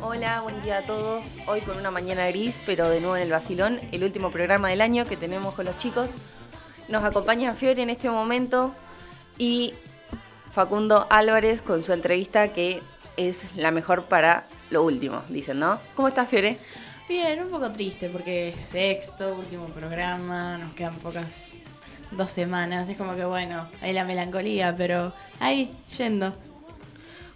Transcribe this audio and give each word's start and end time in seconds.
Hola, 0.00 0.40
buen 0.40 0.62
día 0.62 0.78
a 0.78 0.82
todos. 0.86 1.24
Hoy 1.46 1.60
con 1.60 1.76
una 1.76 1.90
mañana 1.90 2.26
gris, 2.28 2.58
pero 2.66 2.88
de 2.88 3.00
nuevo 3.00 3.16
en 3.16 3.22
el 3.22 3.30
Basilón, 3.30 3.78
el 3.92 4.02
último 4.02 4.30
programa 4.30 4.68
del 4.70 4.80
año 4.80 5.06
que 5.06 5.16
tenemos 5.16 5.54
con 5.54 5.66
los 5.66 5.76
chicos. 5.78 6.10
Nos 6.88 7.04
acompaña 7.04 7.54
Fiore 7.54 7.82
en 7.82 7.90
este 7.90 8.08
momento 8.08 8.74
y 9.36 9.74
Facundo 10.52 11.06
Álvarez 11.10 11.62
con 11.62 11.84
su 11.84 11.92
entrevista 11.92 12.52
que 12.52 12.80
es 13.16 13.44
la 13.56 13.70
mejor 13.70 14.04
para 14.04 14.46
lo 14.70 14.82
último, 14.82 15.22
dicen, 15.28 15.58
¿no? 15.58 15.78
¿Cómo 15.94 16.08
estás, 16.08 16.28
Fiore? 16.28 16.58
Bien, 17.08 17.42
un 17.42 17.50
poco 17.50 17.70
triste 17.70 18.08
porque 18.08 18.48
es 18.48 18.60
sexto, 18.60 19.34
último 19.34 19.66
programa, 19.66 20.58
nos 20.58 20.74
quedan 20.74 20.94
pocas 20.96 21.52
dos 22.12 22.30
semanas. 22.30 22.88
Es 22.88 22.96
como 22.96 23.14
que 23.14 23.24
bueno, 23.24 23.68
hay 23.80 23.92
la 23.92 24.04
melancolía, 24.04 24.74
pero 24.76 25.12
ahí, 25.40 25.76
yendo. 25.96 26.34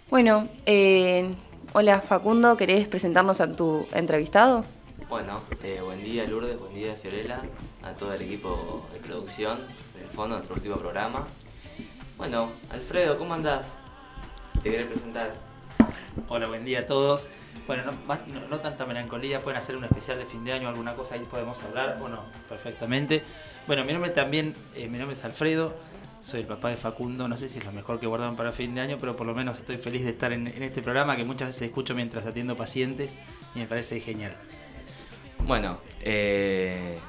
Bueno, 0.09 0.47
eh, 0.65 1.33
hola 1.73 2.01
Facundo, 2.01 2.55
¿querés 2.57 2.87
presentarnos 2.87 3.41
a 3.41 3.51
tu 3.51 3.87
entrevistado? 3.93 4.63
Bueno, 5.09 5.41
eh, 5.63 5.79
buen 5.83 6.03
día 6.03 6.25
Lourdes, 6.25 6.59
buen 6.59 6.73
día 6.73 6.93
Fiorella, 6.93 7.41
a 7.81 7.91
todo 7.93 8.13
el 8.13 8.21
equipo 8.21 8.87
de 8.93 8.99
producción, 8.99 9.59
del 9.97 10.07
fondo, 10.07 10.35
nuestro 10.35 10.55
último 10.55 10.77
programa. 10.77 11.25
Bueno, 12.17 12.49
Alfredo, 12.71 13.17
¿cómo 13.17 13.33
andás? 13.33 13.77
Si 14.53 14.59
te 14.59 14.71
querés 14.71 14.87
presentar. 14.87 15.33
Hola, 16.29 16.47
buen 16.47 16.63
día 16.63 16.81
a 16.81 16.85
todos. 16.85 17.29
Bueno, 17.67 17.83
no, 17.85 17.93
más- 18.07 18.27
no- 18.27 18.47
no 18.47 18.59
tanta 18.59 18.85
melancolía, 18.85 19.41
pueden 19.41 19.57
hacer 19.57 19.75
un 19.77 19.83
especial 19.85 20.17
de 20.17 20.25
fin 20.25 20.43
de 20.43 20.51
año, 20.53 20.67
alguna 20.67 20.95
cosa 20.95 21.15
ahí 21.15 21.21
podemos 21.29 21.61
hablar, 21.63 21.97
o 22.01 22.09
no, 22.09 22.23
perfectamente. 22.49 23.23
Bueno, 23.67 23.83
mi 23.85 23.93
nombre 23.93 24.11
también, 24.11 24.55
eh, 24.75 24.87
mi 24.89 24.97
nombre 24.97 25.15
es 25.15 25.23
Alfredo, 25.23 25.73
soy 26.21 26.41
el 26.41 26.47
papá 26.47 26.69
de 26.69 26.77
Facundo, 26.77 27.27
no 27.27 27.37
sé 27.37 27.47
si 27.49 27.59
es 27.59 27.65
lo 27.65 27.71
mejor 27.71 27.99
que 27.99 28.07
guardaron 28.07 28.35
para 28.35 28.51
fin 28.51 28.75
de 28.75 28.81
año, 28.81 28.97
pero 28.99 29.15
por 29.15 29.25
lo 29.27 29.33
menos 29.33 29.57
estoy 29.59 29.77
feliz 29.77 30.03
de 30.03 30.09
estar 30.11 30.33
en, 30.33 30.47
en 30.47 30.63
este 30.63 30.81
programa 30.81 31.15
que 31.15 31.23
muchas 31.23 31.49
veces 31.49 31.63
escucho 31.63 31.95
mientras 31.95 32.25
atiendo 32.25 32.55
pacientes 32.57 33.13
y 33.55 33.59
me 33.59 33.65
parece 33.67 33.99
genial. 33.99 34.35
Bueno, 35.39 35.77
eh, 36.01 36.99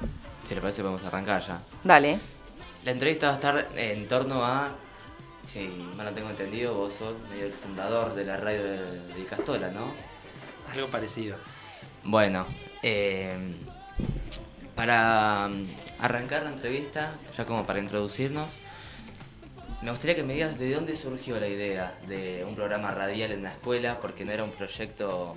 si 0.43 0.53
les 0.53 0.61
parece 0.61 0.81
podemos 0.81 1.03
arrancar 1.03 1.41
ya. 1.41 1.61
Dale. 1.83 2.17
La 2.83 2.91
entrevista 2.91 3.27
va 3.27 3.33
a 3.33 3.35
estar 3.35 3.67
en 3.77 4.07
torno 4.07 4.45
a, 4.45 4.69
si 5.45 5.67
mal 5.95 6.05
no 6.07 6.11
tengo 6.11 6.29
entendido, 6.29 6.75
vos 6.75 6.93
sos 6.93 7.15
medio 7.29 7.45
el 7.47 7.53
fundador 7.53 8.13
de 8.13 8.25
la 8.25 8.37
radio 8.37 8.63
de, 8.63 8.99
de 9.13 9.25
Castola, 9.25 9.69
¿no? 9.69 9.93
Algo 10.71 10.89
parecido. 10.89 11.37
Bueno, 12.03 12.45
eh, 12.83 13.35
para 14.75 15.49
mm, 15.49 15.65
arrancar 15.99 16.43
la 16.43 16.49
entrevista, 16.49 17.15
ya 17.35 17.45
como 17.45 17.65
para 17.65 17.79
introducirnos, 17.79 18.51
me 19.81 19.91
gustaría 19.91 20.15
que 20.15 20.23
me 20.23 20.33
digas 20.33 20.57
de 20.57 20.73
dónde 20.73 20.95
surgió 20.95 21.39
la 21.39 21.47
idea 21.47 21.93
de 22.07 22.43
un 22.47 22.55
programa 22.55 22.91
radial 22.91 23.31
en 23.31 23.43
la 23.43 23.51
escuela, 23.51 23.99
porque 23.99 24.25
no 24.25 24.31
era 24.31 24.43
un 24.43 24.51
proyecto 24.51 25.35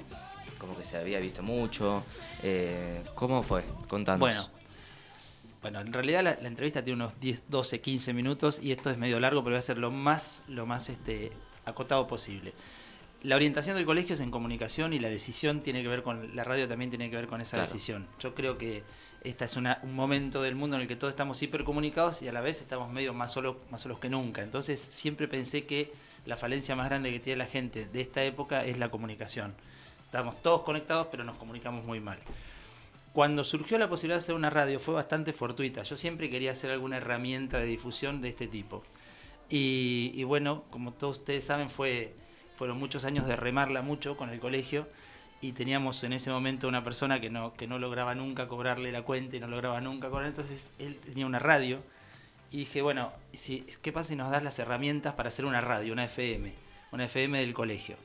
como 0.58 0.76
que 0.76 0.84
se 0.84 0.96
había 0.96 1.20
visto 1.20 1.42
mucho. 1.42 2.04
Eh, 2.42 3.02
¿Cómo 3.14 3.42
fue? 3.42 3.62
Contanos. 3.88 4.20
Bueno, 4.20 4.48
bueno, 5.62 5.80
en 5.80 5.92
realidad 5.92 6.22
la, 6.22 6.36
la 6.40 6.48
entrevista 6.48 6.82
tiene 6.82 7.02
unos 7.02 7.18
10, 7.20 7.44
12, 7.48 7.80
15 7.80 8.12
minutos 8.12 8.60
y 8.62 8.72
esto 8.72 8.90
es 8.90 8.98
medio 8.98 9.20
largo, 9.20 9.42
pero 9.42 9.54
voy 9.54 9.58
a 9.58 9.62
ser 9.62 9.78
lo 9.78 9.90
más, 9.90 10.42
lo 10.48 10.66
más 10.66 10.88
este, 10.88 11.32
acotado 11.64 12.06
posible. 12.06 12.52
La 13.22 13.34
orientación 13.36 13.74
del 13.76 13.84
colegio 13.84 14.14
es 14.14 14.20
en 14.20 14.30
comunicación 14.30 14.92
y 14.92 15.00
la 15.00 15.08
decisión 15.08 15.60
tiene 15.62 15.82
que 15.82 15.88
ver 15.88 16.02
con, 16.04 16.36
la 16.36 16.44
radio 16.44 16.68
también 16.68 16.88
tiene 16.90 17.10
que 17.10 17.16
ver 17.16 17.26
con 17.26 17.40
esa 17.40 17.56
Claro. 17.56 17.68
decisión. 17.68 18.06
Yo 18.20 18.34
creo 18.34 18.58
que 18.58 18.84
esta 19.24 19.44
es 19.44 19.56
una- 19.56 19.80
un 19.82 19.94
momento 19.94 20.40
del 20.40 20.54
mundo 20.54 20.76
en 20.76 20.82
el 20.82 20.88
que 20.88 20.94
todos 20.94 21.12
estamos 21.12 21.42
hipercomunicados 21.42 22.22
y 22.22 22.28
a 22.28 22.32
la 22.32 22.40
vez 22.40 22.60
estamos 22.62 22.92
medio 22.92 23.12
más 23.14 23.32
solos, 23.32 23.56
más 23.70 23.82
solos 23.82 23.98
que 23.98 24.08
nunca. 24.08 24.42
Entonces 24.42 24.80
siempre 24.80 25.26
pensé 25.26 25.66
que 25.66 25.92
la 26.26 26.36
falencia 26.36 26.76
más 26.76 26.86
grande 26.88 27.10
que 27.10 27.18
tiene 27.18 27.38
la 27.38 27.46
gente 27.46 27.86
de 27.86 28.00
esta 28.00 28.22
época 28.22 28.64
es 28.64 28.78
la 28.78 28.88
comunicación. 28.90 29.52
Estamos 30.04 30.40
todos 30.40 30.62
conectados, 30.62 31.08
pero 31.10 31.24
nos 31.24 31.36
comunicamos 31.38 31.84
muy 31.84 31.98
mal. 31.98 32.18
Cuando 33.12 33.42
surgió 33.42 33.78
la 33.78 33.88
posibilidad 33.88 34.16
de 34.18 34.22
hacer 34.22 34.34
una 34.36 34.48
radio 34.50 34.78
fue 34.78 34.94
bastante 34.94 35.32
fortuita. 35.32 35.82
Yo 35.82 35.96
siempre 35.96 36.30
quería 36.30 36.52
hacer 36.52 36.70
alguna 36.70 36.98
herramienta 36.98 37.58
de 37.58 37.66
difusión 37.66 38.20
de 38.20 38.28
este 38.28 38.46
tipo. 38.46 38.84
Y, 39.50 40.12
y 40.14 40.22
bueno, 40.22 40.64
como 40.70 40.92
todos 40.92 41.18
ustedes 41.18 41.44
saben, 41.44 41.68
fue, 41.68 42.14
fueron 42.58 42.76
muchos 42.76 43.04
años 43.04 43.24
de 43.28 43.36
remarla 43.36 43.82
mucho 43.82 44.16
con 44.16 44.30
el 44.30 44.40
colegio 44.40 44.88
y 45.40 45.52
teníamos 45.52 46.02
en 46.02 46.12
ese 46.12 46.30
momento 46.30 46.66
una 46.66 46.82
persona 46.82 47.20
que 47.20 47.30
no, 47.30 47.54
que 47.54 47.68
no 47.68 47.78
lograba 47.78 48.16
nunca 48.16 48.48
cobrarle 48.48 48.90
la 48.90 49.02
cuenta 49.02 49.36
y 49.36 49.40
no 49.40 49.46
lograba 49.46 49.80
nunca 49.80 50.10
cobrar. 50.10 50.26
Entonces 50.26 50.68
él 50.80 50.96
tenía 50.96 51.24
una 51.24 51.38
radio 51.38 51.78
y 52.50 52.58
dije, 52.58 52.82
bueno, 52.82 53.12
si, 53.32 53.64
¿qué 53.80 53.92
pasa 53.92 54.08
si 54.08 54.16
nos 54.16 54.32
das 54.32 54.42
las 54.42 54.58
herramientas 54.58 55.14
para 55.14 55.28
hacer 55.28 55.44
una 55.44 55.60
radio, 55.60 55.92
una 55.92 56.04
FM, 56.06 56.52
una 56.90 57.04
FM 57.04 57.38
del 57.38 57.54
colegio? 57.54 57.96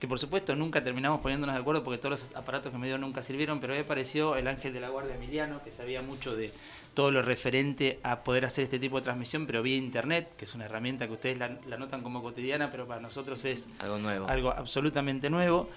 que 0.00 0.08
por 0.08 0.18
supuesto 0.18 0.56
nunca 0.56 0.82
terminamos 0.82 1.20
poniéndonos 1.20 1.54
de 1.54 1.60
acuerdo 1.60 1.84
porque 1.84 1.98
todos 1.98 2.22
los 2.22 2.34
aparatos 2.34 2.72
que 2.72 2.78
me 2.78 2.86
dio 2.86 2.96
nunca 2.96 3.20
sirvieron, 3.20 3.60
pero 3.60 3.74
ahí 3.74 3.80
apareció 3.80 4.34
el 4.34 4.48
ángel 4.48 4.72
de 4.72 4.80
la 4.80 4.88
guardia 4.88 5.14
Emiliano, 5.14 5.62
que 5.62 5.70
sabía 5.70 6.00
mucho 6.00 6.34
de 6.34 6.50
todo 6.94 7.10
lo 7.10 7.22
referente 7.22 8.00
a 8.02 8.24
poder 8.24 8.44
hacer 8.44 8.64
este 8.64 8.78
tipo 8.78 8.96
de 8.96 9.02
transmisión, 9.02 9.46
pero 9.46 9.62
vía 9.62 9.76
internet, 9.76 10.28
que 10.36 10.44
es 10.44 10.54
una 10.54 10.64
herramienta 10.66 11.06
que 11.06 11.12
ustedes 11.12 11.38
la, 11.38 11.56
la 11.68 11.76
notan 11.76 12.02
como 12.02 12.22
cotidiana, 12.22 12.70
pero 12.70 12.86
para 12.86 13.00
nosotros 13.00 13.44
es 13.44 13.68
Algo 13.78 13.98
nuevo. 13.98 14.26
algo 14.28 14.50
absolutamente 14.50 15.30
nuevo. 15.30 15.68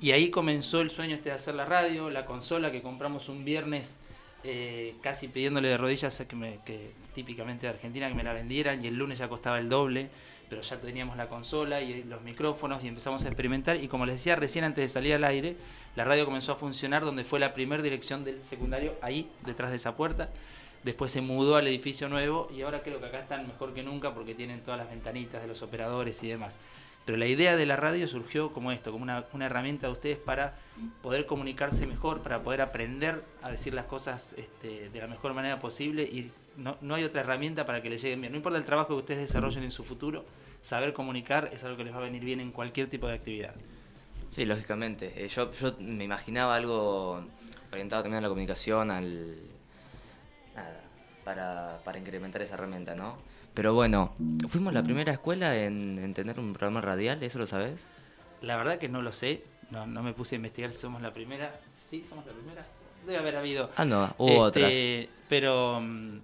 Y 0.00 0.12
ahí 0.12 0.30
comenzó 0.30 0.80
el 0.80 0.90
sueño 0.90 1.14
este 1.16 1.30
de 1.30 1.34
hacer 1.34 1.54
la 1.54 1.64
radio, 1.64 2.10
la 2.10 2.24
consola 2.26 2.70
que 2.70 2.82
compramos 2.82 3.28
un 3.28 3.44
viernes 3.44 3.96
eh, 4.44 4.94
casi 5.02 5.26
pidiéndole 5.26 5.68
de 5.68 5.76
rodillas 5.76 6.22
que, 6.28 6.36
me- 6.36 6.60
que 6.64 6.92
típicamente 7.14 7.66
de 7.66 7.70
Argentina 7.72 8.06
que 8.08 8.14
me 8.14 8.22
la 8.22 8.32
vendieran 8.32 8.84
y 8.84 8.88
el 8.88 8.94
lunes 8.96 9.18
ya 9.18 9.28
costaba 9.28 9.58
el 9.58 9.68
doble, 9.68 10.08
pero 10.48 10.62
ya 10.62 10.80
teníamos 10.80 11.16
la 11.16 11.26
consola 11.26 11.80
y 11.80 12.04
los 12.04 12.22
micrófonos 12.22 12.84
y 12.84 12.88
empezamos 12.88 13.24
a 13.24 13.26
experimentar 13.28 13.76
y 13.82 13.88
como 13.88 14.06
les 14.06 14.14
decía 14.16 14.36
recién 14.36 14.64
antes 14.64 14.84
de 14.84 14.88
salir 14.88 15.14
al 15.14 15.24
aire, 15.24 15.56
la 15.96 16.04
radio 16.04 16.24
comenzó 16.24 16.52
a 16.52 16.56
funcionar 16.56 17.04
donde 17.04 17.24
fue 17.24 17.40
la 17.40 17.52
primera 17.52 17.82
dirección 17.82 18.22
del 18.24 18.44
secundario, 18.44 18.94
ahí 19.02 19.28
detrás 19.44 19.70
de 19.70 19.76
esa 19.76 19.96
puerta. 19.96 20.28
Después 20.84 21.12
se 21.12 21.20
mudó 21.20 21.56
al 21.56 21.66
edificio 21.66 22.08
nuevo 22.08 22.48
y 22.54 22.62
ahora 22.62 22.82
creo 22.82 23.00
que 23.00 23.06
acá 23.06 23.20
están 23.20 23.46
mejor 23.46 23.74
que 23.74 23.82
nunca 23.82 24.14
porque 24.14 24.34
tienen 24.34 24.60
todas 24.60 24.78
las 24.78 24.88
ventanitas 24.88 25.42
de 25.42 25.48
los 25.48 25.62
operadores 25.62 26.22
y 26.22 26.28
demás. 26.28 26.56
Pero 27.04 27.16
la 27.16 27.26
idea 27.26 27.56
de 27.56 27.64
la 27.64 27.76
radio 27.76 28.06
surgió 28.06 28.52
como 28.52 28.70
esto, 28.70 28.92
como 28.92 29.02
una, 29.02 29.24
una 29.32 29.46
herramienta 29.46 29.86
de 29.86 29.94
ustedes 29.94 30.18
para 30.18 30.58
poder 31.02 31.24
comunicarse 31.24 31.86
mejor, 31.86 32.22
para 32.22 32.42
poder 32.42 32.60
aprender 32.60 33.24
a 33.42 33.50
decir 33.50 33.72
las 33.72 33.86
cosas 33.86 34.34
este, 34.36 34.90
de 34.90 34.98
la 35.00 35.06
mejor 35.06 35.32
manera 35.32 35.58
posible 35.58 36.02
y 36.02 36.30
no, 36.58 36.76
no 36.82 36.96
hay 36.96 37.04
otra 37.04 37.22
herramienta 37.22 37.64
para 37.64 37.80
que 37.80 37.88
les 37.88 38.02
lleguen 38.02 38.20
bien. 38.20 38.32
No 38.32 38.36
importa 38.36 38.58
el 38.58 38.64
trabajo 38.64 38.88
que 38.88 38.94
ustedes 38.94 39.20
desarrollen 39.20 39.64
en 39.64 39.70
su 39.70 39.84
futuro, 39.84 40.26
saber 40.60 40.92
comunicar 40.92 41.48
es 41.52 41.64
algo 41.64 41.78
que 41.78 41.84
les 41.84 41.94
va 41.94 41.98
a 41.98 42.02
venir 42.02 42.22
bien 42.22 42.40
en 42.40 42.52
cualquier 42.52 42.90
tipo 42.90 43.06
de 43.06 43.14
actividad. 43.14 43.54
Sí, 44.30 44.44
lógicamente. 44.44 45.12
Eh, 45.16 45.28
yo, 45.28 45.50
yo 45.52 45.76
me 45.80 46.04
imaginaba 46.04 46.56
algo 46.56 47.24
orientado 47.72 48.02
también 48.02 48.18
a 48.18 48.22
la 48.22 48.28
comunicación, 48.28 48.90
al 48.90 49.38
para, 51.28 51.78
para 51.84 51.98
incrementar 51.98 52.40
esa 52.40 52.54
herramienta, 52.54 52.94
¿no? 52.94 53.18
Pero 53.52 53.74
bueno, 53.74 54.14
fuimos 54.48 54.72
la 54.72 54.82
primera 54.82 55.12
escuela 55.12 55.54
en, 55.62 55.98
en 56.02 56.14
tener 56.14 56.40
un 56.40 56.54
programa 56.54 56.80
radial, 56.80 57.22
¿eso 57.22 57.38
lo 57.38 57.46
sabes? 57.46 57.84
La 58.40 58.56
verdad 58.56 58.78
que 58.78 58.88
no 58.88 59.02
lo 59.02 59.12
sé, 59.12 59.42
no, 59.70 59.86
no 59.86 60.02
me 60.02 60.14
puse 60.14 60.36
a 60.36 60.36
investigar 60.36 60.70
si 60.70 60.78
somos 60.78 61.02
la 61.02 61.12
primera. 61.12 61.60
Sí, 61.74 62.02
somos 62.08 62.24
la 62.24 62.32
primera. 62.32 62.64
Debe 63.04 63.18
haber 63.18 63.36
habido. 63.36 63.68
Ah, 63.76 63.84
no, 63.84 64.14
hubo 64.16 64.38
otras. 64.38 64.72
Este, 64.72 65.10
Pero 65.28 65.82
mm, 65.82 66.18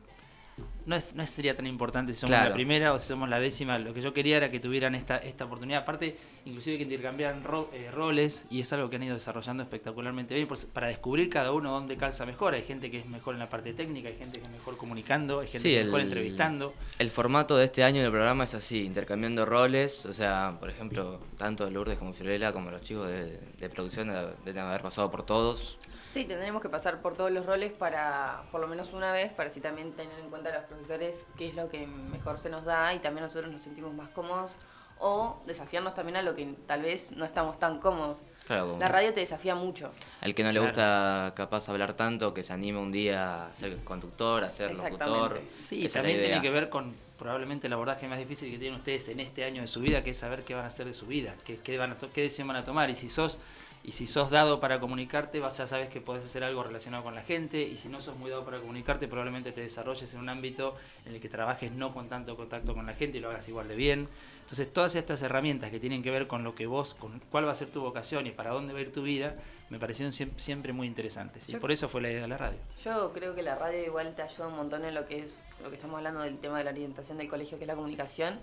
no, 0.87 0.97
es, 0.97 1.15
no 1.15 1.27
sería 1.27 1.57
tan 1.57 1.67
importante 1.67 2.13
si 2.13 2.21
somos 2.21 2.31
la 2.49 2.55
primera 2.55 2.93
o 2.93 2.99
si 2.99 3.09
somos 3.09 3.29
la 3.29 3.41
décima. 3.41 3.79
Lo 3.79 3.95
que 3.95 4.01
yo 4.01 4.13
quería 4.13 4.37
era 4.37 4.51
que 4.51 4.61
tuvieran 4.61 4.95
esta, 4.95 5.17
esta 5.19 5.45
oportunidad. 5.45 5.83
Aparte, 5.83 6.17
inclusive 6.45 6.77
que 6.77 6.83
intercambiaran 6.85 7.43
ro- 7.43 7.71
eh, 7.73 7.91
roles 7.91 8.47
y 8.51 8.61
es 8.61 8.73
algo 8.73 8.91
que 8.91 8.97
han 8.97 9.03
ido 9.03 9.15
desarrollando 9.15 9.63
espectacularmente 9.63 10.35
bien 10.35 10.47
por- 10.47 10.59
para 10.69 10.89
descubrir 10.89 11.29
cada 11.31 11.53
uno 11.53 11.71
dónde 11.71 11.97
calza 11.97 12.27
mejor. 12.27 12.55
Hay 12.55 12.63
gente 12.63 12.91
que 12.91 12.99
es 12.99 13.07
mejor 13.07 13.35
en 13.35 13.41
la 13.41 13.49
parte 13.49 13.73
técnica, 13.73 14.09
hay 14.09 14.17
gente 14.17 14.39
que 14.41 14.45
es 14.47 14.51
mejor 14.53 14.77
comunicando, 14.77 15.41
hay 15.41 15.47
gente 15.47 15.59
Sí, 15.61 15.69
que 15.71 15.79
es 15.81 15.85
mejor 15.87 16.01
el- 16.01 16.07
entrevistando. 16.07 16.75
El 16.99 17.11
formato 17.11 17.57
de 17.57 17.65
este 17.65 17.83
año 17.85 18.03
del 18.03 18.11
programa 18.11 18.45
es 18.45 18.55
así, 18.55 18.83
intercambiando 18.85 19.47
roles, 19.47 20.07
o 20.07 20.13
sea, 20.15 20.57
por 20.61 20.69
ejemplo, 20.71 21.21
tanto 21.39 21.71
Lourdes 21.71 21.99
como 21.99 22.13
Fiorella 22.13 22.53
como 22.53 22.71
los 22.71 22.83
chicos 22.83 23.09
de, 23.09 23.39
de 23.59 23.69
producción 23.71 24.09
deben 24.45 24.65
haber 24.65 24.83
pasado 24.83 25.11
por 25.11 25.25
todos. 25.25 25.79
Sí, 26.15 26.27
tendremos 26.27 26.63
que 26.63 26.69
pasar 26.69 27.03
por 27.03 27.17
todos 27.17 27.33
los 27.33 27.45
roles 27.45 27.73
para, 27.73 28.45
por 28.53 28.61
lo 28.61 28.69
menos 28.69 28.93
una 28.93 29.11
vez, 29.11 29.33
para 29.33 29.49
así 29.51 29.61
también 29.61 29.91
tener 29.95 30.17
en 30.21 30.31
cuenta 30.31 30.51
a 30.51 30.55
los 30.55 30.63
profesores 30.67 31.27
qué 31.37 31.49
es 31.49 31.57
lo 31.57 31.69
que 31.69 31.89
mejor 31.89 32.39
se 32.39 32.49
nos 32.51 32.65
da 32.65 32.95
y 32.95 33.01
también 33.01 33.25
nosotros 33.25 33.51
nos 33.51 33.63
sentimos 33.63 33.93
más 33.93 34.11
cómodos 34.11 34.53
o 35.01 35.43
desafiarnos 35.45 35.97
también 35.97 36.17
a 36.17 36.23
lo 36.23 36.37
que 36.37 36.55
tal 36.69 36.83
vez 36.83 37.11
no 37.17 37.25
estamos 37.25 37.59
tan 37.59 37.81
cómodos. 37.81 38.21
Claro, 38.47 38.77
La 38.79 38.87
radio 38.87 39.13
te 39.13 39.19
desafía 39.21 39.57
mucho. 39.57 39.91
al 40.21 40.37
que 40.37 40.45
no 40.45 40.53
le 40.53 40.61
Claro. 40.61 40.69
gusta 40.73 41.33
capaz 41.35 41.69
hablar 41.69 41.95
tanto, 41.95 42.33
que 42.33 42.45
se 42.45 42.53
anime 42.53 42.79
un 42.79 42.93
día 42.93 43.47
a 43.47 43.55
ser 43.57 43.77
conductor, 43.83 44.45
a 44.45 44.51
ser 44.51 44.71
locutor. 44.71 44.93
Exactamente. 45.39 45.45
Sí, 45.47 45.87
Esa 45.87 45.99
también 45.99 46.21
tiene 46.21 46.41
que 46.41 46.51
ver 46.51 46.69
con 46.69 46.95
probablemente 47.19 47.67
el 47.67 47.73
abordaje 47.73 48.07
más 48.07 48.19
difícil 48.21 48.53
que 48.53 48.59
tienen 48.59 48.79
ustedes 48.79 49.09
en 49.09 49.19
este 49.19 49.45
año 49.45 49.63
de 49.63 49.67
su 49.69 49.81
vida, 49.81 50.05
que 50.05 50.11
es 50.11 50.19
saber 50.19 50.45
qué 50.45 50.55
van 50.55 50.63
a 50.65 50.69
hacer 50.69 50.87
de 50.87 50.95
su 50.95 51.07
vida, 51.07 51.35
qué, 51.45 51.59
qué, 51.59 51.77
van 51.77 51.91
a 51.91 51.99
to- 51.99 52.13
qué 52.13 52.21
decisión 52.23 52.47
van 52.47 52.59
a 52.59 52.65
tomar. 52.65 52.89
Y 52.89 52.95
si 52.95 53.09
sos 53.09 53.41
Y 53.87 53.93
si 53.93 54.07
sos 54.07 54.31
dado 54.31 54.61
para 54.61 54.81
comunicarte, 54.81 55.41
vas, 55.41 55.59
ya 55.59 55.67
sabes 55.67 55.91
que 55.91 56.01
podés 56.01 56.25
hacer 56.25 56.43
algo 56.43 56.63
relacionado 56.63 57.05
con 57.05 57.15
la 57.15 57.21
gente. 57.23 57.61
Y 57.63 57.77
si 57.77 57.89
no 57.91 58.01
sos 58.01 58.17
muy 58.17 58.31
dado 58.31 58.43
para 58.43 58.59
comunicarte, 58.59 59.09
probablemente 59.09 59.53
te 59.53 59.61
desarrolles 59.61 60.13
en 60.15 60.21
un 60.21 60.31
ámbito 60.31 60.75
en 61.05 61.15
el 61.15 61.21
que 61.21 61.29
trabajes 61.29 61.71
no 61.71 61.93
con 61.93 62.09
tanto 62.09 62.35
contacto 62.35 62.73
con 62.75 62.87
la 62.87 62.95
gente 62.95 63.19
y 63.19 63.21
lo 63.21 63.29
hagas 63.29 63.47
igual 63.49 63.69
de 63.69 63.77
bien. 63.77 64.09
Entonces, 64.43 64.73
todas 64.73 64.95
estas 64.95 65.21
herramientas 65.21 65.71
que 65.71 65.79
tienen 65.81 66.03
que 66.03 66.11
ver 66.11 66.27
con 66.27 66.45
lo 66.45 66.55
que 66.55 66.67
vos, 66.67 66.95
con 66.95 67.21
cuál 67.31 67.47
va 67.47 67.53
a 67.53 67.55
ser 67.55 67.69
tu 67.69 67.83
vocación 67.83 68.27
y 68.27 68.31
para 68.31 68.51
dónde 68.53 68.73
va 68.73 68.79
a 68.79 68.83
ir 68.83 68.91
tu 68.93 69.03
vida, 69.03 69.37
me 69.69 69.79
parecieron 69.79 70.13
siem- 70.13 70.33
siempre 70.39 70.73
muy 70.73 70.87
interesantes. 70.87 71.47
Y 71.51 71.57
por 71.57 71.71
eso 71.71 71.87
fue 71.89 72.01
la 72.01 72.11
idea 72.11 72.23
de 72.23 72.29
la 72.29 72.39
radio. 72.39 72.59
Yo 72.83 73.13
creo 73.13 73.35
que 73.35 73.43
la 73.43 73.55
radio 73.55 73.85
igual 73.85 74.15
te 74.15 74.23
ayuda 74.23 74.49
un 74.49 74.57
montón 74.57 74.87
en 74.87 74.95
lo 74.95 75.07
que 75.07 75.19
es 75.19 75.45
lo 75.63 75.69
que 75.69 75.77
estamos 75.77 75.99
hablando 75.99 76.21
del 76.21 76.39
tema 76.39 76.57
de 76.57 76.65
la 76.65 76.71
orientación 76.71 77.19
del 77.19 77.29
colegio, 77.29 77.59
que 77.59 77.65
es 77.65 77.69
la 77.69 77.75
comunicación. 77.75 78.39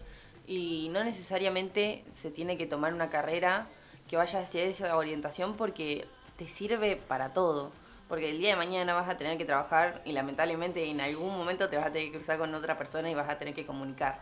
Y 0.45 0.89
no 0.91 1.03
necesariamente 1.03 2.03
se 2.13 2.29
tiene 2.29 2.57
que 2.57 2.67
tomar 2.67 2.93
una 2.93 3.09
carrera 3.09 3.67
que 4.11 4.17
vaya 4.17 4.41
hacia 4.41 4.63
esa 4.63 4.97
orientación 4.97 5.55
porque 5.55 6.05
te 6.35 6.45
sirve 6.45 6.97
para 6.97 7.31
todo. 7.31 7.71
Porque 8.09 8.29
el 8.29 8.39
día 8.39 8.49
de 8.49 8.55
mañana 8.57 8.93
vas 8.93 9.07
a 9.07 9.17
tener 9.17 9.37
que 9.37 9.45
trabajar 9.45 10.01
y 10.03 10.11
lamentablemente 10.11 10.83
en 10.83 10.99
algún 10.99 11.37
momento 11.37 11.69
te 11.69 11.77
vas 11.77 11.87
a 11.87 11.93
tener 11.93 12.11
que 12.11 12.17
cruzar 12.17 12.37
con 12.37 12.53
otra 12.53 12.77
persona 12.77 13.09
y 13.09 13.15
vas 13.15 13.29
a 13.29 13.39
tener 13.39 13.53
que 13.53 13.65
comunicar. 13.65 14.19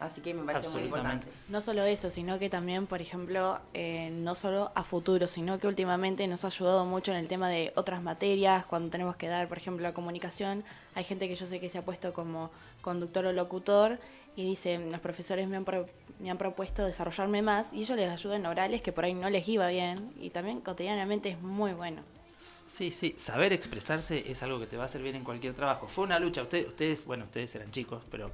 Así 0.00 0.22
que 0.22 0.32
me 0.32 0.42
parece 0.42 0.70
muy 0.70 0.84
importante. 0.84 1.28
No 1.50 1.60
solo 1.60 1.84
eso, 1.84 2.10
sino 2.10 2.38
que 2.38 2.48
también, 2.48 2.86
por 2.86 3.02
ejemplo, 3.02 3.60
eh, 3.74 4.08
no 4.10 4.34
solo 4.34 4.72
a 4.74 4.82
futuro, 4.82 5.28
sino 5.28 5.58
que 5.58 5.66
últimamente 5.66 6.26
nos 6.28 6.44
ha 6.44 6.48
ayudado 6.48 6.86
mucho 6.86 7.12
en 7.12 7.18
el 7.18 7.28
tema 7.28 7.50
de 7.50 7.74
otras 7.76 8.02
materias, 8.02 8.64
cuando 8.64 8.88
tenemos 8.88 9.16
que 9.16 9.28
dar, 9.28 9.48
por 9.48 9.58
ejemplo, 9.58 9.82
la 9.82 9.92
comunicación. 9.92 10.64
Hay 10.94 11.04
gente 11.04 11.28
que 11.28 11.34
yo 11.34 11.46
sé 11.46 11.60
que 11.60 11.68
se 11.68 11.76
ha 11.76 11.82
puesto 11.82 12.14
como 12.14 12.50
conductor 12.80 13.26
o 13.26 13.32
locutor 13.34 13.98
y 14.36 14.44
dice, 14.44 14.78
los 14.78 15.00
profesores 15.00 15.48
me 15.48 15.56
han, 15.56 15.64
pro- 15.64 15.86
me 16.20 16.30
han 16.30 16.38
propuesto 16.38 16.84
desarrollarme 16.84 17.42
más 17.42 17.72
y 17.72 17.80
ellos 17.80 17.96
les 17.96 18.10
ayudan 18.10 18.44
orales 18.46 18.82
que 18.82 18.92
por 18.92 19.04
ahí 19.04 19.14
no 19.14 19.30
les 19.30 19.48
iba 19.48 19.66
bien 19.68 20.12
y 20.20 20.30
también 20.30 20.60
cotidianamente 20.60 21.30
es 21.30 21.40
muy 21.40 21.72
bueno. 21.72 22.02
Sí, 22.38 22.90
sí, 22.90 23.14
saber 23.16 23.54
expresarse 23.54 24.30
es 24.30 24.42
algo 24.42 24.60
que 24.60 24.66
te 24.66 24.76
va 24.76 24.84
a 24.84 24.98
bien 24.98 25.16
en 25.16 25.24
cualquier 25.24 25.54
trabajo. 25.54 25.88
Fue 25.88 26.04
una 26.04 26.18
lucha, 26.18 26.42
ustedes, 26.42 26.68
ustedes, 26.68 27.06
bueno, 27.06 27.24
ustedes 27.24 27.54
eran 27.54 27.70
chicos, 27.70 28.02
pero 28.10 28.30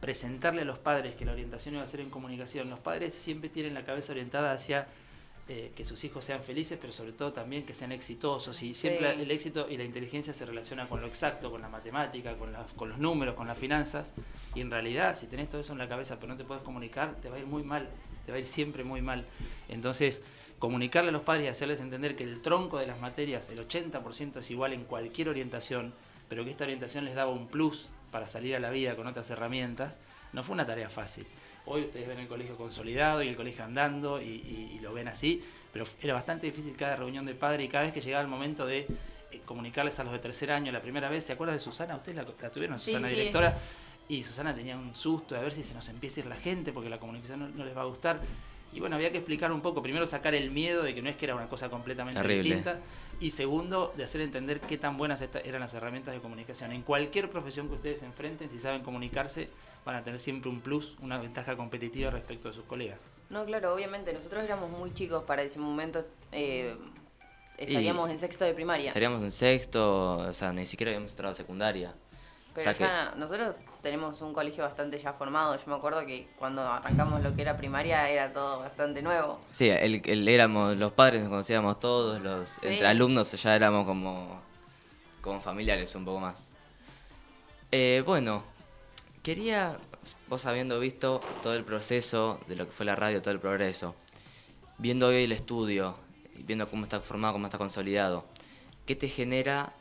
presentarle 0.00 0.62
a 0.62 0.64
los 0.64 0.80
padres 0.80 1.14
que 1.14 1.24
la 1.24 1.32
orientación 1.32 1.76
iba 1.76 1.84
a 1.84 1.86
ser 1.86 2.00
en 2.00 2.10
comunicación, 2.10 2.68
los 2.68 2.80
padres 2.80 3.14
siempre 3.14 3.48
tienen 3.48 3.72
la 3.72 3.84
cabeza 3.84 4.12
orientada 4.12 4.52
hacia 4.52 4.88
eh, 5.48 5.72
que 5.76 5.84
sus 5.84 6.02
hijos 6.04 6.24
sean 6.24 6.42
felices, 6.42 6.78
pero 6.80 6.92
sobre 6.92 7.12
todo 7.12 7.32
también 7.32 7.66
que 7.66 7.74
sean 7.74 7.92
exitosos. 7.92 8.62
Y 8.62 8.72
siempre 8.72 9.14
Sí. 9.14 9.22
el 9.22 9.30
éxito 9.30 9.66
y 9.68 9.76
la 9.76 9.84
inteligencia 9.84 10.32
se 10.32 10.46
relaciona 10.46 10.88
con 10.88 11.00
lo 11.02 11.06
exacto, 11.06 11.50
con 11.50 11.60
la 11.60 11.68
matemática, 11.68 12.36
con, 12.36 12.54
con 12.76 12.88
los 12.88 12.98
números, 12.98 13.34
con 13.34 13.46
las 13.46 13.58
finanzas. 13.58 14.14
Y 14.54 14.62
en 14.62 14.70
realidad, 14.70 15.16
si 15.16 15.26
tenés 15.26 15.50
todo 15.50 15.60
eso 15.60 15.72
en 15.72 15.78
la 15.78 15.88
cabeza 15.88 16.16
pero 16.18 16.28
no 16.32 16.36
te 16.38 16.44
puedes 16.44 16.62
comunicar, 16.62 17.14
te 17.16 17.28
va 17.28 17.36
a 17.36 17.38
ir 17.40 17.46
muy 17.46 17.62
mal, 17.62 17.88
te 18.24 18.32
va 18.32 18.36
a 18.36 18.40
ir 18.40 18.46
siempre 18.46 18.84
muy 18.84 19.02
mal. 19.02 19.26
Entonces, 19.68 20.22
comunicarle 20.58 21.10
a 21.10 21.12
los 21.12 21.22
padres 21.22 21.44
y 21.44 21.48
hacerles 21.48 21.80
entender 21.80 22.16
que 22.16 22.24
el 22.24 22.40
tronco 22.40 22.78
de 22.78 22.86
las 22.86 22.98
materias, 23.00 23.50
el 23.50 23.58
80% 23.58 24.38
es 24.40 24.50
igual 24.50 24.72
en 24.72 24.84
cualquier 24.84 25.28
orientación, 25.28 25.92
pero 26.30 26.42
que 26.44 26.50
esta 26.52 26.64
orientación 26.64 27.04
les 27.04 27.14
daba 27.16 27.30
un 27.30 27.48
plus 27.48 27.86
para 28.10 28.28
salir 28.28 28.56
a 28.56 28.60
la 28.60 28.70
vida 28.70 28.96
con 28.96 29.06
otras 29.06 29.28
herramientas, 29.28 29.98
no 30.32 30.42
fue 30.42 30.54
una 30.54 30.64
tarea 30.64 30.88
fácil. 30.88 31.26
Hoy 31.66 31.82
ustedes 31.82 32.06
ven 32.08 32.18
el 32.18 32.28
colegio 32.28 32.56
consolidado 32.56 33.22
y 33.22 33.28
el 33.28 33.36
colegio 33.36 33.64
andando 33.64 34.20
y, 34.20 34.26
y- 34.26 34.72
y 34.76 34.78
lo 34.80 34.92
ven 34.92 35.08
así, 35.08 35.42
pero 35.72 35.86
era 36.02 36.12
bastante 36.14 36.46
difícil 36.46 36.76
cada 36.76 36.96
reunión 36.96 37.24
de 37.24 37.34
padre 37.34 37.64
y 37.64 37.68
cada 37.68 37.84
vez 37.84 37.92
que 37.92 38.00
llegaba 38.00 38.22
el 38.22 38.28
momento 38.28 38.66
de 38.66 38.80
eh, 39.32 39.40
comunicarles 39.46 39.98
a 39.98 40.04
los 40.04 40.12
de 40.12 40.18
tercer 40.18 40.50
año 40.52 40.70
la 40.72 40.82
primera 40.82 41.08
vez. 41.08 41.24
¿Se 41.24 41.32
acuerdan 41.32 41.56
de 41.56 41.60
Susana? 41.60 41.96
¿Ustedes 41.96 42.16
la, 42.16 42.26
la 42.42 42.50
tuvieron, 42.50 42.78
Susana, 42.78 43.08
sí. 43.08 43.14
directora? 43.16 43.58
Y 44.08 44.22
Susana 44.22 44.54
tenía 44.54 44.76
un 44.76 44.94
susto 44.94 45.34
de 45.34 45.40
ver 45.40 45.52
si 45.52 45.64
se 45.64 45.72
nos 45.72 45.88
empieza 45.88 46.20
a 46.20 46.24
ir 46.24 46.26
la 46.28 46.36
gente 46.36 46.72
porque 46.72 46.90
la 46.90 46.98
comunicación 46.98 47.40
no, 47.40 47.48
no 47.48 47.64
les 47.64 47.74
va 47.76 47.80
a 47.80 47.86
gustar. 47.86 48.20
Y 48.74 48.80
bueno, 48.80 48.96
había 48.96 49.10
que 49.12 49.18
explicar 49.18 49.50
un 49.52 49.60
poco, 49.62 49.82
primero 49.82 50.04
sacar 50.04 50.34
el 50.34 50.50
miedo 50.50 50.82
de 50.82 50.94
que 50.94 51.00
no 51.00 51.08
es 51.08 51.16
que 51.16 51.24
era 51.24 51.34
una 51.36 51.48
cosa 51.48 51.70
completamente 51.70 52.20
Terrible. 52.20 52.42
distinta, 52.42 52.80
y 53.20 53.30
segundo, 53.30 53.92
de 53.96 54.02
hacer 54.04 54.20
entender 54.20 54.60
qué 54.60 54.76
tan 54.76 54.96
buenas 54.98 55.20
esta- 55.22 55.38
eran 55.40 55.60
las 55.60 55.72
herramientas 55.74 56.12
de 56.12 56.20
comunicación. 56.20 56.72
En 56.72 56.82
cualquier 56.82 57.30
profesión 57.30 57.68
que 57.68 57.74
ustedes 57.74 58.00
se 58.00 58.06
enfrenten, 58.06 58.50
si 58.50 58.58
saben 58.58 58.82
comunicarse, 58.82 59.48
van 59.84 59.96
a 59.96 60.02
tener 60.04 60.18
siempre 60.20 60.50
un 60.50 60.60
plus, 60.60 60.96
una 61.00 61.18
ventaja 61.18 61.56
competitiva 61.56 62.10
respecto 62.10 62.48
de 62.48 62.54
sus 62.54 62.64
colegas. 62.64 63.00
No, 63.30 63.44
claro, 63.44 63.74
obviamente. 63.74 64.12
Nosotros 64.12 64.44
éramos 64.44 64.70
muy 64.70 64.92
chicos 64.94 65.24
para 65.24 65.42
ese 65.42 65.58
momento. 65.58 66.04
eh, 66.32 66.76
estaríamos 67.58 68.10
en 68.10 68.18
sexto 68.18 68.44
de 68.44 68.52
primaria. 68.54 68.88
Estaríamos 68.88 69.22
en 69.22 69.30
sexto, 69.30 70.16
o 70.18 70.32
sea, 70.32 70.52
ni 70.52 70.66
siquiera 70.66 70.90
habíamos 70.90 71.10
entrado 71.10 71.32
a 71.32 71.36
secundaria. 71.36 71.94
Pero 72.52 72.60
o 72.60 72.62
sea 72.64 72.74
que- 72.74 72.84
ya 72.84 73.14
nosotros 73.16 73.56
tenemos 73.82 74.20
un 74.20 74.32
colegio 74.32 74.64
bastante 74.64 74.98
ya 74.98 75.12
formado. 75.12 75.56
Yo 75.56 75.62
me 75.66 75.74
acuerdo 75.74 76.04
que 76.06 76.28
cuando 76.38 76.62
arrancamos 76.62 77.20
lo 77.22 77.34
que 77.34 77.42
era 77.42 77.56
primaria 77.56 78.08
era 78.10 78.32
todo 78.32 78.60
bastante 78.60 79.02
nuevo. 79.02 79.40
Sí, 79.52 79.68
el, 79.70 80.02
el- 80.04 80.28
éramos, 80.28 80.76
los 80.76 80.92
padres 80.92 81.20
nos 81.20 81.30
conocíamos 81.30 81.78
todos, 81.80 82.20
los 82.20 82.48
Sí. 82.48 82.66
entre 82.68 82.86
alumnos 82.86 83.30
ya 83.32 83.54
éramos 83.56 83.86
como, 83.86 84.40
como 85.20 85.40
familiares 85.40 85.94
un 85.94 86.04
poco 86.04 86.20
más. 86.20 86.50
Eh, 87.72 88.02
bueno, 88.06 88.44
quería, 89.24 89.78
vos 90.28 90.44
habiendo 90.44 90.78
visto 90.78 91.20
todo 91.42 91.54
el 91.54 91.64
proceso 91.64 92.38
de 92.46 92.56
lo 92.56 92.66
que 92.66 92.72
fue 92.72 92.86
la 92.86 92.94
radio, 92.94 93.22
todo 93.22 93.32
el 93.32 93.40
progreso, 93.40 93.96
viendo 94.78 95.08
hoy 95.08 95.24
el 95.24 95.32
estudio, 95.32 95.96
viendo 96.36 96.68
cómo 96.68 96.84
está 96.84 97.00
formado, 97.00 97.32
cómo 97.32 97.46
está 97.46 97.58
consolidado, 97.58 98.26
¿qué 98.86 98.94
te 98.94 99.08
genera 99.08 99.72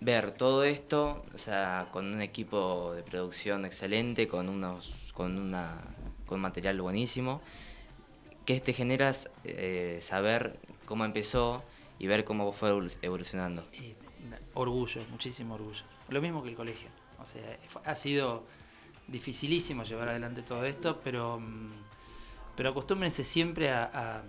ver 0.00 0.32
todo 0.32 0.62
esto, 0.62 1.24
o 1.34 1.38
sea, 1.38 1.88
con 1.90 2.12
un 2.12 2.20
equipo 2.20 2.92
de 2.94 3.02
producción 3.02 3.64
excelente, 3.64 4.28
con 4.28 4.48
unos, 4.50 4.92
con 5.14 5.38
una, 5.38 5.80
con 6.26 6.38
material 6.38 6.80
buenísimo? 6.82 7.40
¿Qué 8.44 8.60
te 8.60 8.74
generas 8.74 9.30
eh, 9.44 10.00
saber 10.02 10.58
cómo 10.84 11.06
empezó 11.06 11.64
y 11.98 12.08
ver 12.08 12.24
cómo 12.24 12.52
fue 12.52 12.72
evolu- 12.72 12.96
evolucionando? 13.00 13.64
Orgullo, 14.52 15.00
muchísimo 15.10 15.54
orgullo. 15.54 15.84
Lo 16.10 16.20
mismo 16.20 16.42
que 16.42 16.50
el 16.50 16.56
colegio. 16.56 16.90
O 17.22 17.26
sea, 17.26 17.58
ha 17.84 17.94
sido 17.94 18.44
dificilísimo 19.08 19.84
llevar 19.84 20.08
adelante 20.08 20.42
todo 20.42 20.64
esto, 20.64 21.00
pero, 21.02 21.38
mm, 21.40 21.70
pero 22.56 22.70
acostúmbrense 22.70 23.24
siempre 23.24 23.70
a, 23.70 23.84
a- 23.84 24.22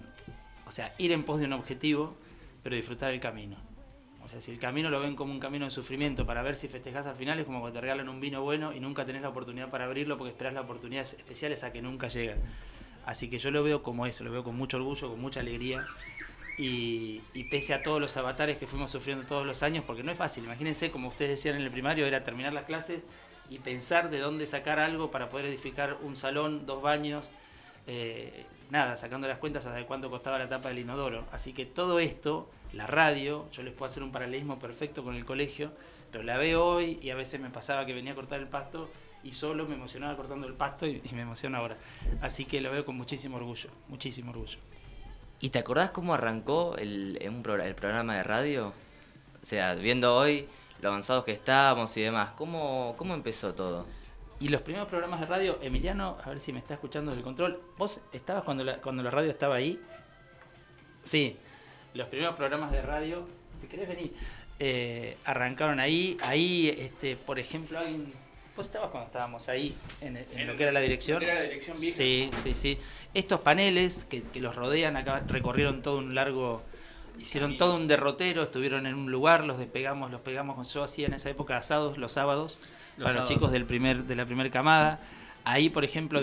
o 0.67 0.71
sea, 0.71 0.93
ir 0.97 1.11
en 1.11 1.23
pos 1.23 1.39
de 1.39 1.45
un 1.45 1.53
objetivo, 1.53 2.15
pero 2.63 2.75
disfrutar 2.75 3.11
el 3.11 3.19
camino. 3.19 3.57
O 4.23 4.27
sea, 4.29 4.39
si 4.39 4.51
el 4.51 4.59
camino 4.59 4.89
lo 4.89 5.01
ven 5.01 5.15
como 5.17 5.33
un 5.33 5.39
camino 5.39 5.65
de 5.65 5.71
sufrimiento 5.71 6.25
para 6.25 6.41
ver 6.41 6.55
si 6.55 6.69
festejás 6.69 7.05
al 7.07 7.15
final, 7.15 7.37
es 7.39 7.45
como 7.45 7.59
cuando 7.59 7.73
te 7.77 7.81
regalan 7.81 8.07
un 8.07 8.21
vino 8.21 8.41
bueno 8.41 8.71
y 8.73 8.79
nunca 8.79 9.05
tenés 9.05 9.21
la 9.21 9.29
oportunidad 9.29 9.69
para 9.69 9.83
abrirlo 9.83 10.17
porque 10.17 10.31
esperás 10.31 10.53
la 10.53 10.61
oportunidad 10.61 11.01
especial 11.03 11.51
esa 11.51 11.73
que 11.73 11.81
nunca 11.81 12.07
llega. 12.07 12.35
Así 13.05 13.29
que 13.29 13.37
yo 13.37 13.51
lo 13.51 13.63
veo 13.63 13.83
como 13.83 14.05
eso, 14.05 14.23
lo 14.23 14.31
veo 14.31 14.45
con 14.45 14.55
mucho 14.55 14.77
orgullo, 14.77 15.09
con 15.09 15.19
mucha 15.19 15.41
alegría. 15.41 15.85
Y, 16.57 17.21
y 17.33 17.45
pese 17.45 17.73
a 17.73 17.81
todos 17.81 17.99
los 17.99 18.15
avatares 18.15 18.57
que 18.57 18.67
fuimos 18.67 18.91
sufriendo 18.91 19.25
todos 19.25 19.45
los 19.45 19.63
años, 19.63 19.83
porque 19.85 20.03
no 20.03 20.11
es 20.11 20.17
fácil, 20.17 20.43
imagínense, 20.43 20.91
como 20.91 21.07
ustedes 21.07 21.31
decían 21.31 21.55
en 21.55 21.63
el 21.63 21.71
primario, 21.71 22.05
era 22.05 22.23
terminar 22.23 22.53
las 22.53 22.65
clases 22.65 23.05
y 23.49 23.59
pensar 23.59 24.09
de 24.09 24.19
dónde 24.19 24.47
sacar 24.47 24.79
algo 24.79 25.11
para 25.11 25.29
poder 25.29 25.47
edificar 25.47 25.97
un 26.01 26.15
salón, 26.15 26.65
dos 26.65 26.81
baños, 26.81 27.29
eh, 27.87 28.45
nada, 28.69 28.95
sacando 28.97 29.27
las 29.27 29.37
cuentas 29.37 29.65
hasta 29.65 29.77
de 29.77 29.85
cuánto 29.85 30.09
costaba 30.09 30.39
la 30.39 30.49
tapa 30.49 30.69
del 30.69 30.79
inodoro. 30.79 31.25
Así 31.31 31.53
que 31.53 31.65
todo 31.65 31.99
esto, 31.99 32.49
la 32.71 32.87
radio, 32.87 33.49
yo 33.51 33.63
les 33.63 33.73
puedo 33.73 33.89
hacer 33.89 34.03
un 34.03 34.11
paralelismo 34.11 34.59
perfecto 34.59 35.03
con 35.03 35.15
el 35.15 35.25
colegio, 35.25 35.71
pero 36.11 36.23
la 36.23 36.37
veo 36.37 36.65
hoy 36.65 36.99
y 37.01 37.09
a 37.09 37.15
veces 37.15 37.39
me 37.39 37.49
pasaba 37.49 37.85
que 37.85 37.93
venía 37.93 38.13
a 38.13 38.15
cortar 38.15 38.39
el 38.39 38.47
pasto 38.47 38.89
y 39.23 39.33
solo 39.33 39.65
me 39.65 39.75
emocionaba 39.75 40.15
cortando 40.15 40.47
el 40.47 40.53
pasto 40.53 40.85
y, 40.85 41.01
y 41.03 41.15
me 41.15 41.21
emociona 41.21 41.57
ahora. 41.57 41.77
Así 42.21 42.45
que 42.45 42.61
lo 42.61 42.71
veo 42.71 42.85
con 42.85 42.95
muchísimo 42.95 43.37
orgullo, 43.37 43.69
muchísimo 43.87 44.31
orgullo. 44.31 44.59
¿Y 45.43 45.49
te 45.49 45.59
acordás 45.59 45.89
cómo 45.89 46.13
arrancó 46.13 46.77
el, 46.77 47.19
el 47.21 47.75
programa 47.75 48.15
de 48.15 48.23
radio? 48.23 48.67
O 49.41 49.45
sea, 49.45 49.75
viendo 49.75 50.15
hoy 50.15 50.47
lo 50.79 50.87
avanzados 50.87 51.25
que 51.25 51.33
estábamos 51.33 51.97
y 51.97 52.01
demás, 52.01 52.29
¿cómo, 52.37 52.95
cómo 52.97 53.13
empezó 53.13 53.53
todo? 53.53 53.85
Y 54.39 54.47
los 54.47 54.61
primeros 54.61 54.87
programas 54.87 55.19
de 55.19 55.25
radio, 55.25 55.59
Emiliano, 55.61 56.17
a 56.23 56.29
ver 56.29 56.39
si 56.39 56.53
me 56.53 56.59
está 56.59 56.75
escuchando 56.75 57.11
del 57.11 57.23
control, 57.23 57.61
¿vos 57.77 57.99
estabas 58.13 58.45
cuando 58.45 58.63
la, 58.63 58.77
cuando 58.77 59.03
la 59.03 59.11
radio 59.11 59.31
estaba 59.31 59.55
ahí? 59.55 59.81
Sí, 61.01 61.35
los 61.93 62.07
primeros 62.07 62.37
programas 62.37 62.71
de 62.71 62.81
radio, 62.81 63.27
si 63.59 63.67
querés 63.67 63.89
venir, 63.89 64.13
eh, 64.59 65.17
arrancaron 65.25 65.81
ahí. 65.81 66.15
Ahí, 66.23 66.69
este, 66.69 67.17
por 67.17 67.37
ejemplo, 67.37 67.79
alguien... 67.79 68.13
¿Vos 68.55 68.67
estabas 68.67 68.91
cuando 68.91 69.07
estábamos 69.07 69.49
ahí, 69.49 69.75
en, 70.01 70.13
lo 70.45 70.55
que 70.55 70.63
era 70.63 70.71
la 70.71 70.79
dirección? 70.79 71.23
era 71.23 71.33
la 71.35 71.41
dirección 71.41 71.79
vieja. 71.79 71.97
Sí, 71.97 72.29
sí, 72.43 72.53
sí. 72.53 72.77
Estos 73.13 73.39
paneles 73.39 74.03
que, 74.03 74.21
que 74.21 74.39
los 74.41 74.55
rodean 74.55 74.95
acá 74.95 75.23
recorrieron 75.27 75.81
todo 75.81 75.97
un 75.97 76.15
largo... 76.15 76.61
Hicieron 77.19 77.57
todo 77.57 77.75
un 77.75 77.87
derrotero, 77.87 78.41
estuvieron 78.43 78.87
en 78.87 78.95
un 78.95 79.11
lugar, 79.11 79.43
los 79.43 79.59
despegamos, 79.59 80.09
los 80.09 80.21
pegamos 80.21 80.73
yo 80.73 80.83
hacía 80.83 81.05
en 81.05 81.13
esa 81.13 81.29
época 81.29 81.57
asados 81.57 81.99
los 81.99 82.11
sábados 82.11 82.59
Los 82.97 83.05
para 83.05 83.19
los 83.19 83.29
chicos 83.29 83.51
del 83.51 83.65
primer, 83.65 84.05
de 84.05 84.15
la 84.15 84.25
primera 84.25 84.49
camada. 84.49 84.99
Ahí, 85.45 85.69
por 85.69 85.83
ejemplo, 85.83 86.21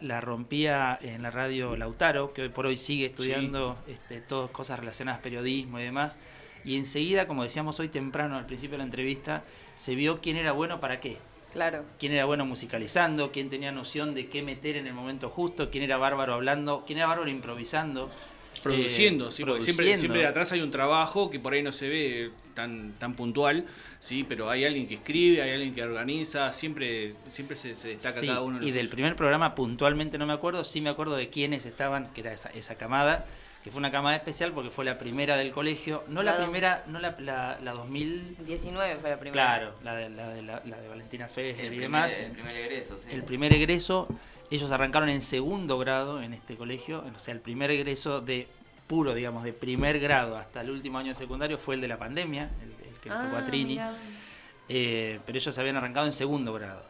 la 0.00 0.20
rompía 0.20 0.98
en 1.02 1.22
la 1.22 1.30
radio 1.30 1.76
Lautaro, 1.76 2.32
que 2.32 2.42
hoy 2.42 2.48
por 2.50 2.66
hoy 2.66 2.76
sigue 2.76 3.06
estudiando 3.06 3.76
este, 3.88 4.20
todas 4.20 4.50
cosas 4.50 4.78
relacionadas 4.78 5.20
a 5.20 5.22
periodismo 5.22 5.80
y 5.80 5.84
demás. 5.84 6.18
Y 6.64 6.76
enseguida, 6.76 7.26
como 7.26 7.42
decíamos 7.42 7.80
hoy 7.80 7.88
temprano 7.88 8.36
al 8.36 8.46
principio 8.46 8.72
de 8.72 8.78
la 8.78 8.84
entrevista, 8.84 9.44
se 9.74 9.94
vio 9.94 10.20
quién 10.20 10.36
era 10.36 10.52
bueno 10.52 10.78
para 10.78 11.00
qué. 11.00 11.16
Claro. 11.52 11.84
Quién 11.98 12.12
era 12.12 12.24
bueno 12.26 12.44
musicalizando, 12.46 13.32
quién 13.32 13.48
tenía 13.50 13.72
noción 13.72 14.14
de 14.14 14.28
qué 14.28 14.42
meter 14.42 14.76
en 14.76 14.86
el 14.86 14.94
momento 14.94 15.28
justo, 15.30 15.70
quién 15.70 15.82
era 15.84 15.96
bárbaro 15.96 16.34
hablando, 16.34 16.84
quién 16.86 16.98
era 16.98 17.08
bárbaro 17.08 17.30
improvisando. 17.30 18.10
produciendo, 18.62 19.28
Eh, 19.28 19.32
sí, 19.32 19.44
porque 19.44 19.62
siempre, 19.62 19.84
produciendo. 19.86 20.00
siempre 20.14 20.26
atrás 20.26 20.52
hay 20.52 20.60
un 20.60 20.70
trabajo 20.72 21.30
que 21.30 21.38
por 21.38 21.52
ahí 21.54 21.62
no 21.62 21.70
se 21.72 21.88
ve 21.88 22.30
tan, 22.54 22.92
tan 22.98 23.14
puntual, 23.14 23.64
sí, 24.00 24.24
pero 24.28 24.50
hay 24.50 24.64
alguien 24.64 24.86
que 24.88 24.94
escribe, 24.96 25.40
hay 25.40 25.50
alguien 25.52 25.72
que 25.74 25.82
organiza, 25.84 26.52
siempre, 26.52 27.14
siempre 27.28 27.56
se, 27.56 27.74
se 27.76 27.88
destaca 27.88 28.20
Sí, 28.20 28.26
cada 28.26 28.42
uno. 28.42 28.56
en 28.58 28.62
lo 28.62 28.68
y 28.68 28.72
del 28.72 28.88
primer 28.88 29.14
programa 29.16 29.54
puntualmente 29.54 30.18
no 30.18 30.26
me 30.26 30.32
acuerdo, 30.32 30.64
sí 30.64 30.80
me 30.80 30.90
acuerdo 30.90 31.16
de 31.16 31.28
quiénes 31.28 31.64
estaban, 31.64 32.12
que 32.12 32.22
era 32.22 32.32
esa, 32.32 32.50
esa 32.50 32.74
camada, 32.76 33.24
que 33.62 33.70
fue 33.70 33.78
una 33.78 33.90
camada 33.90 34.16
especial 34.16 34.52
porque 34.52 34.70
fue 34.70 34.84
la 34.84 34.98
primera 34.98 35.36
del 35.36 35.52
colegio, 35.52 36.04
no 36.08 36.22
la 36.22 36.36
primera, 36.38 36.84
no 36.86 36.98
la, 36.98 37.14
la, 37.18 37.58
la 37.60 37.72
2000, 37.72 38.38
19 38.46 38.96
fue 39.00 39.10
la 39.10 39.18
primera. 39.18 39.32
claro, 39.32 39.74
la 39.84 39.94
de, 39.96 40.08
la 40.08 40.28
de, 40.30 40.42
la, 40.42 40.62
la 40.64 40.80
de 40.80 40.88
Valentina 40.88 41.28
Fez 41.28 41.58
El 41.58 41.66
y 41.66 41.68
primer, 41.68 41.82
demás, 41.82 42.18
el 42.18 42.32
primer 42.32 42.56
egreso, 42.56 42.98
sí. 42.98 43.08
el 43.12 43.22
primer 43.22 43.52
egreso, 43.52 44.08
ellos 44.50 44.72
arrancaron 44.72 45.08
en 45.10 45.20
segundo 45.20 45.78
grado 45.78 46.22
en 46.22 46.32
este 46.32 46.56
colegio, 46.56 47.04
o 47.14 47.18
sea, 47.18 47.34
el 47.34 47.40
primer 47.40 47.70
egreso 47.70 48.20
de 48.22 48.48
puro, 48.86 49.14
digamos, 49.14 49.44
de 49.44 49.52
primer 49.52 50.00
grado 50.00 50.36
hasta 50.36 50.62
el 50.62 50.70
último 50.70 50.98
año 50.98 51.08
de 51.10 51.14
secundario 51.14 51.58
fue 51.58 51.74
el 51.74 51.80
de 51.80 51.88
la 51.88 51.98
pandemia, 51.98 52.50
el, 52.62 52.70
el 52.88 52.98
que 53.00 53.08
le 53.10 53.14
tocó 53.14 53.36
a 53.36 53.40
Ah, 53.40 53.44
Trini. 53.44 53.78
Eh, 54.68 55.18
pero 55.26 55.36
ellos 55.36 55.58
habían 55.58 55.76
arrancado 55.76 56.06
en 56.06 56.12
segundo 56.12 56.52
grado. 56.52 56.82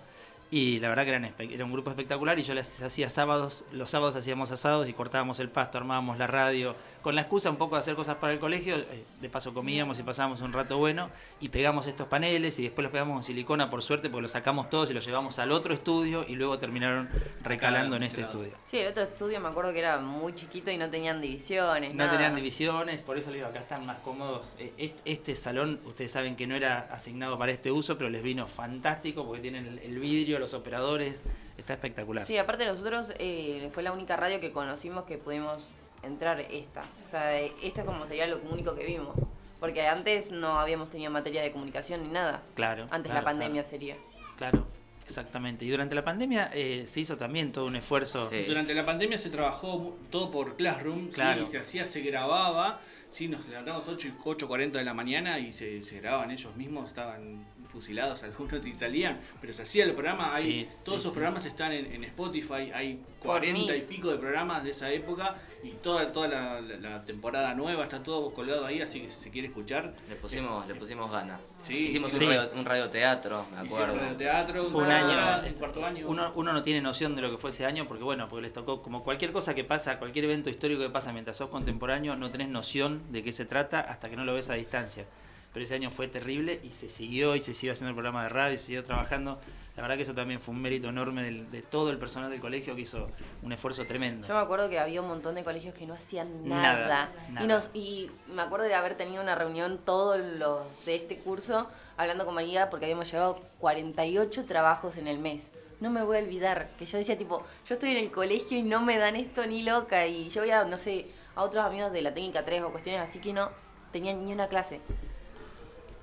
Y 0.53 0.81
la 0.81 0.89
verdad 0.89 1.05
que 1.05 1.11
eran 1.11 1.33
era 1.39 1.65
un 1.65 1.73
grupo 1.73 1.91
espectacular 1.91 2.37
y 2.39 2.43
yo 2.43 2.55
les 2.55 2.83
hacía 2.83 3.09
sábados, 3.09 3.65
los 3.71 3.91
sábados 3.91 4.17
hacíamos 4.17 4.51
asados 4.51 4.89
y 4.89 4.93
cortábamos 4.93 5.39
el 5.39 5.49
pasto, 5.49 5.79
armábamos 5.79 6.19
la 6.19 6.27
radio, 6.27 6.75
con 7.03 7.15
la 7.15 7.23
excusa 7.23 7.51
un 7.51 7.57
poco 7.57 7.77
de 7.77 7.81
hacer 7.81 7.95
cosas 7.95 8.17
para 8.17 8.33
el 8.33 8.39
colegio, 8.39 8.77
eh, 8.77 9.05
de 9.21 9.29
paso 9.29 9.53
comíamos 9.55 9.99
y 9.99 10.03
pasábamos 10.03 10.41
un 10.43 10.53
rato 10.53 10.79
bueno 10.79 11.11
y 11.41 11.49
pegamos 11.49 11.87
estos 11.87 12.09
paneles 12.09 12.59
y 12.59 12.65
después 12.65 12.83
los 12.83 12.93
pegamos 12.93 13.15
con 13.15 13.23
silicona 13.23 13.71
por 13.71 13.83
suerte 13.83 14.09
porque 14.11 14.23
los 14.23 14.33
sacamos 14.33 14.69
todos 14.71 14.91
y 14.91 14.95
los 14.95 15.05
llevamos 15.07 15.39
al 15.39 15.53
otro 15.53 15.73
estudio 15.75 16.25
y 16.29 16.35
luego 16.37 16.59
terminaron 16.59 17.09
recalando 17.43 17.97
en 17.97 18.03
este 18.03 18.23
estudio. 18.23 18.53
Sí, 18.67 18.79
el 18.79 18.89
otro 18.89 19.03
estudio 19.05 19.41
me 19.41 19.49
acuerdo 19.49 19.73
que 19.73 19.79
era 19.81 19.99
muy 19.99 20.35
chiquito 20.35 20.71
y 20.71 20.77
no 20.77 20.91
tenían 20.91 21.21
divisiones. 21.21 21.91
No 21.95 21.99
nada. 22.05 22.13
tenían 22.13 22.35
divisiones, 22.37 23.03
por 23.03 23.17
eso 23.19 23.31
les 23.31 23.37
digo, 23.39 23.49
acá 23.49 23.61
están 23.61 23.87
más 23.87 23.99
cómodos. 24.01 24.55
Eh, 24.59 24.73
est- 24.79 25.01
Este 25.05 25.35
salón, 25.35 25.81
ustedes 25.87 26.13
saben 26.13 26.37
que 26.37 26.47
no 26.47 26.55
era 26.55 26.89
asignado 26.93 27.39
para 27.39 27.53
este 27.53 27.71
uso, 27.73 27.97
pero 27.97 28.11
les 28.11 28.23
vino 28.23 28.47
fantástico 28.47 29.25
porque 29.25 29.41
tienen 29.43 29.67
el, 29.67 29.79
el 29.79 29.99
vidrio, 29.99 30.39
los 30.39 30.55
operadores, 30.55 31.23
está 31.57 31.75
espectacular. 31.75 32.25
Sí, 32.27 32.37
aparte 32.39 32.65
nosotros 32.67 33.13
eh, 33.19 33.71
fue 33.73 33.83
la 33.83 33.93
única 33.93 34.17
radio 34.17 34.41
que 34.41 34.53
conocimos 34.53 35.05
que 35.05 35.19
pudimos 35.19 35.69
entrar 36.03 36.41
esta. 36.41 36.85
O 37.07 37.11
sea, 37.11 37.39
esta 37.41 37.81
es 37.81 37.87
como 37.87 38.07
sería 38.07 38.27
lo 38.27 38.39
único 38.51 38.75
que 38.75 38.85
vimos. 38.87 39.15
Porque 39.59 39.87
antes 39.87 40.33
no 40.33 40.59
habíamos 40.59 40.89
tenido 40.91 41.11
materia 41.11 41.43
de 41.43 41.53
comunicación 41.53 42.03
ni 42.03 42.09
nada. 42.09 42.43
Claro. 42.55 42.85
Antes 42.91 43.11
claro, 43.11 43.21
la 43.21 43.25
pandemia 43.25 43.63
Claro, 43.63 43.69
sería. 43.69 43.97
claro, 44.39 44.67
exactamente. 45.05 45.65
Y 45.67 45.71
durante 45.71 45.95
la 45.95 46.03
pandemia 46.05 46.51
eh, 46.55 46.85
se 46.87 47.01
hizo 47.01 47.19
también 47.19 47.53
todo 47.53 47.67
un 47.67 47.77
esfuerzo. 47.77 48.31
Sí. 48.31 48.45
Durante 48.47 48.73
la 48.75 48.87
pandemia 48.87 49.19
se 49.19 49.29
trabajó 49.29 49.99
todo 50.11 50.31
por 50.31 50.57
Classroom, 50.57 51.09
¿sí? 51.09 51.13
Claro. 51.15 51.43
y 51.43 51.47
se 51.47 51.59
hacía, 51.59 51.85
se 51.85 52.01
grababa, 52.01 52.81
sí, 53.11 53.29
nos 53.29 53.47
levantamos 53.49 53.87
8 53.87 54.09
y 54.09 54.11
8.40 54.13 54.71
de 54.73 54.85
la 54.85 54.95
mañana 54.95 55.39
y 55.39 55.53
se, 55.53 55.83
se 55.83 56.01
grababan 56.01 56.31
ellos 56.31 56.57
mismos, 56.57 56.89
estaban 56.89 57.45
fusilados 57.67 58.23
algunos 58.25 58.67
y 58.67 58.75
salían, 58.75 59.21
pero 59.43 59.53
se 59.53 59.63
hacía 59.65 59.85
el 59.85 59.93
programa, 59.93 60.35
hay, 60.35 60.43
Sí, 60.43 60.69
todos 60.85 60.97
sí, 60.97 61.01
esos 61.03 61.13
sí. 61.13 61.17
programas 61.17 61.45
están 61.45 61.73
en, 61.73 61.93
en 61.93 62.05
Spotify, 62.05 62.71
hay 62.73 62.95
Por 63.19 63.33
40 63.41 63.73
mí. 63.75 63.79
y 63.79 63.83
pico 63.83 64.11
de 64.11 64.17
programas 64.17 64.65
de 64.65 64.71
esa 64.71 64.91
época 64.91 65.37
y 65.63 65.71
toda, 65.83 66.11
toda 66.11 66.29
la, 66.29 66.61
la- 66.61 66.77
la 66.79 67.03
temporada 67.05 67.55
nueva 67.55 67.83
está 67.85 68.03
todo 68.03 68.33
colgado 68.33 68.65
ahí, 68.65 68.81
así 68.81 69.01
que 69.03 69.11
si 69.11 69.21
se 69.25 69.31
quiere 69.31 69.49
escuchar, 69.49 69.93
Le 70.09 70.17
pusimos, 70.17 70.67
le 70.67 70.75
pusimos 70.75 71.11
ganas. 71.11 71.61
Sí, 71.65 71.77
Hicimos 71.87 72.11
sí. 72.11 72.25
un, 72.25 72.31
radio, 72.31 72.51
un 72.57 72.65
radioteatro, 72.65 73.45
me 73.53 73.59
acuerdo. 73.67 73.95
teatro, 74.17 74.65
Fue 74.65 74.85
un 74.85 74.91
año. 74.91 75.43
un 75.49 75.55
cuarto 75.55 75.85
año. 75.85 76.09
Uno, 76.09 76.33
uno 76.35 76.53
no 76.53 76.63
tiene 76.63 76.81
noción 76.81 77.15
de 77.15 77.23
lo 77.23 77.31
que 77.31 77.39
fue 77.39 77.51
ese 77.51 77.67
año 77.67 77.87
porque, 77.87 78.05
bueno, 78.05 78.29
porque 78.29 78.43
les 78.43 78.53
tocó, 78.53 78.83
como 78.83 79.03
cualquier 79.05 79.33
cosa 79.33 79.55
que 79.55 79.65
pasa, 79.65 79.99
cualquier 79.99 80.25
evento 80.27 80.49
histórico 80.51 80.83
que 80.83 80.91
pasa 80.91 81.13
mientras 81.13 81.37
sos 81.37 81.51
contemporáneo, 81.51 82.17
no 82.17 82.31
tenés 82.31 82.49
noción 82.49 83.13
de 83.13 83.23
qué 83.23 83.33
se 83.33 83.45
trata 83.45 83.81
hasta 83.81 84.09
que 84.09 84.17
no 84.17 84.25
lo 84.25 84.35
ves 84.35 84.51
a 84.51 84.55
distancia. 84.55 85.05
Pero 85.53 85.65
ese 85.65 85.75
año 85.75 85.91
fue 85.91 86.07
terrible 86.09 86.61
y 86.63 86.71
se 86.71 86.89
siguió 86.89 87.35
y 87.35 87.41
se 87.41 87.55
siguió 87.55 87.73
haciendo 87.73 87.91
el 87.91 87.95
programa 87.97 88.23
de 88.23 88.29
radio 88.29 88.55
y 88.55 88.59
se 88.59 88.67
siguió 88.67 88.85
trabajando. 88.85 89.41
La 89.77 89.83
verdad 89.83 89.97
que 89.97 90.03
eso 90.03 90.15
también 90.15 90.41
fue 90.41 90.55
un 90.55 90.61
mérito 90.61 90.89
enorme 90.89 91.23
del- 91.23 91.51
de 91.51 91.63
todo 91.63 91.91
el 91.91 91.99
personal 91.99 92.31
del 92.31 92.41
colegio 92.41 92.75
que 92.77 92.83
hizo 92.83 93.07
un 93.43 93.53
esfuerzo 93.53 93.85
tremendo. 93.85 94.27
Yo 94.29 94.35
me 94.35 94.41
acuerdo 94.41 94.69
que 94.69 94.79
había 94.79 95.01
un 95.01 95.09
montón 95.09 95.35
de 95.35 95.43
colegios 95.43 95.75
que 95.75 95.87
no 95.87 95.95
hacían 95.95 96.49
Nada, 96.49 96.73
nada. 96.87 97.11
nada. 97.31 97.45
Y, 97.45 97.49
nos, 97.49 97.71
y 97.75 98.11
me 98.33 98.43
acuerdo 98.43 98.67
de 98.67 98.75
haber 98.75 98.97
tenido 98.97 99.23
una 99.23 99.35
reunión 99.35 99.79
todos 99.85 100.19
los 100.21 100.61
de 100.85 100.95
este 100.97 101.17
curso 101.19 101.69
hablando 101.97 102.25
con 102.27 102.35
María 102.35 102.71
porque 102.71 102.87
habíamos 102.87 103.11
llevado 103.11 103.41
48 103.59 104.45
trabajos 104.45 104.97
en 104.99 105.09
el 105.09 105.19
mes. 105.19 105.51
No 105.81 105.91
me 105.91 106.03
voy 106.03 106.19
a 106.19 106.21
olvidar 106.21 106.71
que 106.79 106.85
yo 106.87 106.99
decía 106.99 107.17
tipo, 107.17 107.43
yo 107.67 107.75
estoy 107.75 107.91
en 107.93 107.97
el 107.97 108.11
colegio 108.13 108.59
y 108.59 108.63
no 108.63 108.83
me 108.83 108.99
dan 108.99 109.17
esto 109.17 109.45
ni 109.47 109.63
loca 109.63 110.07
y 110.07 110.29
yo 110.29 110.43
voy 110.43 110.51
a, 110.51 110.65
no 110.65 110.77
sé, 110.77 111.07
a 111.35 111.43
otros 111.43 111.65
amigos 111.65 111.91
de 111.93 112.03
la 112.03 112.13
técnica 112.13 112.45
3 112.45 112.63
o 112.65 112.71
cuestiones 112.71 113.01
así 113.09 113.19
que 113.19 113.33
no 113.33 113.51
tenían 113.93 114.25
ni 114.25 114.33
una 114.33 114.47
clase. 114.49 114.81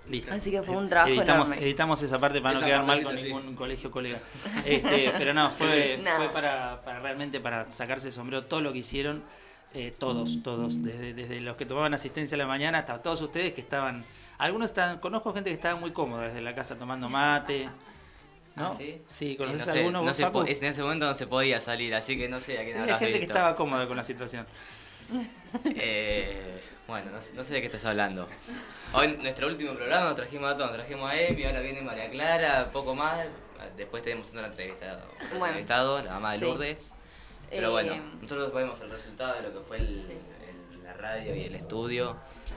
Listo. 0.09 0.31
Así 0.33 0.51
que 0.51 0.61
fue 0.61 0.75
un 0.77 0.85
Eh, 0.85 0.89
trabajo 0.89 1.11
editamos, 1.13 1.47
enorme. 1.49 1.65
editamos 1.65 2.01
esa 2.01 2.19
parte 2.19 2.39
para 2.41 2.53
Esa 2.55 2.61
no 2.61 2.67
quedar 2.67 2.85
mal 2.85 2.97
con 2.97 3.05
partecita, 3.11 3.27
sí. 3.29 3.41
ningún 3.41 3.55
colegio 3.55 3.91
colega. 3.91 4.19
Este, 4.65 5.11
pero 5.17 5.33
no, 5.33 5.51
fue, 5.51 5.99
para, 6.33 6.81
para 6.83 6.99
realmente 6.99 7.39
para 7.39 7.69
sacarse 7.71 8.07
el 8.07 8.13
sombrero 8.13 8.45
todo 8.45 8.61
lo 8.61 8.71
que 8.71 8.79
hicieron, 8.79 9.23
eh, 9.73 9.93
todos, 9.97 10.41
todos, 10.43 10.81
desde, 10.81 11.13
desde 11.13 11.41
los 11.41 11.57
que 11.57 11.65
tomaban 11.65 11.93
asistencia 11.93 12.35
a 12.35 12.37
la 12.37 12.47
mañana 12.47 12.77
hasta 12.79 13.01
todos 13.01 13.21
ustedes 13.21 13.53
que 13.53 13.59
estaban, 13.61 14.05
algunos 14.37 14.69
estaban, 14.71 14.99
conozco 14.99 15.33
gente 15.33 15.49
que 15.49 15.55
estaba 15.55 15.77
muy 15.79 15.91
cómoda 15.91 16.23
desde 16.27 16.41
la 16.41 16.55
casa 16.55 16.77
tomando 16.77 17.09
mate. 17.09 17.67
¿no? 18.55 18.67
Ah, 18.67 18.71
¿sí? 18.75 19.01
Sí, 19.05 19.35
¿conoces 19.35 19.67
no 19.67 19.73
sé, 19.73 19.79
alguno 19.79 20.01
no 20.01 20.13
se 20.13 20.25
po- 20.27 20.43
en 20.43 20.63
ese 20.63 20.81
momento 20.81 21.05
no 21.05 21.13
se 21.13 21.27
podía 21.27 21.61
salir, 21.61 21.93
así 21.93 22.17
que 22.17 22.27
no 22.27 22.39
sé 22.39 22.57
a 22.57 22.61
Sí, 22.61 22.65
quién 22.65 22.77
hay 22.77 22.83
habrás 22.83 22.99
gente 22.99 23.19
que 23.19 23.25
estaba 23.25 23.55
cómoda 23.55 23.87
con 23.87 23.95
la 23.97 24.03
situación. 24.03 24.47
Eh, 25.75 26.61
bueno, 26.87 27.11
no 27.11 27.21
sé, 27.21 27.33
no 27.33 27.43
sé 27.43 27.53
de 27.55 27.59
qué 27.61 27.65
estás 27.67 27.85
hablando. 27.85 28.27
Hoy, 28.93 29.07
en 29.07 29.21
nuestro 29.21 29.47
último 29.47 29.73
programa, 29.73 30.05
nos 30.05 30.15
trajimos 30.15 30.51
a 30.51 30.55
todos. 30.55 30.69
Nos 30.71 30.77
trajimos 30.79 31.11
a 31.11 31.19
Emi, 31.19 31.43
ahora 31.43 31.59
viene 31.59 31.81
María 31.81 32.09
Clara, 32.09 32.71
poco 32.71 32.95
más. 32.95 33.27
Después 33.75 34.03
tenemos 34.03 34.31
una 34.33 34.45
entrevista, 34.47 34.99
Bueno. 35.31 35.45
entrevistado, 35.47 36.01
la 36.03 36.13
mamá 36.13 36.33
de 36.33 36.39
Sí. 36.39 36.45
Lourdes. 36.45 36.93
Pero 37.49 37.67
Eh, 37.67 37.71
bueno, 37.71 37.95
nosotros 38.21 38.43
después 38.45 38.63
vemos 38.65 38.79
el 38.81 38.89
resultado 38.89 39.33
de 39.35 39.41
lo 39.43 39.53
que 39.53 39.67
fue 39.67 39.77
el- 39.77 40.01
Sí. 40.01 40.13
el- 40.73 40.83
la 40.83 40.93
radio 40.93 41.35
y 41.35 41.43
el 41.43 41.55
estudio. 41.55 42.15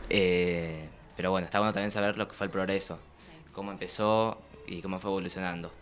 Eh, 0.08 0.88
pero 1.16 1.30
bueno, 1.30 1.44
está 1.46 1.58
bueno 1.58 1.72
también 1.72 1.90
saber 1.90 2.16
lo 2.18 2.28
que 2.28 2.34
fue 2.34 2.46
el 2.46 2.50
progreso, 2.50 2.98
cómo 3.52 3.70
empezó 3.72 4.40
y 4.66 4.80
cómo 4.82 4.98
fue 5.00 5.10
evolucionando. 5.10 5.72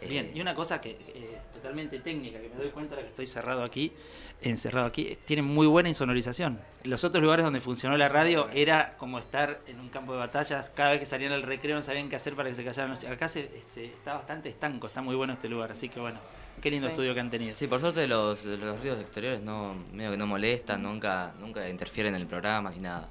Bien, 0.00 0.26
Eh, 0.26 0.32
y 0.34 0.40
una 0.40 0.54
cosa 0.54 0.80
que 0.80 0.90
eh, 0.90 1.38
totalmente 1.58 1.98
técnica, 2.00 2.40
que 2.40 2.48
me 2.48 2.56
doy 2.56 2.70
cuenta 2.70 2.96
de 2.96 3.02
que 3.02 3.08
estoy 3.08 3.26
cerrado 3.26 3.62
aquí, 3.62 3.92
encerrado 4.40 4.86
aquí, 4.86 5.02
eh, 5.08 5.18
tiene 5.24 5.42
muy 5.42 5.66
buena 5.66 5.88
insonorización. 5.88 6.58
Los 6.84 7.04
otros 7.04 7.22
lugares 7.22 7.44
donde 7.44 7.60
funcionó 7.60 7.96
la 7.96 8.08
radio 8.08 8.48
era 8.52 8.96
como 8.98 9.18
estar 9.18 9.60
en 9.66 9.78
un 9.80 9.88
campo 9.90 10.12
de 10.12 10.18
batallas, 10.18 10.70
cada 10.70 10.90
vez 10.90 11.00
que 11.00 11.06
salían 11.06 11.32
al 11.32 11.42
recreo 11.42 11.76
no 11.76 11.82
sabían 11.82 12.08
qué 12.08 12.16
hacer 12.16 12.34
para 12.34 12.48
que 12.48 12.54
se 12.54 12.64
callaran 12.64 12.90
los 12.90 12.98
chicos. 13.00 13.14
Acá 13.14 13.28
se, 13.28 13.62
se- 13.62 13.84
está 13.86 14.14
bastante 14.14 14.48
estanco, 14.48 14.86
está 14.86 15.02
muy 15.02 15.14
bueno 15.14 15.32
este 15.34 15.48
lugar, 15.48 15.70
así 15.72 15.88
que 15.88 16.00
bueno, 16.00 16.18
qué 16.62 16.70
lindo 16.70 16.86
Sí. 16.88 16.92
estudio 16.92 17.14
que 17.14 17.20
han 17.20 17.30
tenido. 17.30 17.54
Sí, 17.54 17.66
por 17.66 17.80
suerte 17.80 18.06
los, 18.08 18.44
los 18.44 18.80
ruidos 18.80 19.00
exteriores 19.00 19.40
no, 19.42 19.74
medio 19.92 20.10
que 20.12 20.16
no 20.16 20.26
molestan, 20.26 20.82
nunca, 20.82 21.34
nunca 21.40 21.68
interfieren 21.68 22.14
en 22.14 22.20
el 22.22 22.26
programa 22.26 22.70
ni 22.70 22.78
nada. 22.78 23.08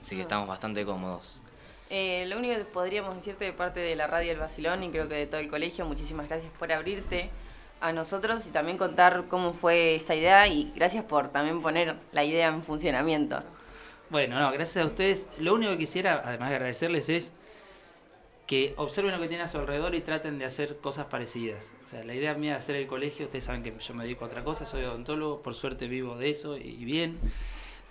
Así 0.00 0.14
que 0.14 0.20
Ah. 0.20 0.24
estamos 0.24 0.48
bastante 0.48 0.84
cómodos. 0.84 1.40
Eh, 1.88 2.26
lo 2.26 2.38
único 2.38 2.56
que 2.56 2.64
podríamos 2.64 3.14
decirte 3.14 3.44
de 3.44 3.52
parte 3.52 3.78
de 3.78 3.94
la 3.94 4.08
radio 4.08 4.32
El 4.32 4.38
Basilón 4.38 4.82
y 4.82 4.90
creo 4.90 5.08
que 5.08 5.14
de 5.14 5.26
todo 5.28 5.40
el 5.40 5.48
colegio, 5.48 5.84
muchísimas 5.86 6.26
gracias 6.26 6.50
por 6.58 6.72
abrirte 6.72 7.30
a 7.80 7.92
nosotros 7.92 8.46
y 8.46 8.50
también 8.50 8.78
contar 8.78 9.24
cómo 9.28 9.52
fue 9.52 9.94
esta 9.94 10.14
idea 10.14 10.46
y 10.48 10.72
gracias 10.74 11.04
por 11.04 11.28
también 11.28 11.62
poner 11.62 11.96
la 12.12 12.24
idea 12.24 12.48
en 12.48 12.62
funcionamiento. 12.62 13.40
Bueno, 14.08 14.38
no, 14.38 14.52
gracias 14.52 14.84
a 14.84 14.88
ustedes. 14.88 15.26
Lo 15.38 15.54
único 15.54 15.72
que 15.72 15.78
quisiera, 15.78 16.22
además 16.24 16.50
de 16.50 16.56
agradecerles, 16.56 17.08
es 17.08 17.32
que 18.46 18.74
observen 18.76 19.12
lo 19.12 19.20
que 19.20 19.28
tienen 19.28 19.46
a 19.46 19.48
su 19.48 19.58
alrededor 19.58 19.94
y 19.94 20.00
traten 20.00 20.38
de 20.38 20.44
hacer 20.44 20.76
cosas 20.76 21.06
parecidas. 21.06 21.72
O 21.84 21.88
sea, 21.88 22.04
la 22.04 22.14
idea 22.14 22.34
mía 22.34 22.52
de 22.52 22.58
hacer 22.58 22.76
el 22.76 22.86
colegio, 22.86 23.26
ustedes 23.26 23.44
saben 23.44 23.62
que 23.62 23.74
yo 23.76 23.94
me 23.94 24.04
dedico 24.04 24.24
a 24.24 24.28
otra 24.28 24.44
cosa, 24.44 24.66
soy 24.66 24.84
odontólogo, 24.84 25.42
por 25.42 25.54
suerte 25.54 25.88
vivo 25.88 26.16
de 26.16 26.30
eso 26.30 26.56
y 26.56 26.84
bien. 26.84 27.18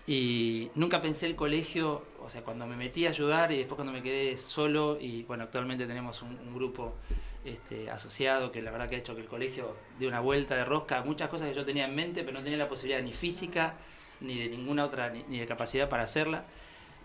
Y 0.07 0.69
nunca 0.75 1.01
pensé 1.01 1.25
el 1.25 1.35
colegio, 1.35 2.03
o 2.23 2.29
sea, 2.29 2.43
cuando 2.43 2.65
me 2.67 2.77
metí 2.77 3.05
a 3.07 3.09
ayudar 3.09 3.51
y 3.51 3.57
después 3.57 3.75
cuando 3.75 3.91
me 3.91 4.03
quedé 4.03 4.37
solo, 4.37 4.97
y 5.01 5.23
bueno, 5.23 5.43
actualmente 5.43 5.87
tenemos 5.87 6.21
un, 6.21 6.37
un 6.37 6.55
grupo 6.55 6.93
este, 7.45 7.89
asociado 7.89 8.51
que 8.51 8.61
la 8.61 8.71
verdad 8.71 8.89
que 8.89 8.95
ha 8.95 8.99
hecho 8.99 9.15
que 9.15 9.21
el 9.21 9.27
colegio 9.27 9.75
dé 9.99 10.07
una 10.07 10.19
vuelta 10.19 10.55
de 10.55 10.65
rosca 10.65 11.03
muchas 11.03 11.29
cosas 11.29 11.49
que 11.49 11.55
yo 11.55 11.63
tenía 11.63 11.85
en 11.85 11.95
mente, 11.95 12.23
pero 12.23 12.37
no 12.37 12.43
tenía 12.43 12.57
la 12.57 12.67
posibilidad 12.67 13.01
ni 13.01 13.13
física, 13.13 13.75
ni 14.19 14.37
de 14.37 14.49
ninguna 14.49 14.85
otra, 14.85 15.09
ni, 15.09 15.23
ni 15.29 15.39
de 15.39 15.45
capacidad 15.45 15.87
para 15.87 16.03
hacerla. 16.03 16.45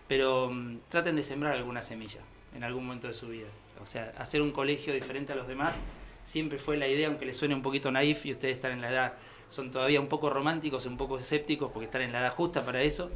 Pero 0.07 0.49
mm, 0.51 0.79
traten 0.89 1.15
de 1.15 1.23
sembrar 1.23 1.53
alguna 1.53 1.81
semilla 1.81 2.21
en 2.55 2.63
algún 2.63 2.85
momento 2.85 3.07
de 3.07 3.13
su 3.13 3.27
vida. 3.27 3.47
O 3.81 3.85
sea, 3.85 4.13
hacer 4.17 4.41
un 4.41 4.51
colegio 4.51 4.93
diferente 4.93 5.33
a 5.33 5.35
los 5.35 5.47
demás 5.47 5.79
siempre 6.23 6.57
fue 6.57 6.77
la 6.77 6.87
idea, 6.87 7.07
aunque 7.07 7.25
les 7.25 7.37
suene 7.37 7.55
un 7.55 7.61
poquito 7.61 7.91
naif 7.91 8.25
y 8.25 8.31
ustedes 8.31 8.55
están 8.55 8.73
en 8.73 8.81
la 8.81 8.89
edad, 8.89 9.13
son 9.49 9.71
todavía 9.71 9.99
un 9.99 10.07
poco 10.07 10.29
románticos, 10.29 10.85
un 10.85 10.97
poco 10.97 11.17
escépticos 11.17 11.71
porque 11.71 11.85
están 11.85 12.01
en 12.01 12.11
la 12.11 12.19
edad 12.21 12.33
justa 12.33 12.63
para 12.63 12.81
eso, 12.81 13.11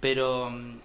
pero 0.00 0.50
mm, 0.50 0.78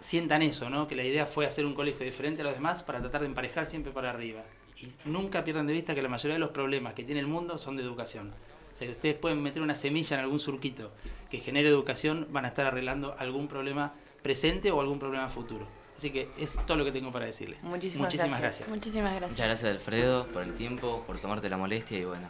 sientan 0.00 0.42
eso, 0.42 0.70
¿no? 0.70 0.88
Que 0.88 0.96
la 0.96 1.04
idea 1.04 1.26
fue 1.26 1.46
hacer 1.46 1.66
un 1.66 1.74
colegio 1.74 2.04
diferente 2.04 2.42
a 2.42 2.44
los 2.44 2.54
demás 2.54 2.82
para 2.82 3.00
tratar 3.00 3.22
de 3.22 3.28
emparejar 3.28 3.66
siempre 3.66 3.92
para 3.92 4.10
arriba. 4.10 4.42
Y 4.80 4.92
nunca 5.08 5.42
pierdan 5.44 5.66
de 5.66 5.72
vista 5.72 5.94
que 5.94 6.02
la 6.02 6.08
mayoría 6.08 6.34
de 6.34 6.38
los 6.40 6.50
problemas 6.50 6.92
que 6.94 7.02
tiene 7.04 7.20
el 7.20 7.26
mundo 7.26 7.56
son 7.58 7.76
de 7.76 7.82
educación. 7.82 8.32
O 8.74 8.76
sea, 8.78 8.86
que 8.86 8.92
ustedes 8.92 9.14
pueden 9.14 9.42
meter 9.42 9.62
una 9.62 9.74
semilla 9.74 10.16
en 10.18 10.22
algún 10.22 10.38
surquito 10.38 10.92
que 11.30 11.38
genere 11.40 11.68
educación, 11.70 12.26
van 12.30 12.44
a 12.44 12.48
estar 12.48 12.66
arreglando 12.66 13.14
algún 13.18 13.48
problema 13.48 13.94
presente 14.22 14.70
o 14.70 14.80
algún 14.80 14.98
problema 14.98 15.28
futuro. 15.30 15.66
Así 15.96 16.10
que 16.10 16.28
es 16.38 16.56
todo 16.66 16.76
lo 16.76 16.84
que 16.84 16.92
tengo 16.92 17.10
para 17.10 17.24
decirles. 17.24 17.62
Muchísimas 17.62 18.12
gracias. 18.12 18.38
gracias. 18.38 18.68
Muchísimas 18.68 19.12
gracias. 19.12 19.30
Muchas 19.30 19.46
gracias 19.46 19.70
Alfredo 19.70 20.26
por 20.26 20.42
el 20.42 20.54
tiempo, 20.54 21.02
por 21.06 21.18
tomarte 21.18 21.48
la 21.48 21.56
molestia 21.56 21.98
y 21.98 22.04
bueno, 22.04 22.28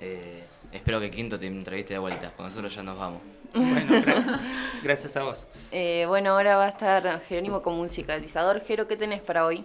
eh, 0.00 0.42
espero 0.72 0.98
que 0.98 1.08
Quinto 1.12 1.38
te 1.38 1.46
entreviste 1.46 1.94
de 1.94 2.00
vuelta, 2.00 2.32
porque 2.36 2.42
nosotros 2.48 2.74
ya 2.74 2.82
nos 2.82 2.98
vamos. 2.98 3.20
Bueno, 3.54 3.92
gra- 4.02 4.40
gracias 4.82 5.16
a 5.16 5.22
vos. 5.22 5.46
Eh, 5.70 6.06
bueno, 6.08 6.30
ahora 6.30 6.56
va 6.56 6.66
a 6.66 6.70
estar 6.70 7.22
Jerónimo 7.28 7.62
como 7.62 7.76
musicalizador. 7.84 8.60
Jero, 8.66 8.88
¿qué 8.88 8.96
tenés 8.96 9.20
para 9.20 9.46
hoy? 9.46 9.64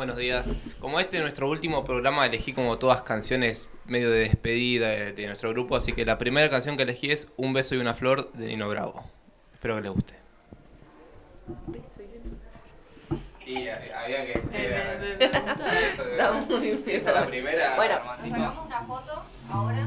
Buenos 0.00 0.16
días. 0.16 0.50
Como 0.80 0.98
este 0.98 1.18
es 1.18 1.22
nuestro 1.22 1.50
último 1.50 1.84
programa, 1.84 2.24
elegí 2.24 2.54
como 2.54 2.78
todas 2.78 3.02
canciones 3.02 3.68
medio 3.84 4.10
de 4.10 4.20
despedida 4.20 4.88
de, 4.88 5.12
de 5.12 5.26
nuestro 5.26 5.50
grupo, 5.50 5.76
así 5.76 5.92
que 5.92 6.06
la 6.06 6.16
primera 6.16 6.48
canción 6.48 6.78
que 6.78 6.84
elegí 6.84 7.10
es 7.10 7.30
Un 7.36 7.52
beso 7.52 7.74
y 7.74 7.78
una 7.80 7.92
flor 7.92 8.32
de 8.32 8.46
Nino 8.46 8.66
Bravo. 8.70 9.04
Espero 9.52 9.76
que 9.76 9.82
les 9.82 9.92
guste. 9.92 10.14
Sí, 13.44 13.68
había 13.68 14.24
que 14.24 14.40
Está 15.20 16.32
muy 16.48 16.60
bien. 16.60 16.82
Esa 16.86 17.10
es 17.10 17.14
la 17.16 17.26
primera 17.26 17.76
Bueno, 17.76 18.00
nos 18.22 18.30
sacamos 18.30 18.66
una 18.68 18.80
foto 18.84 19.22
ahora. 19.50 19.86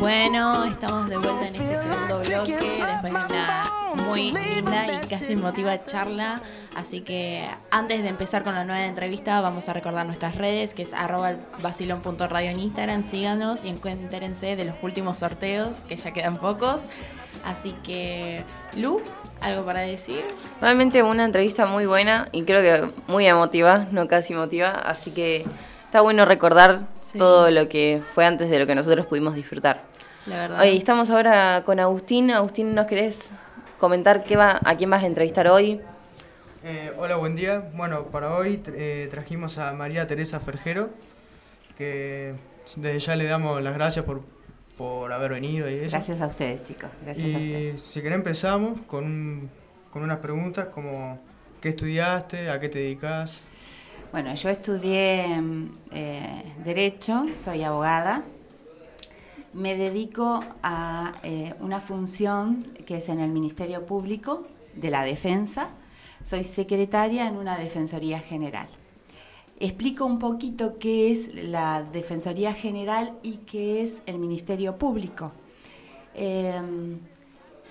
Bueno, 0.00 0.64
estamos 0.64 1.08
de 1.08 1.16
vuelta 1.18 1.46
en 1.46 1.54
este 1.54 1.78
segundo 1.78 2.18
bloque 2.18 2.56
después 2.56 3.02
de 3.02 3.08
una 3.10 3.64
muy 3.94 4.32
linda 4.32 4.86
y 4.86 5.06
casi 5.06 5.34
emotiva 5.34 5.84
charla. 5.84 6.40
Así 6.74 7.02
que 7.02 7.48
antes 7.70 8.02
de 8.02 8.08
empezar 8.08 8.42
con 8.42 8.56
la 8.56 8.64
nueva 8.64 8.86
entrevista, 8.86 9.40
vamos 9.40 9.68
a 9.68 9.72
recordar 9.72 10.04
nuestras 10.04 10.34
redes, 10.34 10.74
que 10.74 10.82
es 10.82 10.94
arroba 10.94 11.36
vacilón.radio 11.62 12.50
en 12.50 12.58
Instagram. 12.58 13.04
Síganos 13.04 13.64
y 13.64 13.68
encuéntrense 13.68 14.56
de 14.56 14.64
los 14.64 14.74
últimos 14.82 15.18
sorteos, 15.18 15.78
que 15.88 15.96
ya 15.96 16.10
quedan 16.12 16.38
pocos. 16.38 16.82
Así 17.44 17.72
que, 17.84 18.42
Lu, 18.76 19.00
¿algo 19.40 19.64
para 19.64 19.80
decir? 19.80 20.24
Realmente 20.60 21.04
una 21.04 21.24
entrevista 21.24 21.66
muy 21.66 21.86
buena 21.86 22.28
y 22.32 22.42
creo 22.42 22.62
que 22.62 22.92
muy 23.06 23.26
emotiva, 23.26 23.86
no 23.92 24.08
casi 24.08 24.32
emotiva, 24.32 24.70
así 24.70 25.12
que 25.12 25.46
está 25.96 26.02
bueno 26.02 26.26
recordar 26.26 26.86
Sí. 27.00 27.16
todo 27.18 27.50
lo 27.50 27.70
que 27.70 28.02
fue 28.14 28.26
antes 28.26 28.50
de 28.50 28.58
lo 28.58 28.66
que 28.66 28.74
nosotros 28.74 29.06
pudimos 29.06 29.34
disfrutar. 29.34 29.84
La 30.26 30.36
verdad. 30.40 30.60
Hoy 30.60 30.76
estamos 30.76 31.08
ahora 31.08 31.62
con 31.64 31.80
Agustín. 31.80 32.30
Agustín, 32.30 32.74
¿nos 32.74 32.84
querés 32.84 33.30
comentar 33.78 34.22
qué 34.24 34.36
va, 34.36 34.60
a 34.62 34.76
quién 34.76 34.90
vas 34.90 35.02
a 35.02 35.06
entrevistar 35.06 35.48
hoy? 35.48 35.80
Eh, 36.64 36.92
hola, 36.98 37.16
buen 37.16 37.34
día. 37.34 37.70
Bueno, 37.72 38.02
para 38.08 38.36
hoy 38.36 38.62
eh, 38.74 39.08
trajimos 39.10 39.56
a 39.56 39.72
María 39.72 40.06
Teresa 40.06 40.38
Ferjero, 40.38 40.90
que 41.78 42.34
desde 42.76 42.98
ya 42.98 43.16
le 43.16 43.24
damos 43.24 43.62
las 43.62 43.72
gracias 43.72 44.04
por, 44.04 44.20
por 44.76 45.10
haber 45.14 45.30
venido 45.30 45.70
y 45.70 45.76
eso. 45.76 45.92
Gracias 45.92 46.20
a 46.20 46.26
ustedes, 46.26 46.62
chicos. 46.62 46.90
Gracias 47.06 47.26
a 47.26 47.38
ustedes. 47.38 47.74
Y 47.74 47.78
si 47.90 48.02
querés 48.02 48.18
empezamos 48.18 48.80
con, 48.86 49.04
un- 49.04 49.50
con 49.90 50.02
unas 50.02 50.18
preguntas 50.18 50.66
como 50.66 51.18
¿qué 51.62 51.70
estudiaste? 51.70 52.50
¿A 52.50 52.60
qué 52.60 52.68
te 52.68 52.80
dedicas? 52.80 53.40
Bueno, 54.16 54.34
yo 54.34 54.48
estudié 54.48 55.26
mm, 55.28 55.70
eh, 55.92 56.42
Derecho, 56.64 57.26
soy 57.34 57.62
abogada. 57.64 58.24
Me 59.52 59.76
dedico 59.76 60.42
a 60.62 61.16
eh, 61.22 61.52
una 61.60 61.82
función 61.82 62.62
que 62.86 62.96
es 62.96 63.10
en 63.10 63.20
el 63.20 63.30
Ministerio 63.30 63.84
Público 63.84 64.46
de 64.74 64.90
la 64.90 65.02
Defensa. 65.02 65.68
Soy 66.24 66.44
secretaria 66.44 67.26
en 67.28 67.36
una 67.36 67.58
Defensoría 67.58 68.18
General. 68.20 68.68
Explico 69.60 70.06
un 70.06 70.18
poquito 70.18 70.78
qué 70.78 71.12
es 71.12 71.34
la 71.34 71.82
Defensoría 71.82 72.54
General 72.54 73.12
y 73.22 73.36
qué 73.44 73.82
es 73.82 74.00
el 74.06 74.16
Ministerio 74.18 74.78
Público. 74.78 75.32
Eh, 76.14 76.58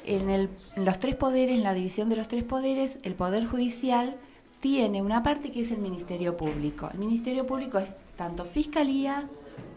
en, 0.05 0.29
el- 0.29 0.49
los 0.75 0.99
tres 0.99 1.15
poderes, 1.15 1.57
en 1.57 1.63
la 1.63 1.73
división 1.73 2.07
de 2.07 2.17
los 2.17 2.27
tres 2.27 2.43
poderes, 2.43 2.99
el 3.01 3.15
Poder 3.15 3.47
Judicial 3.47 4.19
tiene 4.59 5.01
una 5.01 5.23
parte 5.23 5.51
que 5.51 5.61
es 5.61 5.71
el 5.71 5.79
Ministerio 5.79 6.37
Público. 6.37 6.89
El 6.91 6.99
Ministerio 6.99 7.45
Público 7.45 7.77
es 7.77 7.93
tanto 8.15 8.45
Fiscalía 8.45 9.29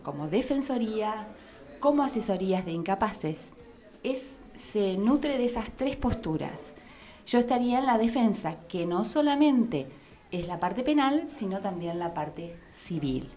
como 0.03 0.29
Defensoría, 0.29 1.29
como 1.81 2.03
asesorías 2.03 2.65
de 2.65 2.73
incapaces. 2.73 3.49
Es, 4.03 4.37
se 4.57 4.97
nutre 4.97 5.39
de 5.39 5.45
esas 5.45 5.71
tres 5.77 5.97
posturas. 5.97 6.73
Yo 7.27 7.39
estaría 7.39 7.79
en 7.79 7.87
la 7.87 7.99
defensa, 7.99 8.57
que 8.69 8.87
no 8.87 9.05
solamente 9.05 9.87
es 10.31 10.47
la 10.47 10.61
parte 10.61 10.83
penal, 10.83 11.29
sino 11.31 11.61
también 11.61 11.99
la 11.99 12.15
parte 12.15 12.59
civil. 12.71 13.31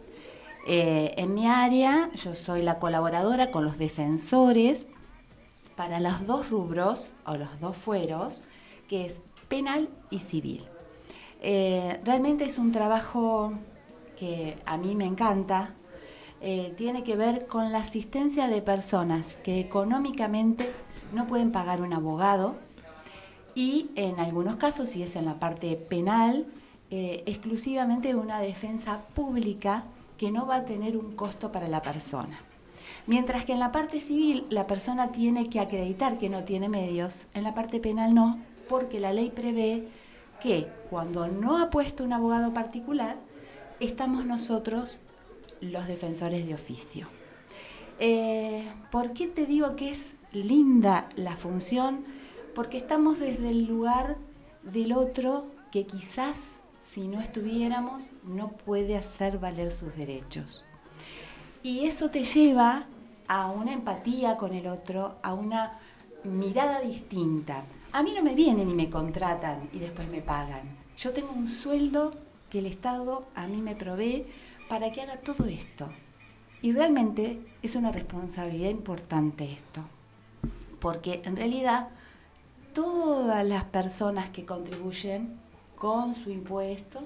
Eh, 0.67 1.13
en 1.17 1.33
mi 1.33 1.47
área, 1.47 2.09
yo 2.15 2.35
soy 2.35 2.61
la 2.61 2.79
colaboradora 2.79 3.51
con 3.51 3.65
los 3.65 3.77
defensores 3.77 4.87
para 5.75 5.99
los 5.99 6.25
dos 6.27 6.49
rubros 6.49 7.09
o 7.25 7.35
los 7.35 7.59
dos 7.59 7.75
fueros, 7.75 8.43
que 8.87 9.05
es 9.05 9.19
penal 9.49 9.89
y 10.09 10.19
civil. 10.19 10.63
Eh, 11.41 11.99
realmente 12.05 12.45
es 12.45 12.57
un 12.57 12.71
trabajo 12.71 13.53
que 14.19 14.57
a 14.65 14.77
mí 14.77 14.95
me 14.95 15.05
encanta. 15.05 15.73
Eh, 16.39 16.73
tiene 16.77 17.03
que 17.03 17.15
ver 17.15 17.47
con 17.47 17.71
la 17.71 17.79
asistencia 17.79 18.47
de 18.47 18.61
personas 18.61 19.35
que 19.43 19.59
económicamente 19.59 20.71
no 21.13 21.27
pueden 21.27 21.51
pagar 21.51 21.81
un 21.81 21.93
abogado 21.93 22.55
y 23.53 23.89
en 23.95 24.19
algunos 24.19 24.55
casos, 24.55 24.89
si 24.89 25.03
es 25.03 25.15
en 25.15 25.25
la 25.25 25.39
parte 25.39 25.75
penal, 25.75 26.47
eh, 26.89 27.23
exclusivamente 27.25 28.15
una 28.15 28.39
defensa 28.39 29.01
pública 29.13 29.85
que 30.17 30.31
no 30.31 30.45
va 30.45 30.57
a 30.57 30.65
tener 30.65 30.97
un 30.97 31.15
costo 31.15 31.51
para 31.51 31.67
la 31.67 31.81
persona. 31.81 32.39
Mientras 33.07 33.45
que 33.45 33.53
en 33.53 33.59
la 33.59 33.71
parte 33.71 33.99
civil 33.99 34.45
la 34.49 34.67
persona 34.67 35.11
tiene 35.11 35.49
que 35.49 35.59
acreditar 35.59 36.17
que 36.17 36.29
no 36.29 36.43
tiene 36.43 36.69
medios, 36.69 37.25
en 37.33 37.43
la 37.43 37.53
parte 37.53 37.79
penal 37.79 38.13
no, 38.13 38.39
porque 38.69 38.99
la 38.99 39.13
ley 39.13 39.31
prevé 39.31 39.87
que 40.41 40.67
cuando 40.89 41.27
no 41.27 41.59
ha 41.59 41.69
puesto 41.69 42.03
un 42.03 42.13
abogado 42.13 42.53
particular, 42.53 43.17
estamos 43.79 44.25
nosotros 44.25 44.99
los 45.61 45.87
defensores 45.87 46.47
de 46.47 46.53
oficio. 46.53 47.07
Eh, 47.99 48.67
¿Por 48.91 49.13
qué 49.13 49.27
te 49.27 49.45
digo 49.45 49.75
que 49.75 49.91
es 49.91 50.13
linda 50.31 51.07
la 51.15 51.37
función? 51.37 52.03
Porque 52.55 52.77
estamos 52.77 53.19
desde 53.19 53.49
el 53.49 53.65
lugar 53.65 54.17
del 54.63 54.93
otro 54.93 55.45
que 55.71 55.85
quizás 55.85 56.59
si 56.79 57.07
no 57.07 57.21
estuviéramos 57.21 58.11
no 58.23 58.49
puede 58.49 58.97
hacer 58.97 59.37
valer 59.37 59.71
sus 59.71 59.95
derechos. 59.95 60.65
Y 61.63 61.85
eso 61.85 62.09
te 62.09 62.25
lleva 62.25 62.87
a 63.27 63.47
una 63.51 63.71
empatía 63.71 64.35
con 64.35 64.53
el 64.53 64.67
otro, 64.67 65.17
a 65.21 65.33
una 65.33 65.79
mirada 66.23 66.81
distinta. 66.81 67.63
A 67.93 68.03
mí 68.03 68.13
no 68.15 68.23
me 68.23 68.35
vienen 68.35 68.69
y 68.69 68.73
me 68.73 68.89
contratan 68.89 69.69
y 69.73 69.79
después 69.79 70.09
me 70.09 70.21
pagan. 70.21 70.77
Yo 70.97 71.11
tengo 71.11 71.33
un 71.33 71.47
sueldo 71.47 72.13
que 72.49 72.59
el 72.59 72.65
Estado 72.65 73.25
a 73.35 73.47
mí 73.47 73.61
me 73.61 73.75
provee 73.75 74.25
para 74.69 74.93
que 74.93 75.01
haga 75.01 75.17
todo 75.17 75.45
esto. 75.45 75.89
Y 76.61 76.71
realmente 76.71 77.41
es 77.61 77.75
una 77.75 77.91
responsabilidad 77.91 78.69
importante 78.69 79.51
esto. 79.51 79.81
Porque 80.79 81.21
en 81.25 81.35
realidad 81.35 81.89
todas 82.73 83.45
las 83.45 83.65
personas 83.65 84.29
que 84.29 84.45
contribuyen 84.45 85.37
con 85.75 86.15
su 86.15 86.29
impuesto 86.29 87.01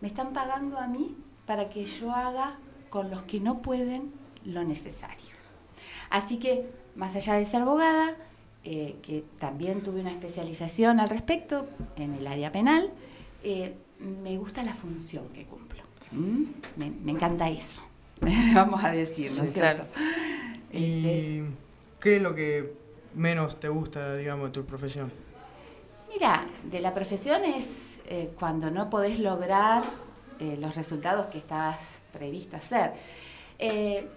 me 0.00 0.08
están 0.08 0.32
pagando 0.32 0.78
a 0.78 0.88
mí 0.88 1.16
para 1.46 1.70
que 1.70 1.86
yo 1.86 2.10
haga 2.10 2.58
con 2.90 3.08
los 3.08 3.22
que 3.22 3.38
no 3.38 3.62
pueden 3.62 4.12
lo 4.44 4.64
necesario. 4.64 5.34
Así 6.10 6.38
que, 6.38 6.72
más 6.96 7.14
allá 7.14 7.34
de 7.34 7.46
ser 7.46 7.62
abogada, 7.62 8.16
eh, 8.64 8.96
que 9.02 9.24
también 9.38 9.82
tuve 9.82 10.00
una 10.00 10.10
especialización 10.10 11.00
al 11.00 11.08
respecto 11.08 11.68
en 11.96 12.14
el 12.14 12.26
área 12.26 12.50
penal, 12.52 12.90
eh, 13.42 13.74
me 13.98 14.36
gusta 14.38 14.62
la 14.62 14.74
función 14.74 15.28
que 15.28 15.44
cumplo. 15.44 15.82
¿Mm? 16.12 16.44
Me, 16.76 16.90
me 16.90 17.12
encanta 17.12 17.48
eso, 17.48 17.80
vamos 18.54 18.82
a 18.84 18.90
decir, 18.90 19.30
¿no 19.32 19.44
Sí, 19.44 19.50
cierto? 19.52 19.84
¿Y 20.72 21.42
qué 22.00 22.16
es 22.16 22.22
lo 22.22 22.34
que 22.34 22.72
menos 23.14 23.60
te 23.60 23.68
gusta, 23.68 24.16
digamos, 24.16 24.46
de 24.48 24.52
tu 24.52 24.64
profesión? 24.64 25.12
Mira, 26.12 26.46
de 26.62 26.80
la 26.80 26.94
profesión 26.94 27.44
es 27.44 27.98
eh, 28.06 28.32
cuando 28.38 28.70
no 28.70 28.90
podés 28.90 29.18
lograr 29.18 29.84
eh, 30.38 30.56
los 30.60 30.74
resultados 30.74 31.26
que 31.26 31.38
estabas 31.38 32.02
previsto 32.12 32.56
hacer. 32.56 32.92
Eh, 33.58 34.08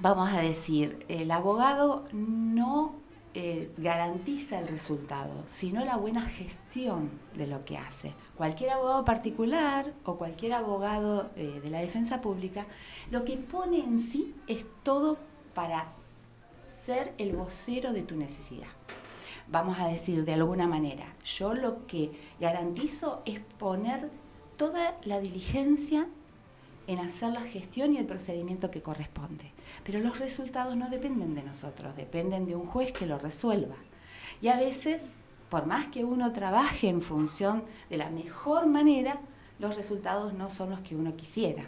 vamos 0.00 0.32
a 0.32 0.40
decir, 0.40 1.04
el 1.08 1.30
abogado 1.30 2.06
no 2.12 2.96
eh, 3.40 3.70
garantiza 3.76 4.58
el 4.58 4.66
resultado, 4.66 5.44
sino 5.48 5.84
la 5.84 5.96
buena 5.96 6.22
gestión 6.22 7.08
de 7.36 7.46
lo 7.46 7.64
que 7.64 7.78
hace. 7.78 8.12
Cualquier 8.36 8.70
abogado 8.70 9.04
particular 9.04 9.94
o 10.04 10.16
cualquier 10.16 10.54
abogado 10.54 11.30
eh, 11.36 11.60
de 11.62 11.70
la 11.70 11.78
defensa 11.78 12.20
pública, 12.20 12.66
lo 13.12 13.24
que 13.24 13.36
pone 13.36 13.78
en 13.78 14.00
sí 14.00 14.34
es 14.48 14.66
todo 14.82 15.18
para 15.54 15.92
ser 16.68 17.14
el 17.18 17.36
vocero 17.36 17.92
de 17.92 18.02
tu 18.02 18.16
necesidad 18.16 18.66
vamos 19.50 19.78
a 19.78 19.86
decir 19.86 20.26
de 20.26 20.34
alguna 20.34 20.66
manera. 20.66 21.14
Yo 21.24 21.54
lo 21.54 21.86
que 21.86 22.10
garantizo 22.38 23.22
es 23.24 23.40
poner 23.58 24.10
toda 24.58 24.98
la 25.04 25.20
diligencia 25.20 26.06
en 26.86 26.98
hacer 26.98 27.32
la 27.32 27.42
gestión 27.42 27.94
y 27.94 27.98
el 27.98 28.04
procedimiento 28.04 28.70
que 28.70 28.82
corresponde. 28.82 29.52
Pero 29.84 30.00
los 30.00 30.18
resultados 30.18 30.76
no 30.76 30.90
dependen 30.90 31.34
de 31.34 31.42
nosotros, 31.42 31.96
dependen 31.96 32.46
de 32.46 32.56
un 32.56 32.66
juez 32.66 32.92
que 32.92 33.06
lo 33.06 33.18
resuelva. 33.18 33.76
Y 34.40 34.48
a 34.48 34.56
veces, 34.56 35.12
por 35.50 35.66
más 35.66 35.88
que 35.88 36.04
uno 36.04 36.32
trabaje 36.32 36.88
en 36.88 37.02
función 37.02 37.64
de 37.90 37.96
la 37.96 38.10
mejor 38.10 38.66
manera, 38.66 39.20
los 39.58 39.76
resultados 39.76 40.34
no 40.34 40.50
son 40.50 40.70
los 40.70 40.80
que 40.80 40.96
uno 40.96 41.16
quisiera. 41.16 41.66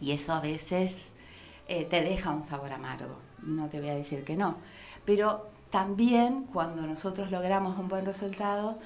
Y 0.00 0.12
eso 0.12 0.32
a 0.32 0.40
veces 0.40 1.06
eh, 1.68 1.84
te 1.84 2.02
deja 2.02 2.30
un 2.30 2.42
sabor 2.42 2.72
amargo, 2.72 3.16
no 3.42 3.68
te 3.68 3.80
voy 3.80 3.90
a 3.90 3.94
decir 3.94 4.24
que 4.24 4.36
no. 4.36 4.56
Pero 5.04 5.48
también 5.70 6.44
cuando 6.44 6.82
nosotros 6.82 7.30
logramos 7.30 7.78
un 7.78 7.88
buen 7.88 8.06
resultado, 8.06 8.78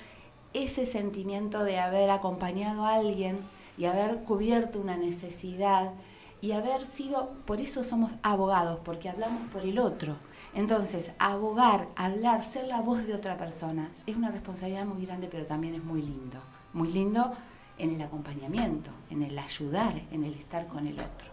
ese 0.55 0.87
sentimiento 0.87 1.65
de 1.65 1.79
haber 1.79 2.11
acompañado 2.11 2.85
a 2.85 2.95
alguien 2.95 3.41
y 3.77 3.85
haber 3.85 4.23
cubierto 4.25 4.81
una 4.81 4.97
necesidad 4.97 5.93
y 6.41 6.53
haber 6.53 6.87
sido, 6.87 7.35
por 7.47 7.61
eso 7.61 7.83
somos 7.83 8.13
abogados, 8.23 8.81
porque 8.85 9.09
hablamos 9.09 9.51
por 9.51 9.63
el 9.63 9.79
otro. 9.79 10.17
Entonces, 10.55 11.13
abogar, 11.19 11.89
hablar, 11.97 12.45
ser 12.45 12.67
la 12.67 12.81
voz 12.81 13.07
de 13.07 13.15
otra 13.15 13.37
persona 13.37 13.91
es 14.07 14.17
una 14.17 14.31
responsabilidad 14.31 14.87
muy 14.87 15.05
grande, 15.05 15.29
pero 15.31 15.47
también 15.47 15.75
es 15.75 15.85
muy 15.85 16.03
lindo. 16.03 16.39
Muy 16.73 16.93
lindo 16.93 17.33
en 17.77 17.95
el 17.95 18.03
acompañamiento, 18.03 18.91
en 19.11 19.23
el 19.23 19.39
ayudar, 19.39 20.03
en 20.11 20.25
el 20.25 20.35
estar 20.35 20.67
con 20.67 20.87
el 20.87 20.99
otro. 21.01 21.29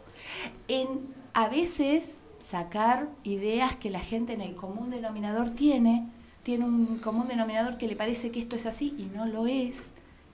En 0.67 1.13
a 1.33 1.49
veces 1.49 2.17
sacar 2.39 3.09
ideas 3.23 3.75
que 3.75 3.89
la 3.89 3.99
gente 3.99 4.33
en 4.33 4.41
el 4.41 4.55
común 4.55 4.89
denominador 4.89 5.51
tiene, 5.51 6.07
tiene 6.43 6.65
un 6.65 6.97
común 6.99 7.27
denominador 7.27 7.77
que 7.77 7.87
le 7.87 7.95
parece 7.95 8.31
que 8.31 8.39
esto 8.39 8.55
es 8.55 8.65
así 8.65 8.95
y 8.97 9.05
no 9.05 9.25
lo 9.25 9.47
es. 9.47 9.81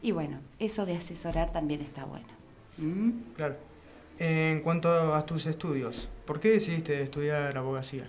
Y 0.01 0.11
bueno, 0.11 0.39
eso 0.59 0.85
de 0.85 0.97
asesorar 0.97 1.51
también 1.51 1.81
está 1.81 2.05
bueno. 2.05 2.27
¿Mm? 2.77 3.33
Claro. 3.35 3.70
En 4.23 4.59
cuanto 4.59 5.15
a 5.15 5.25
tus 5.25 5.47
estudios, 5.47 6.07
¿por 6.27 6.39
qué 6.39 6.49
decidiste 6.49 7.01
estudiar 7.01 7.57
abogacía? 7.57 8.07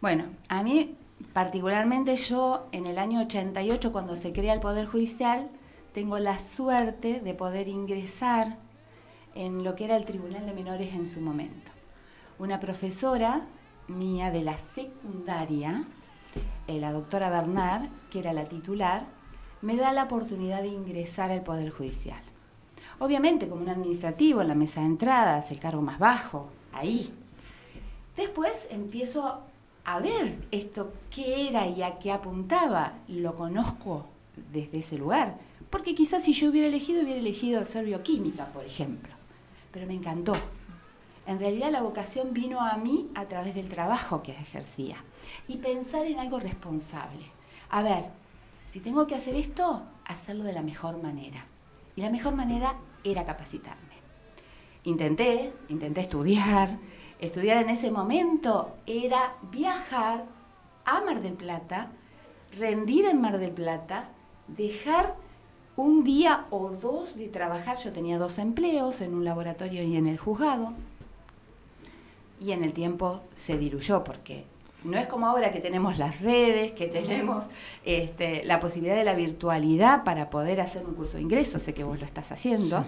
Bueno, 0.00 0.26
a 0.48 0.62
mí 0.62 0.96
particularmente 1.32 2.14
yo 2.14 2.68
en 2.70 2.86
el 2.86 2.96
año 2.96 3.22
88 3.22 3.90
cuando 3.90 4.14
se 4.14 4.32
crea 4.32 4.54
el 4.54 4.60
Poder 4.60 4.86
Judicial 4.86 5.50
tengo 5.92 6.20
la 6.20 6.38
suerte 6.38 7.18
de 7.18 7.34
poder 7.34 7.66
ingresar 7.66 8.56
en 9.34 9.64
lo 9.64 9.74
que 9.74 9.86
era 9.86 9.96
el 9.96 10.04
Tribunal 10.04 10.46
de 10.46 10.54
Menores 10.54 10.94
en 10.94 11.08
su 11.08 11.20
momento. 11.20 11.72
Una 12.38 12.60
profesora 12.60 13.44
mía 13.88 14.30
de 14.30 14.44
la 14.44 14.58
secundaria, 14.58 15.86
eh, 16.68 16.78
la 16.78 16.92
doctora 16.92 17.30
Bernard, 17.30 17.88
que 18.12 18.20
era 18.20 18.32
la 18.32 18.44
titular, 18.44 19.06
me 19.62 19.74
da 19.74 19.92
la 19.92 20.04
oportunidad 20.04 20.62
de 20.62 20.68
ingresar 20.68 21.32
al 21.32 21.42
Poder 21.42 21.70
Judicial. 21.70 22.27
Obviamente 23.00 23.48
como 23.48 23.62
un 23.62 23.68
administrativo 23.68 24.42
en 24.42 24.48
la 24.48 24.54
mesa 24.54 24.80
de 24.80 24.86
entradas, 24.86 25.50
el 25.50 25.60
cargo 25.60 25.82
más 25.82 25.98
bajo, 25.98 26.48
ahí. 26.72 27.12
Después 28.16 28.66
empiezo 28.70 29.40
a 29.84 30.00
ver 30.00 30.36
esto 30.50 30.92
qué 31.10 31.48
era 31.48 31.66
y 31.66 31.82
a 31.82 31.98
qué 31.98 32.10
apuntaba. 32.10 32.94
Lo 33.06 33.36
conozco 33.36 34.06
desde 34.52 34.78
ese 34.78 34.98
lugar. 34.98 35.38
Porque 35.70 35.94
quizás 35.94 36.24
si 36.24 36.32
yo 36.32 36.50
hubiera 36.50 36.66
elegido, 36.66 37.02
hubiera 37.02 37.20
elegido 37.20 37.64
ser 37.64 37.84
bioquímica, 37.84 38.46
por 38.46 38.64
ejemplo. 38.64 39.14
Pero 39.70 39.86
me 39.86 39.94
encantó. 39.94 40.34
En 41.26 41.38
realidad 41.38 41.70
la 41.70 41.82
vocación 41.82 42.32
vino 42.32 42.60
a 42.60 42.76
mí 42.78 43.10
a 43.14 43.26
través 43.26 43.54
del 43.54 43.68
trabajo 43.68 44.22
que 44.22 44.32
ejercía. 44.32 44.96
Y 45.46 45.58
pensar 45.58 46.06
en 46.06 46.18
algo 46.18 46.40
responsable. 46.40 47.30
A 47.70 47.82
ver, 47.82 48.06
si 48.66 48.80
tengo 48.80 49.06
que 49.06 49.14
hacer 49.14 49.36
esto, 49.36 49.82
hacerlo 50.06 50.44
de 50.44 50.54
la 50.54 50.62
mejor 50.62 51.02
manera. 51.02 51.46
Y 51.96 52.00
la 52.00 52.10
mejor 52.10 52.34
manera 52.34 52.74
era 53.04 53.24
capacitarme. 53.24 53.94
Intenté, 54.84 55.52
intenté 55.68 56.00
estudiar. 56.00 56.78
Estudiar 57.20 57.56
en 57.58 57.70
ese 57.70 57.90
momento 57.90 58.76
era 58.86 59.34
viajar 59.50 60.24
a 60.84 61.00
Mar 61.00 61.20
del 61.20 61.34
Plata, 61.34 61.90
rendir 62.56 63.06
en 63.06 63.20
Mar 63.20 63.38
del 63.38 63.50
Plata, 63.50 64.10
dejar 64.46 65.16
un 65.76 66.04
día 66.04 66.46
o 66.50 66.70
dos 66.70 67.14
de 67.16 67.28
trabajar. 67.28 67.76
Yo 67.78 67.92
tenía 67.92 68.18
dos 68.18 68.38
empleos 68.38 69.00
en 69.00 69.14
un 69.14 69.24
laboratorio 69.24 69.82
y 69.82 69.96
en 69.96 70.06
el 70.06 70.18
juzgado. 70.18 70.72
Y 72.40 72.52
en 72.52 72.62
el 72.62 72.72
tiempo 72.72 73.22
se 73.36 73.58
diluyó 73.58 74.04
porque 74.04 74.44
no 74.84 74.98
es 74.98 75.06
como 75.06 75.26
ahora 75.26 75.52
que 75.52 75.60
tenemos 75.60 75.98
las 75.98 76.20
redes, 76.20 76.72
que 76.72 76.86
tenemos 76.86 77.44
este, 77.84 78.44
la 78.44 78.60
posibilidad 78.60 78.96
de 78.96 79.04
la 79.04 79.14
virtualidad 79.14 80.04
para 80.04 80.30
poder 80.30 80.60
hacer 80.60 80.84
un 80.86 80.94
curso 80.94 81.16
de 81.16 81.22
ingreso, 81.22 81.58
sé 81.58 81.74
que 81.74 81.84
vos 81.84 81.98
lo 81.98 82.04
estás 82.04 82.30
haciendo. 82.32 82.84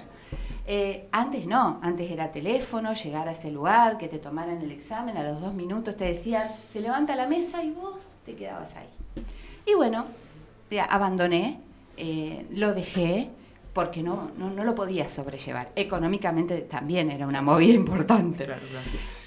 Eh, 0.66 1.08
antes 1.10 1.46
no, 1.46 1.80
antes 1.82 2.10
era 2.10 2.30
teléfono, 2.30 2.94
llegar 2.94 3.28
a 3.28 3.32
ese 3.32 3.50
lugar, 3.50 3.98
que 3.98 4.06
te 4.06 4.18
tomaran 4.18 4.62
el 4.62 4.70
examen, 4.70 5.16
a 5.16 5.24
los 5.24 5.40
dos 5.40 5.52
minutos 5.52 5.96
te 5.96 6.04
decían, 6.04 6.48
se 6.72 6.80
levanta 6.80 7.16
la 7.16 7.26
mesa 7.26 7.62
y 7.64 7.70
vos 7.70 8.16
te 8.24 8.36
quedabas 8.36 8.76
ahí. 8.76 9.24
Y 9.66 9.74
bueno, 9.74 10.06
ya 10.70 10.84
abandoné, 10.84 11.60
eh, 11.96 12.46
lo 12.50 12.72
dejé 12.72 13.30
porque 13.74 14.02
no, 14.02 14.30
no, 14.36 14.50
no 14.50 14.64
lo 14.64 14.74
podía 14.74 15.08
sobrellevar. 15.08 15.72
Económicamente 15.74 16.60
también 16.60 17.10
era 17.10 17.26
una 17.26 17.42
movida 17.42 17.74
importante. 17.74 18.46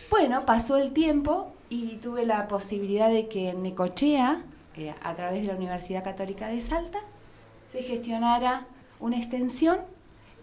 Bueno, 0.10 0.46
pasó 0.46 0.78
el 0.78 0.94
tiempo 0.94 1.54
y 1.70 1.96
tuve 1.96 2.26
la 2.26 2.48
posibilidad 2.48 3.10
de 3.10 3.28
que 3.28 3.50
en 3.50 3.64
Necochea, 3.64 4.44
eh, 4.76 4.94
a 5.02 5.16
través 5.16 5.42
de 5.42 5.48
la 5.48 5.56
Universidad 5.56 6.04
Católica 6.04 6.48
de 6.48 6.62
Salta, 6.62 7.00
se 7.68 7.84
gestionara 7.84 8.68
una 9.00 9.18
extensión 9.18 9.80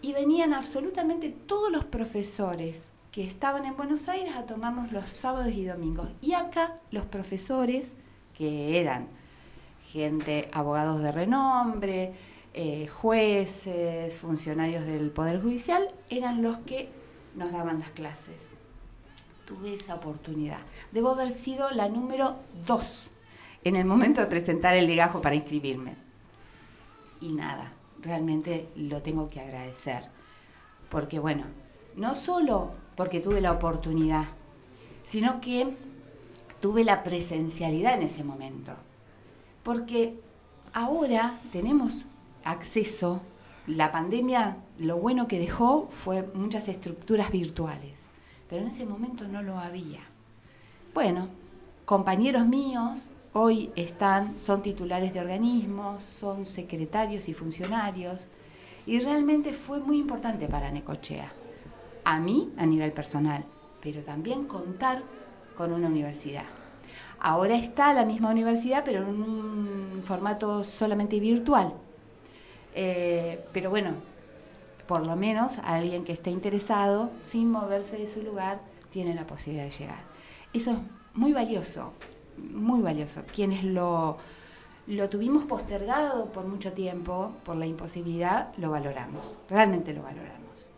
y 0.01 0.13
venían 0.13 0.53
absolutamente 0.53 1.29
todos 1.29 1.71
los 1.71 1.85
profesores 1.85 2.89
que 3.11 3.23
estaban 3.23 3.65
en 3.65 3.75
Buenos 3.75 4.09
Aires 4.09 4.35
a 4.35 4.45
tomarnos 4.45 4.91
los 4.91 5.09
sábados 5.09 5.53
y 5.53 5.65
domingos. 5.65 6.09
Y 6.21 6.33
acá 6.33 6.79
los 6.91 7.05
profesores, 7.05 7.93
que 8.37 8.79
eran 8.79 9.07
gente, 9.91 10.49
abogados 10.53 11.01
de 11.01 11.11
renombre, 11.11 12.13
eh, 12.53 12.87
jueces, 12.87 14.13
funcionarios 14.15 14.85
del 14.85 15.11
Poder 15.11 15.41
Judicial, 15.41 15.87
eran 16.09 16.41
los 16.41 16.57
que 16.59 16.89
nos 17.35 17.51
daban 17.51 17.79
las 17.79 17.91
clases 17.91 18.50
tuve 19.51 19.75
esa 19.75 19.95
oportunidad. 19.95 20.59
Debo 20.93 21.09
haber 21.09 21.33
sido 21.33 21.69
la 21.71 21.89
número 21.89 22.37
dos 22.65 23.09
en 23.65 23.75
el 23.75 23.85
momento 23.85 24.21
de 24.21 24.27
presentar 24.27 24.73
el 24.73 24.87
legajo 24.87 25.21
para 25.21 25.35
inscribirme. 25.35 25.95
Y 27.19 27.33
nada, 27.33 27.73
realmente 28.01 28.69
lo 28.77 29.01
tengo 29.01 29.27
que 29.27 29.41
agradecer. 29.41 30.05
Porque 30.89 31.19
bueno, 31.19 31.43
no 31.97 32.15
solo 32.15 32.71
porque 32.95 33.19
tuve 33.19 33.41
la 33.41 33.51
oportunidad, 33.51 34.25
sino 35.03 35.41
que 35.41 35.75
tuve 36.61 36.85
la 36.85 37.03
presencialidad 37.03 37.95
en 37.95 38.03
ese 38.03 38.23
momento. 38.23 38.71
Porque 39.63 40.17
ahora 40.71 41.41
tenemos 41.51 42.05
acceso, 42.45 43.21
la 43.67 43.91
pandemia 43.91 44.57
lo 44.79 44.97
bueno 44.97 45.27
que 45.27 45.39
dejó 45.39 45.87
fue 45.89 46.23
muchas 46.33 46.69
estructuras 46.69 47.31
virtuales 47.31 48.00
pero 48.51 48.63
en 48.63 48.67
ese 48.67 48.85
momento 48.85 49.29
no 49.29 49.41
lo 49.41 49.57
había. 49.57 50.01
Bueno, 50.93 51.29
compañeros 51.85 52.45
míos 52.45 53.11
hoy 53.31 53.71
están, 53.77 54.37
son 54.37 54.61
titulares 54.61 55.13
de 55.13 55.21
organismos, 55.21 56.03
son 56.03 56.45
secretarios 56.45 57.29
y 57.29 57.33
funcionarios, 57.33 58.27
y 58.85 58.99
realmente 58.99 59.53
fue 59.53 59.79
muy 59.79 59.99
importante 59.99 60.49
para 60.49 60.69
Necochea, 60.69 61.31
a 62.03 62.19
mí 62.19 62.51
a 62.57 62.65
nivel 62.65 62.91
personal, 62.91 63.45
pero 63.81 64.03
también 64.03 64.47
contar 64.47 65.01
con 65.55 65.71
una 65.71 65.87
universidad. 65.87 66.43
Ahora 67.21 67.55
está 67.55 67.93
la 67.93 68.03
misma 68.03 68.31
universidad, 68.31 68.83
pero 68.83 68.99
en 68.99 69.07
un 69.07 70.01
formato 70.03 70.65
solamente 70.65 71.21
virtual. 71.21 71.71
Eh, 72.75 73.45
pero 73.53 73.69
bueno, 73.69 73.91
por 74.91 75.07
lo 75.07 75.15
menos 75.15 75.57
alguien 75.63 76.03
que 76.03 76.11
esté 76.11 76.31
interesado, 76.31 77.11
sin 77.21 77.49
moverse 77.49 77.95
de 77.97 78.07
su 78.07 78.21
lugar, 78.21 78.59
tiene 78.89 79.15
la 79.15 79.25
posibilidad 79.25 79.63
de 79.63 79.71
llegar. 79.71 80.03
Eso 80.51 80.71
es 80.71 80.77
muy 81.13 81.31
valioso, 81.31 81.93
muy 82.35 82.81
valioso. 82.81 83.23
Quienes 83.33 83.63
lo, 83.63 84.17
lo 84.87 85.09
tuvimos 85.09 85.45
postergado 85.45 86.25
por 86.33 86.45
mucho 86.45 86.73
tiempo, 86.73 87.31
por 87.45 87.55
la 87.55 87.67
imposibilidad, 87.67 88.53
lo 88.57 88.69
valoramos, 88.69 89.33
realmente 89.49 89.93
lo 89.93 90.03
valoramos. 90.03 90.69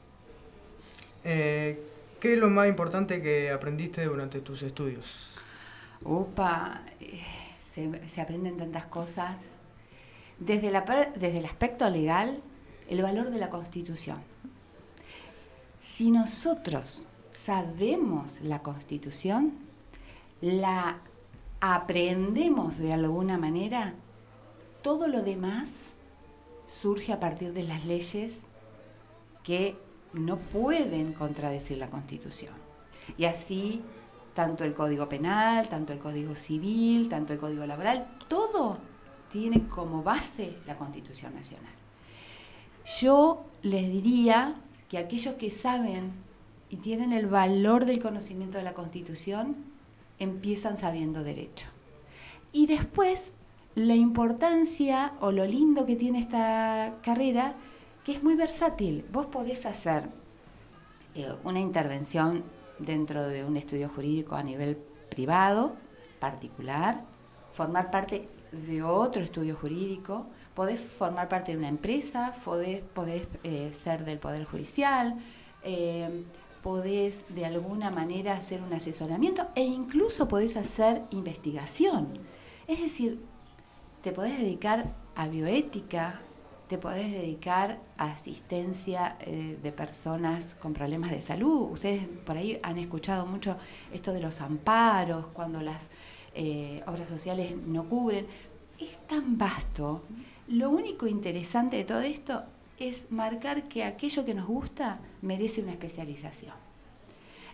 Eh, 1.23 1.83
¿Qué 2.19 2.33
es 2.33 2.37
lo 2.37 2.51
más 2.51 2.67
importante 2.67 3.19
que 3.19 3.49
aprendiste 3.49 4.05
durante 4.05 4.41
tus 4.41 4.61
estudios? 4.61 5.31
Upa, 6.05 6.83
eh, 6.99 7.19
se, 7.67 8.07
se 8.07 8.21
aprenden 8.21 8.57
tantas 8.57 8.85
cosas. 8.85 9.37
Desde, 10.37 10.69
la, 10.69 10.81
desde 11.15 11.39
el 11.39 11.45
aspecto 11.45 11.89
legal, 11.89 12.43
el 12.89 13.01
valor 13.01 13.29
de 13.29 13.39
la 13.39 13.49
Constitución. 13.49 14.21
Si 15.79 16.11
nosotros 16.11 17.05
sabemos 17.31 18.39
la 18.41 18.61
Constitución, 18.61 19.53
la 20.41 20.99
aprendemos 21.59 22.77
de 22.77 22.93
alguna 22.93 23.37
manera, 23.37 23.93
todo 24.81 25.07
lo 25.07 25.21
demás 25.21 25.93
surge 26.67 27.13
a 27.13 27.19
partir 27.19 27.53
de 27.53 27.63
las 27.63 27.85
leyes 27.85 28.41
que 29.43 29.77
no 30.13 30.37
pueden 30.37 31.13
contradecir 31.13 31.77
la 31.77 31.89
Constitución. 31.89 32.53
Y 33.17 33.25
así, 33.25 33.81
tanto 34.33 34.63
el 34.63 34.73
Código 34.73 35.09
Penal, 35.09 35.67
tanto 35.69 35.93
el 35.93 35.99
Código 35.99 36.35
Civil, 36.35 37.09
tanto 37.09 37.33
el 37.33 37.39
Código 37.39 37.65
Laboral, 37.65 38.17
todo 38.27 38.77
tiene 39.31 39.67
como 39.67 40.03
base 40.03 40.57
la 40.65 40.77
Constitución 40.77 41.33
Nacional. 41.33 41.82
Yo 42.85 43.43
les 43.61 43.91
diría 43.91 44.55
que 44.89 44.97
aquellos 44.97 45.35
que 45.35 45.49
saben 45.49 46.11
y 46.69 46.77
tienen 46.77 47.13
el 47.13 47.27
valor 47.27 47.85
del 47.85 48.01
conocimiento 48.01 48.57
de 48.57 48.63
la 48.63 48.73
Constitución, 48.73 49.55
empiezan 50.17 50.75
sabiendo 50.77 51.23
derecho. 51.23 51.67
Y 52.51 52.65
después, 52.65 53.31
la 53.75 53.95
importancia 53.95 55.13
o 55.19 55.31
lo 55.31 55.45
lindo 55.45 55.85
que 55.85 55.95
tiene 55.95 56.19
esta 56.19 56.95
carrera, 57.03 57.55
que 58.03 58.13
es 58.13 58.23
muy 58.23 58.35
versátil. 58.35 59.05
Vos 59.11 59.27
podés 59.27 59.65
hacer 59.67 60.09
eh, 61.15 61.31
una 61.43 61.59
intervención 61.59 62.43
dentro 62.79 63.27
de 63.27 63.45
un 63.45 63.55
estudio 63.55 63.89
jurídico 63.89 64.35
a 64.35 64.43
nivel 64.43 64.77
privado, 65.09 65.75
particular, 66.19 67.03
formar 67.51 67.91
parte 67.91 68.27
de 68.51 68.81
otro 68.81 69.21
estudio 69.21 69.55
jurídico, 69.55 70.25
podés 70.53 70.81
formar 70.81 71.29
parte 71.29 71.51
de 71.51 71.57
una 71.57 71.69
empresa, 71.69 72.33
podés, 72.43 72.81
podés 72.81 73.23
eh, 73.43 73.71
ser 73.73 74.05
del 74.05 74.19
Poder 74.19 74.45
Judicial, 74.45 75.17
eh, 75.63 76.23
podés 76.61 77.25
de 77.29 77.45
alguna 77.45 77.91
manera 77.91 78.33
hacer 78.33 78.61
un 78.61 78.73
asesoramiento 78.73 79.47
e 79.55 79.63
incluso 79.63 80.27
podés 80.27 80.55
hacer 80.55 81.03
investigación. 81.11 82.19
Es 82.67 82.81
decir, 82.81 83.21
te 84.01 84.11
podés 84.11 84.37
dedicar 84.37 84.93
a 85.15 85.27
bioética, 85.27 86.21
te 86.67 86.77
podés 86.77 87.11
dedicar 87.11 87.79
a 87.97 88.05
asistencia 88.05 89.17
eh, 89.19 89.59
de 89.61 89.71
personas 89.71 90.55
con 90.59 90.73
problemas 90.73 91.11
de 91.11 91.21
salud. 91.21 91.71
Ustedes 91.71 92.07
por 92.25 92.37
ahí 92.37 92.59
han 92.63 92.77
escuchado 92.77 93.25
mucho 93.25 93.57
esto 93.93 94.13
de 94.13 94.21
los 94.21 94.41
amparos, 94.41 95.27
cuando 95.33 95.61
las 95.61 95.89
eh, 96.33 96.81
obras 96.87 97.09
sociales 97.09 97.53
no 97.65 97.87
cubren. 97.87 98.25
Es 98.79 98.97
tan 99.07 99.37
vasto. 99.37 100.03
Lo 100.47 100.69
único 100.69 101.07
interesante 101.07 101.77
de 101.77 101.85
todo 101.85 102.01
esto 102.01 102.43
es 102.77 103.09
marcar 103.11 103.67
que 103.69 103.83
aquello 103.83 104.25
que 104.25 104.33
nos 104.33 104.47
gusta 104.47 104.99
merece 105.21 105.61
una 105.61 105.71
especialización. 105.71 106.53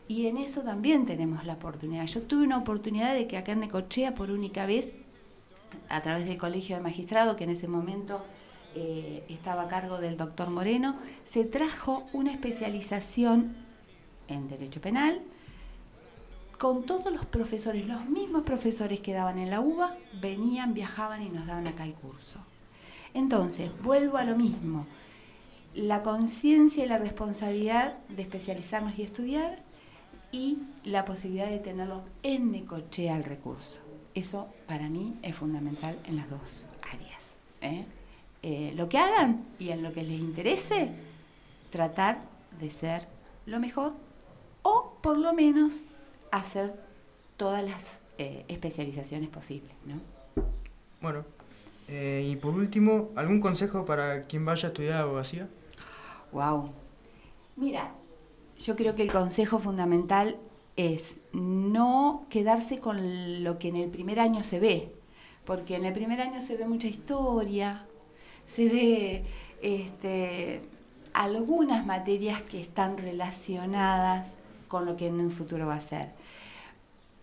Y 0.08 0.26
en 0.26 0.38
eso 0.38 0.62
también 0.62 1.06
tenemos 1.06 1.46
la 1.46 1.54
oportunidad. 1.54 2.06
Yo 2.08 2.24
tuve 2.24 2.44
una 2.44 2.58
oportunidad 2.58 3.14
de 3.14 3.28
que 3.28 3.38
acá 3.38 3.52
en 3.52 3.60
Necochea, 3.60 4.16
por 4.16 4.32
única 4.32 4.66
vez, 4.66 4.94
a 5.88 6.02
través 6.02 6.26
del 6.26 6.38
Colegio 6.38 6.76
de 6.76 6.82
Magistrado, 6.82 7.36
que 7.36 7.44
en 7.44 7.52
ese 7.52 7.68
momento 7.68 8.26
eh, 8.74 9.24
estaba 9.30 9.64
a 9.64 9.68
cargo 9.68 10.00
del 10.00 10.18
doctor 10.18 10.50
Moreno, 10.50 10.96
se 11.24 11.46
trajo 11.46 12.06
una 12.12 12.32
especialización 12.32 13.56
en 14.28 14.48
Derecho 14.48 14.82
Penal 14.82 15.22
con 16.58 16.84
todos 16.84 17.14
los 17.14 17.26
profesores, 17.26 17.88
los 17.88 18.06
mismos 18.06 18.44
profesores 18.44 19.00
que 19.00 19.14
daban 19.14 19.38
en 19.38 19.50
la 19.50 19.62
UBA, 19.62 19.96
venían, 20.20 20.74
viajaban 20.74 21.22
y 21.22 21.30
nos 21.30 21.46
daban 21.46 21.68
acá 21.68 21.86
el 21.86 21.94
curso. 21.94 22.40
Entonces, 23.14 23.72
vuelvo 23.82 24.18
a 24.18 24.24
lo 24.24 24.36
mismo, 24.36 24.86
la 25.74 26.04
conciencia 26.04 26.84
y 26.84 26.88
la 26.88 26.98
responsabilidad 26.98 27.98
de 28.10 28.22
especializarnos 28.22 28.98
y 28.98 29.04
estudiar 29.04 29.60
y 30.32 30.60
la 30.84 31.06
posibilidad 31.06 31.50
de 31.50 31.60
tenerlo 31.60 32.04
en 32.24 32.52
Necochea 32.52 33.18
el 33.18 33.24
recurso. 33.24 33.80
Eso 34.14 34.48
para 34.68 34.90
mí 34.90 35.18
es 35.22 35.36
fundamental 35.36 35.98
en 36.06 36.18
las 36.18 36.30
dos 36.30 36.66
áreas. 36.82 37.34
¿eh? 37.62 37.86
Eh, 38.42 38.74
lo 38.76 38.90
que 38.90 38.98
hagan 38.98 39.46
y 39.60 39.70
en 39.70 39.84
lo 39.84 39.94
que 39.94 40.04
les 40.04 40.20
interese, 40.20 40.92
tratar 41.70 42.22
de 42.60 42.72
ser 42.72 43.08
lo 43.46 43.60
mejor 43.60 43.94
o 44.62 44.98
por 45.02 45.18
lo 45.18 45.34
menos 45.34 45.82
hacer 46.32 46.74
todas 47.38 47.64
las 47.64 48.00
eh, 48.18 48.46
especializaciones 48.48 49.30
posibles. 49.30 49.72
¿no? 49.86 49.96
Bueno, 51.02 51.26
eh, 51.92 52.24
y 52.30 52.36
por 52.36 52.54
último, 52.54 53.10
¿algún 53.16 53.42
consejo 53.42 53.84
para 53.84 54.28
quien 54.28 54.46
vaya 54.46 54.68
a 54.68 54.70
estudiar 54.70 55.02
abogacía? 55.02 55.50
Wow. 56.32 56.70
Mira, 57.56 57.96
yo 58.60 58.76
creo 58.76 58.94
que 58.94 59.02
el 59.02 59.12
consejo 59.12 59.58
fundamental 59.58 60.38
es 60.76 61.16
no 61.34 62.28
quedarse 62.30 62.78
con 62.78 63.44
lo 63.44 63.58
que 63.58 63.70
en 63.70 63.76
el 63.76 63.90
primer 63.90 64.20
año 64.20 64.44
se 64.44 64.60
ve, 64.60 64.94
porque 65.46 65.78
en 65.78 65.86
el 65.86 65.94
primer 65.94 66.22
año 66.22 66.44
se 66.44 66.58
ve 66.58 66.68
mucha 66.68 66.88
historia, 66.88 67.88
se 68.46 68.70
ve 68.70 69.26
este, 69.64 70.62
algunas 71.14 71.88
materias 71.88 72.44
que 72.44 72.62
están 72.62 73.00
relacionadas 73.00 74.36
con 74.68 74.86
lo 74.86 74.96
que 74.96 75.08
en 75.08 75.20
un 75.20 75.32
futuro 75.32 75.66
va 75.66 75.76
a 75.76 75.82
ser. 75.82 76.12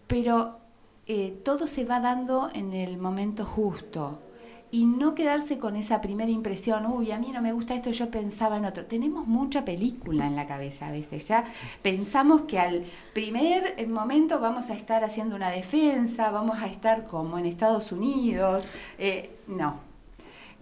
Pero 0.09 0.59
eh, 1.07 1.39
todo 1.45 1.69
se 1.69 1.85
va 1.85 2.01
dando 2.01 2.51
en 2.53 2.73
el 2.73 2.99
momento 2.99 3.45
justo 3.45 4.26
y 4.71 4.85
no 4.85 5.15
quedarse 5.15 5.59
con 5.59 5.77
esa 5.77 6.01
primera 6.01 6.31
impresión, 6.31 6.87
uy, 6.87 7.13
a 7.13 7.19
mí 7.19 7.31
no 7.33 7.41
me 7.41 7.53
gusta 7.53 7.75
esto, 7.75 7.91
yo 7.91 8.11
pensaba 8.11 8.57
en 8.57 8.65
otro. 8.65 8.85
Tenemos 8.87 9.27
mucha 9.27 9.65
película 9.65 10.27
en 10.27 10.37
la 10.37 10.47
cabeza 10.47 10.89
a 10.89 10.91
veces, 10.91 11.29
ya 11.29 11.45
pensamos 11.83 12.43
que 12.43 12.59
al 12.59 12.85
primer 13.15 13.87
momento 13.89 14.41
vamos 14.41 14.71
a 14.71 14.75
estar 14.75 15.05
haciendo 15.05 15.37
una 15.37 15.51
defensa, 15.51 16.31
vamos 16.31 16.59
a 16.59 16.67
estar 16.67 17.05
como 17.05 17.39
en 17.39 17.47
Estados 17.47 17.93
Unidos. 17.93 18.69
Eh, 18.99 19.31
no. 19.47 19.81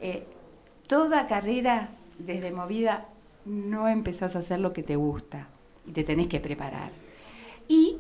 Eh, 0.01 0.27
toda 0.87 1.27
carrera 1.27 1.88
desde 2.19 2.53
movida 2.53 3.09
no 3.45 3.88
empezás 3.88 4.37
a 4.37 4.40
hacer 4.40 4.61
lo 4.61 4.73
que 4.73 4.83
te 4.83 4.97
gusta 4.97 5.49
y 5.87 5.93
te 5.93 6.05
tenés 6.05 6.29
que 6.29 6.40
preparar. 6.40 6.90
Y 7.69 7.99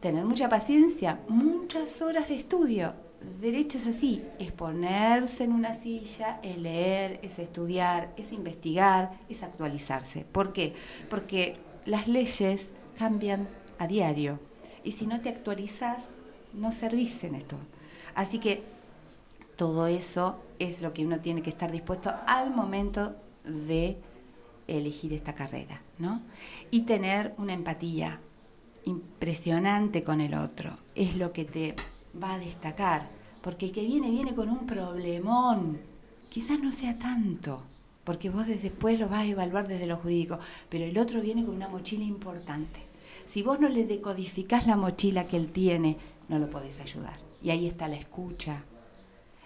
tener 0.00 0.24
mucha 0.24 0.48
paciencia, 0.48 1.20
muchas 1.28 2.00
horas 2.02 2.28
de 2.28 2.36
estudio. 2.36 3.05
Derecho 3.40 3.78
es 3.78 3.86
así, 3.86 4.22
es 4.38 4.52
ponerse 4.52 5.44
en 5.44 5.52
una 5.52 5.74
silla, 5.74 6.40
es 6.42 6.56
leer, 6.56 7.18
es 7.22 7.38
estudiar, 7.38 8.14
es 8.16 8.32
investigar, 8.32 9.18
es 9.28 9.42
actualizarse. 9.42 10.24
¿Por 10.24 10.52
qué? 10.52 10.74
Porque 11.10 11.56
las 11.84 12.06
leyes 12.06 12.70
cambian 12.96 13.48
a 13.78 13.86
diario 13.88 14.38
y 14.84 14.92
si 14.92 15.06
no 15.06 15.20
te 15.20 15.28
actualizas, 15.28 16.04
no 16.54 16.72
servís 16.72 17.24
en 17.24 17.34
esto. 17.34 17.58
Así 18.14 18.38
que 18.38 18.62
todo 19.56 19.86
eso 19.86 20.40
es 20.58 20.80
lo 20.80 20.92
que 20.92 21.04
uno 21.04 21.20
tiene 21.20 21.42
que 21.42 21.50
estar 21.50 21.72
dispuesto 21.72 22.14
al 22.26 22.54
momento 22.54 23.16
de 23.44 23.98
elegir 24.68 25.12
esta 25.12 25.34
carrera, 25.34 25.82
¿no? 25.98 26.22
Y 26.70 26.82
tener 26.82 27.34
una 27.38 27.52
empatía 27.52 28.20
impresionante 28.84 30.04
con 30.04 30.20
el 30.20 30.34
otro, 30.34 30.78
es 30.94 31.16
lo 31.16 31.32
que 31.32 31.44
te 31.44 31.74
va 32.22 32.34
a 32.34 32.38
destacar, 32.38 33.15
porque 33.46 33.66
el 33.66 33.70
que 33.70 33.86
viene 33.86 34.10
viene 34.10 34.34
con 34.34 34.48
un 34.48 34.66
problemón, 34.66 35.78
quizás 36.28 36.58
no 36.58 36.72
sea 36.72 36.98
tanto, 36.98 37.62
porque 38.02 38.28
vos 38.28 38.44
desde 38.44 38.62
después 38.62 38.98
lo 38.98 39.08
vas 39.08 39.20
a 39.20 39.26
evaluar 39.26 39.68
desde 39.68 39.86
lo 39.86 39.98
jurídico, 39.98 40.40
pero 40.68 40.84
el 40.84 40.98
otro 40.98 41.20
viene 41.20 41.44
con 41.44 41.54
una 41.54 41.68
mochila 41.68 42.02
importante. 42.02 42.80
Si 43.24 43.42
vos 43.42 43.60
no 43.60 43.68
le 43.68 43.84
decodificás 43.84 44.66
la 44.66 44.74
mochila 44.74 45.28
que 45.28 45.36
él 45.36 45.52
tiene, 45.52 45.96
no 46.28 46.40
lo 46.40 46.50
podés 46.50 46.80
ayudar. 46.80 47.20
Y 47.40 47.50
ahí 47.50 47.68
está 47.68 47.86
la 47.86 47.94
escucha. 47.94 48.64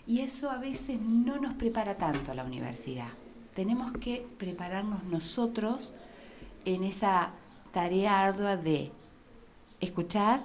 Y 0.07 0.21
eso 0.21 0.51
a 0.51 0.57
veces 0.57 0.99
no 0.99 1.37
nos 1.37 1.53
prepara 1.53 1.99
tanto 1.99 2.33
a 2.33 2.35
la 2.35 2.45
universidad. 2.45 3.11
Tenemos 3.55 3.93
que 3.99 4.27
prepararnos 4.39 5.05
nosotros 5.05 5.93
en 6.65 6.85
esa 6.85 7.33
tarea 7.71 8.23
ardua 8.23 8.57
de 8.57 8.93
escuchar, 9.79 10.43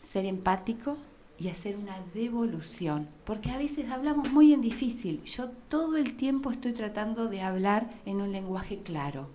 ser 0.00 0.24
empático 0.24 0.96
y 1.42 1.48
hacer 1.48 1.76
una 1.76 1.96
devolución, 2.14 3.08
porque 3.24 3.50
a 3.50 3.58
veces 3.58 3.90
hablamos 3.90 4.30
muy 4.30 4.52
en 4.52 4.60
difícil. 4.60 5.24
Yo 5.24 5.48
todo 5.68 5.96
el 5.96 6.16
tiempo 6.16 6.52
estoy 6.52 6.72
tratando 6.72 7.28
de 7.28 7.42
hablar 7.42 7.90
en 8.06 8.20
un 8.20 8.30
lenguaje 8.30 8.78
claro, 8.78 9.26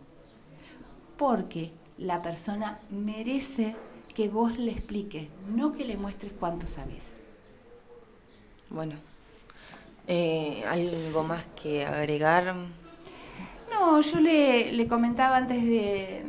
porque 1.18 1.72
la 1.98 2.22
persona 2.22 2.80
merece 2.90 3.76
que 4.16 4.30
vos 4.30 4.58
le 4.58 4.72
expliques, 4.72 5.28
no 5.54 5.74
que 5.74 5.84
le 5.84 5.98
muestres 5.98 6.32
cuánto 6.40 6.66
sabes. 6.66 7.18
Bueno, 8.70 8.94
eh, 10.08 10.64
¿algo 10.66 11.24
más 11.24 11.44
que 11.62 11.86
agregar? 11.86 12.56
No, 13.70 14.00
yo 14.00 14.22
le, 14.22 14.72
le 14.72 14.88
comentaba 14.88 15.36
antes 15.36 15.62
de, 15.62 16.24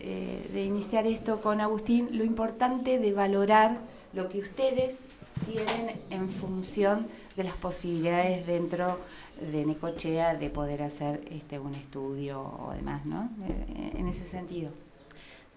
eh, 0.00 0.50
de 0.50 0.64
iniciar 0.64 1.06
esto 1.06 1.42
con 1.42 1.60
Agustín 1.60 2.08
lo 2.12 2.24
importante 2.24 2.98
de 2.98 3.12
valorar 3.12 3.99
lo 4.12 4.28
que 4.28 4.40
ustedes 4.40 5.00
tienen 5.46 6.00
en 6.10 6.28
función 6.28 7.06
de 7.36 7.44
las 7.44 7.54
posibilidades 7.54 8.46
dentro 8.46 8.98
de 9.40 9.64
Necochea 9.64 10.34
de 10.34 10.50
poder 10.50 10.82
hacer 10.82 11.22
este 11.30 11.58
un 11.58 11.74
estudio 11.74 12.40
o 12.42 12.72
demás, 12.72 13.06
¿no? 13.06 13.30
Eh, 13.48 13.92
en 13.96 14.06
ese 14.06 14.26
sentido. 14.26 14.70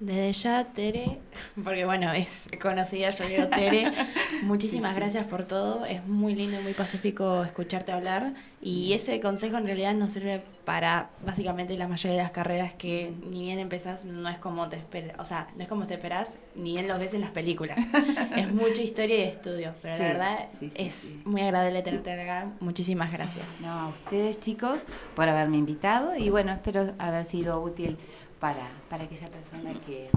Desde 0.05 0.33
ya, 0.33 0.65
Tere, 0.65 1.19
porque 1.63 1.85
bueno, 1.85 2.11
es 2.11 2.49
conocida, 2.61 3.09
yo 3.11 3.25
digo 3.25 3.47
Tere, 3.47 3.89
muchísimas 4.43 4.89
Sí, 4.91 4.95
sí. 4.95 4.99
gracias 5.01 5.25
por 5.27 5.45
todo, 5.45 5.85
es 5.85 6.05
muy 6.05 6.35
lindo 6.35 6.59
y 6.59 6.63
muy 6.63 6.73
pacífico 6.73 7.41
escucharte 7.45 7.93
hablar. 7.93 8.33
Y 8.61 8.91
ese 8.93 9.21
consejo 9.21 9.57
en 9.57 9.65
realidad 9.65 9.93
nos 9.93 10.11
sirve 10.11 10.43
para 10.65 11.09
básicamente 11.25 11.77
la 11.77 11.87
mayoría 11.87 12.17
de 12.17 12.23
las 12.23 12.31
carreras 12.31 12.73
que 12.73 13.13
ni 13.29 13.41
bien 13.43 13.59
empezás 13.59 14.03
no 14.05 14.27
es 14.29 14.37
como 14.39 14.67
te 14.67 14.75
esperas, 14.77 15.17
o 15.19 15.25
sea, 15.25 15.47
no 15.55 15.63
es 15.63 15.69
como 15.69 15.85
te 15.87 15.93
esperás, 15.93 16.39
ni 16.55 16.71
bien 16.73 16.87
lo 16.87 16.97
ves 16.99 17.13
en 17.13 17.21
las 17.21 17.31
películas, 17.31 17.77
es 18.37 18.51
mucha 18.53 18.81
historia 18.81 19.17
y 19.19 19.21
estudio, 19.23 19.73
pero 19.81 19.95
Sí, 19.95 20.01
la 20.01 20.07
verdad 20.09 20.47
es 20.75 21.05
muy 21.25 21.41
agradable 21.41 21.81
tenerte 21.81 22.11
acá, 22.13 22.51
muchísimas 22.61 23.11
gracias. 23.11 23.59
No, 23.61 23.69
a 23.71 23.87
ustedes 23.89 24.39
chicos 24.39 24.83
por 25.15 25.27
haberme 25.29 25.57
invitado 25.57 26.15
y 26.15 26.29
bueno, 26.29 26.51
espero 26.53 26.93
haber 26.97 27.25
sido 27.25 27.61
útil 27.61 27.97
para, 28.43 28.69
para 28.89 29.05
aquella 29.05 29.29
persona 29.29 29.73
que, 29.85 30.09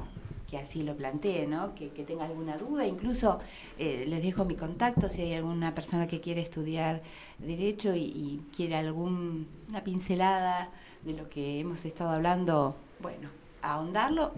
que 0.51 0.59
así 0.59 0.83
lo 0.83 0.97
plantee, 0.97 1.47
¿no? 1.47 1.77
que, 1.77 1.91
que 1.91 2.03
tenga 2.03 2.24
alguna 2.24 2.59
duda. 2.59 2.85
Incluso 2.85 3.39
eh, 3.79 4.05
les 4.09 4.20
dejo 4.20 4.45
mi 4.45 4.57
contacto 4.57 5.09
si 5.09 5.22
hay 5.22 5.35
alguna 5.35 5.77
persona 5.77 6.09
que 6.09 6.20
quiere 6.20 6.41
estudiar 6.41 7.03
derecho 7.39 7.95
y, 7.95 8.01
y 8.03 8.43
quiere 8.57 8.74
alguna 8.74 9.47
pincelada 9.85 10.70
de 11.05 11.12
lo 11.12 11.29
que 11.29 11.61
hemos 11.61 11.85
estado 11.85 12.11
hablando, 12.11 12.74
bueno, 12.99 13.29
ahondarlo, 13.62 14.33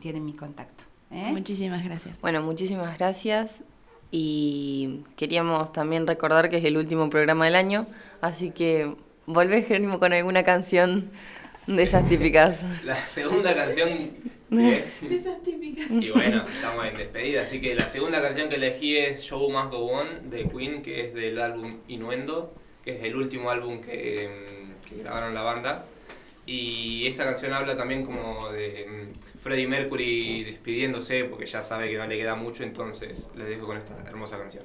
tienen 0.00 0.24
mi 0.24 0.32
contacto. 0.32 0.82
¿eh? 1.12 1.30
Muchísimas 1.30 1.84
gracias. 1.84 2.20
Bueno, 2.20 2.42
muchísimas 2.42 2.98
gracias. 2.98 3.62
Y 4.10 5.04
queríamos 5.14 5.72
también 5.72 6.08
recordar 6.08 6.50
que 6.50 6.56
es 6.56 6.64
el 6.64 6.76
último 6.76 7.08
programa 7.08 7.44
del 7.44 7.54
año, 7.54 7.86
así 8.20 8.50
que 8.50 8.96
volvés, 9.26 9.68
Jerónimo, 9.68 10.00
con 10.00 10.12
alguna 10.12 10.42
canción 10.42 11.12
de 11.66 11.82
esas 11.82 12.08
típicas. 12.08 12.64
La 12.84 12.96
segunda 12.96 13.54
canción. 13.54 14.10
De 14.50 14.84
esas 15.10 15.42
típicas. 15.42 15.90
Y 15.90 16.10
bueno, 16.10 16.44
estamos 16.52 16.86
en 16.86 16.96
despedida. 16.96 17.42
Así 17.42 17.60
que 17.60 17.74
la 17.74 17.86
segunda 17.86 18.20
canción 18.20 18.48
que 18.48 18.56
elegí 18.56 18.96
es 18.96 19.22
Show 19.22 19.48
Must 19.50 19.70
Go 19.70 19.86
On 19.86 20.30
de 20.30 20.48
Queen, 20.48 20.82
que 20.82 21.06
es 21.06 21.14
del 21.14 21.40
álbum 21.40 21.78
Innuendo, 21.88 22.54
que 22.84 22.96
es 22.98 23.04
el 23.04 23.16
último 23.16 23.50
álbum 23.50 23.80
que, 23.80 24.28
mm, 24.28 24.88
que 24.88 25.02
grabaron 25.02 25.34
la 25.34 25.42
banda. 25.42 25.86
Y 26.44 27.06
esta 27.06 27.24
canción 27.24 27.52
habla 27.52 27.76
también 27.76 28.04
como 28.04 28.50
de 28.50 28.86
mm, 28.88 29.38
Freddie 29.38 29.68
Mercury 29.68 30.44
despidiéndose 30.44 31.24
porque 31.24 31.46
ya 31.46 31.62
sabe 31.62 31.88
que 31.88 31.96
no 31.96 32.06
le 32.06 32.18
queda 32.18 32.34
mucho, 32.34 32.64
entonces 32.64 33.28
les 33.36 33.46
dejo 33.46 33.66
con 33.66 33.76
esta 33.76 33.96
hermosa 34.08 34.38
canción. 34.38 34.64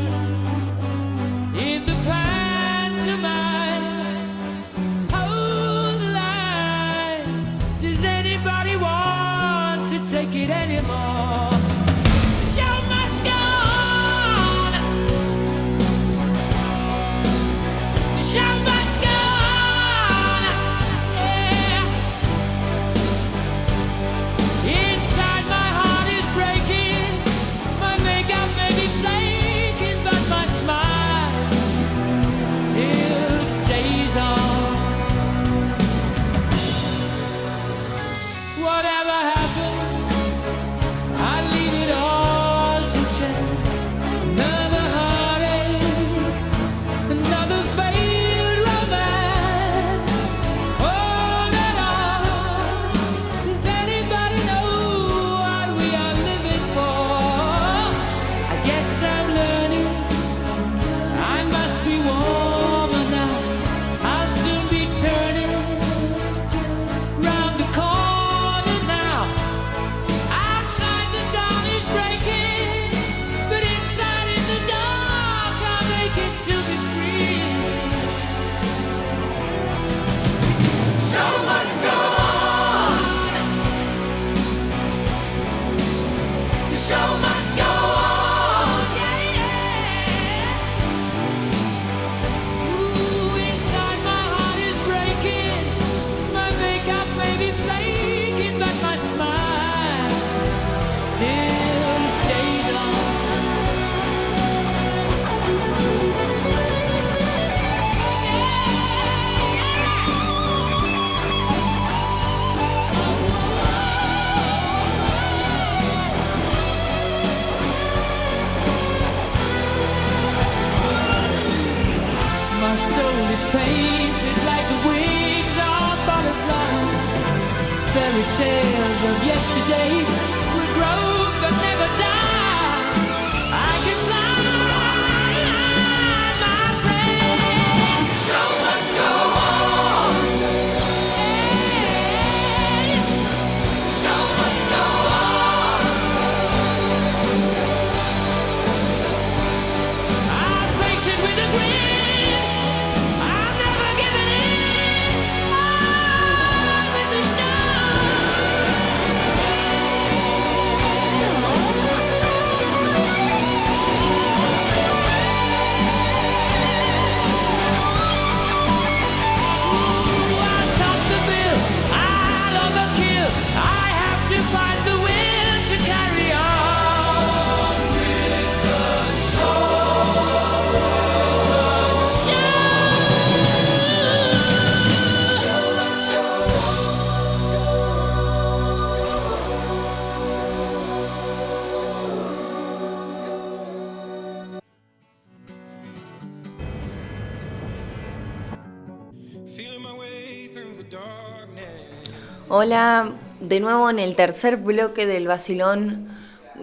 de 203.51 203.59
nuevo 203.59 203.89
en 203.89 203.99
el 203.99 204.15
tercer 204.15 204.55
bloque 204.55 205.05
del 205.05 205.27
Basilón, 205.27 206.07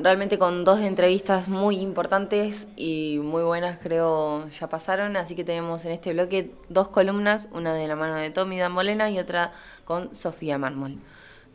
realmente 0.01 0.39
con 0.39 0.64
dos 0.64 0.80
entrevistas 0.80 1.47
muy 1.47 1.76
importantes 1.80 2.66
y 2.76 3.20
muy 3.22 3.43
buenas 3.43 3.78
creo 3.78 4.49
ya 4.49 4.70
pasaron, 4.70 5.14
así 5.18 5.34
que 5.34 5.45
tenemos 5.45 5.84
en 5.84 5.93
este 5.93 6.14
bloque 6.14 6.55
dos 6.70 6.89
columnas, 6.89 7.47
una 7.53 7.74
de 7.74 7.86
la 7.86 7.95
mano 7.95 8.14
de 8.14 8.30
Tommy 8.30 8.57
Dan 8.57 8.72
Molena 8.72 9.11
y 9.11 9.18
otra 9.18 9.53
con 9.84 10.14
Sofía 10.14 10.57
Mármol. 10.57 10.97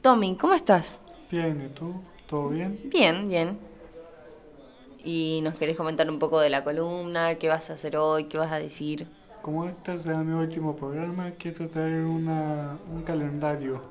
Tommy, 0.03 0.37
¿cómo 0.37 0.53
estás? 0.53 0.99
Bien, 1.31 1.59
¿y 1.65 1.69
tú? 1.69 1.95
¿Todo 2.29 2.49
bien? 2.49 2.79
Bien, 2.91 3.27
bien. 3.27 3.57
¿Y 5.03 5.39
nos 5.41 5.55
querés 5.55 5.75
comentar 5.75 6.07
un 6.11 6.19
poco 6.19 6.41
de 6.41 6.51
la 6.51 6.63
columna? 6.63 7.39
¿Qué 7.39 7.49
vas 7.49 7.71
a 7.71 7.73
hacer 7.73 7.97
hoy? 7.97 8.25
¿Qué 8.25 8.37
vas 8.37 8.51
a 8.51 8.59
decir? 8.59 9.07
Como 9.41 9.65
este 9.65 9.95
es 9.95 10.05
mi 10.05 10.33
último 10.33 10.75
programa, 10.75 11.31
quise 11.31 11.67
traer 11.69 12.03
una, 12.03 12.77
un 12.93 13.01
calendario. 13.01 13.81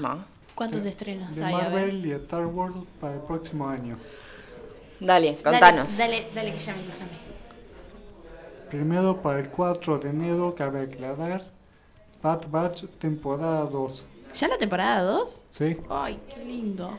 No. 0.00 0.37
¿Cuántos 0.58 0.82
de- 0.82 0.88
estrenos 0.90 1.36
de 1.36 1.44
hay? 1.44 1.52
Marvel 1.54 2.04
y 2.04 2.10
Star 2.10 2.44
Wars 2.46 2.74
para 3.00 3.14
el 3.14 3.20
próximo 3.20 3.68
año. 3.68 3.96
Dale, 4.98 5.36
contanos. 5.36 5.96
Dale, 5.96 6.22
dale, 6.22 6.34
dale 6.34 6.52
que 6.54 6.58
ya 6.58 6.72
me 6.74 6.80
entusiasmé. 6.80 7.16
Primero 8.68 9.22
para 9.22 9.38
el 9.38 9.48
4 9.50 9.98
de 9.98 10.10
enero, 10.10 10.56
cabe 10.56 10.80
aclarar, 10.82 11.44
Bad 12.20 12.48
Batch 12.50 12.86
temporada 12.98 13.64
2. 13.66 14.04
¿Ya 14.34 14.48
la 14.48 14.58
temporada 14.58 15.02
2? 15.04 15.44
¿Sí? 15.48 15.76
Ay, 15.88 16.20
qué 16.28 16.44
lindo. 16.44 16.90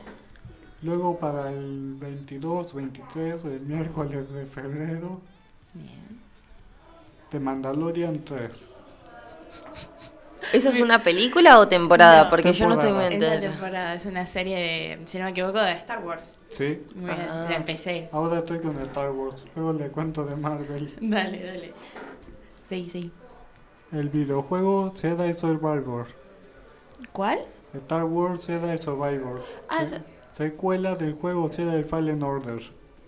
Luego 0.82 1.18
para 1.20 1.50
el 1.52 1.96
22, 2.00 2.74
23, 2.74 3.44
el 3.44 3.60
miércoles 3.60 4.32
de 4.32 4.46
febrero, 4.46 5.20
The 7.30 7.40
Mandalorian 7.42 8.24
3. 8.24 8.68
¿Eso 10.54 10.70
es 10.70 10.80
una 10.80 11.04
película 11.04 11.60
o 11.60 11.68
temporada? 11.68 12.26
No, 12.26 12.30
Porque 12.30 12.54
yo 12.54 12.68
no 12.68 12.76
estoy 12.76 12.92
muy 12.94 13.04
temporada. 13.10 13.14
Es 13.16 13.20
la 13.22 13.34
entera. 13.36 13.52
temporada, 13.52 13.94
es 13.96 14.06
una 14.06 14.26
serie 14.28 14.56
de, 14.58 15.00
si 15.06 15.18
no 15.18 15.26
me 15.26 15.32
equivoco, 15.32 15.60
de 15.60 15.72
Star 15.74 16.04
Wars. 16.04 16.40
¿Sí? 16.50 16.82
Muy 16.96 17.12
Ah. 17.12 17.48
la 17.50 17.56
empecé. 17.56 18.10
Ahora 18.12 18.40
estoy 18.40 18.60
con 18.60 18.78
Star 18.82 19.12
Wars, 19.12 19.44
luego 19.56 19.74
le 19.74 19.90
cuento 19.90 20.26
de 20.26 20.36
Marvel. 20.36 20.94
Dale, 21.02 21.44
dale. 21.44 21.74
Sí, 22.68 22.90
sí. 22.92 23.12
El 23.92 24.10
videojuego 24.10 24.94
Jedi 24.96 25.34
Survivor. 25.34 26.08
¿Cuál? 27.12 27.40
Star 27.74 28.04
Wars 28.06 28.46
Jedi 28.48 28.78
Survivor. 28.78 29.44
Ah, 29.68 29.86
Se- 29.86 29.92
ya- 29.98 30.04
secuela 30.32 30.96
del 30.96 31.14
juego 31.14 31.50
Jedi 31.52 31.84
Fallen 31.84 32.24
Order. 32.24 32.62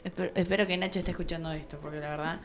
Espero, 0.03 0.31
espero 0.35 0.67
que 0.67 0.77
Nacho 0.77 0.99
esté 0.99 1.11
escuchando 1.11 1.51
esto, 1.51 1.77
porque 1.81 1.99
la 1.99 2.09
verdad. 2.09 2.39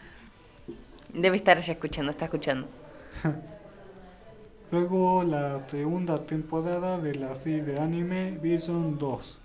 Debe 1.13 1.37
estar 1.39 1.59
ya 1.59 1.73
escuchando, 1.73 2.11
está 2.11 2.27
escuchando. 2.27 2.69
Luego 4.71 5.23
la 5.23 5.67
segunda 5.69 6.27
temporada 6.27 6.99
de 6.99 7.15
la 7.15 7.35
serie 7.37 7.63
de 7.63 7.79
anime 7.79 8.33
Vision 8.43 8.99
2. 8.99 9.39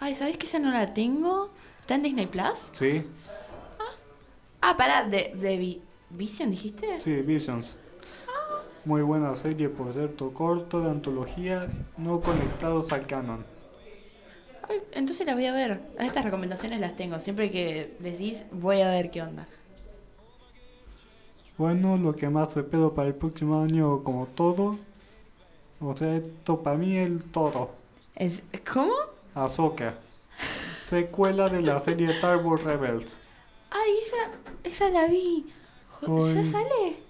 Ay, 0.00 0.14
¿sabes 0.14 0.36
que 0.36 0.46
esa 0.46 0.58
no 0.58 0.70
la 0.72 0.92
tengo? 0.92 1.50
¿Está 1.80 1.94
en 1.94 2.02
Disney 2.02 2.26
Plus? 2.26 2.70
Sí, 2.72 3.04
Ah, 4.60 4.76
pará, 4.76 5.04
de, 5.08 5.32
de 5.36 5.56
Vi- 5.58 5.80
Vision, 6.10 6.50
dijiste? 6.50 6.98
sí, 6.98 7.20
Visions. 7.22 7.76
Muy 8.84 9.02
buena 9.02 9.34
serie, 9.36 9.68
por 9.68 9.92
cierto, 9.92 10.32
corto 10.32 10.80
de 10.80 10.90
antología, 10.90 11.68
no 11.96 12.20
conectados 12.20 12.92
al 12.92 13.06
canon. 13.06 13.44
Ay, 14.68 14.80
entonces 14.92 15.24
la 15.26 15.34
voy 15.34 15.46
a 15.46 15.52
ver. 15.52 15.80
Estas 16.00 16.24
recomendaciones 16.24 16.80
las 16.80 16.96
tengo. 16.96 17.20
Siempre 17.20 17.50
que 17.50 17.94
decís, 18.00 18.44
voy 18.50 18.80
a 18.80 18.90
ver 18.90 19.10
qué 19.10 19.22
onda. 19.22 19.46
Bueno, 21.58 21.96
lo 21.96 22.14
que 22.14 22.28
más 22.28 22.56
espero 22.56 22.92
para 22.92 23.08
el 23.08 23.14
próximo 23.14 23.62
año, 23.62 24.02
como 24.04 24.26
todo, 24.26 24.76
o 25.80 25.96
sea, 25.96 26.16
esto 26.16 26.62
para 26.62 26.76
mí 26.76 26.96
el 26.96 27.22
todo. 27.22 27.70
Es, 28.14 28.42
¿Cómo? 28.72 28.92
Ahsoka. 29.34 29.94
Secuela 30.84 31.48
de 31.48 31.62
la 31.62 31.80
serie 31.80 32.10
Star 32.12 32.38
Wars 32.44 32.62
Rebels. 32.62 33.18
Ay, 33.70 33.90
esa, 34.02 34.16
esa 34.64 34.90
la 34.90 35.06
vi. 35.06 35.46
¿Ya 36.02 36.40
Ay. 36.40 36.46
sale? 36.46 37.05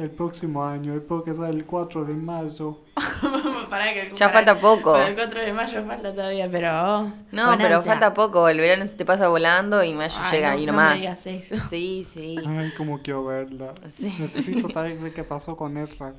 El 0.00 0.10
próximo 0.10 0.64
año, 0.64 0.94
espero 0.94 1.22
que 1.22 1.34
sea 1.34 1.48
el 1.50 1.66
4 1.66 2.06
de 2.06 2.14
mayo. 2.14 2.78
Pará 3.68 3.92
que 3.92 4.08
Ya 4.16 4.32
para- 4.32 4.32
falta 4.32 4.58
poco. 4.58 4.92
Para 4.94 5.08
el 5.08 5.14
4 5.14 5.40
de 5.42 5.52
mayo 5.52 5.84
falta 5.84 6.14
todavía, 6.14 6.48
pero. 6.50 6.68
oh, 6.70 7.02
No, 7.32 7.54
pero 7.58 7.76
ansia. 7.76 7.92
falta 7.92 8.14
poco. 8.14 8.48
El 8.48 8.58
verano 8.60 8.86
se 8.86 8.94
te 8.94 9.04
pasa 9.04 9.28
volando 9.28 9.84
y 9.84 9.92
mayo 9.92 10.14
Ay, 10.18 10.32
llega 10.36 10.48
no, 10.52 10.56
ahí 10.56 10.64
no 10.66 10.72
nomás. 10.72 10.94
me 10.94 11.00
digas 11.00 11.26
eso. 11.26 11.56
Sí, 11.68 12.06
sí. 12.10 12.36
Ay, 12.46 12.72
como 12.78 13.02
quiero 13.02 13.26
verla. 13.26 13.74
Sí. 13.94 14.14
Necesito 14.18 14.70
saber 14.72 15.12
qué 15.12 15.22
pasó 15.22 15.54
con 15.54 15.76
Ezra. 15.76 16.14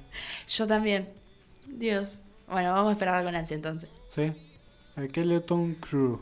Yo 0.48 0.68
también. 0.68 1.10
Dios. 1.66 2.20
Bueno, 2.48 2.74
vamos 2.74 2.90
a 2.90 2.94
esperar 2.94 3.24
con 3.24 3.36
ansia 3.36 3.56
entonces. 3.56 3.90
Sí. 4.08 4.32
El 4.96 5.10
Skeleton 5.10 5.74
Crew. 5.76 6.20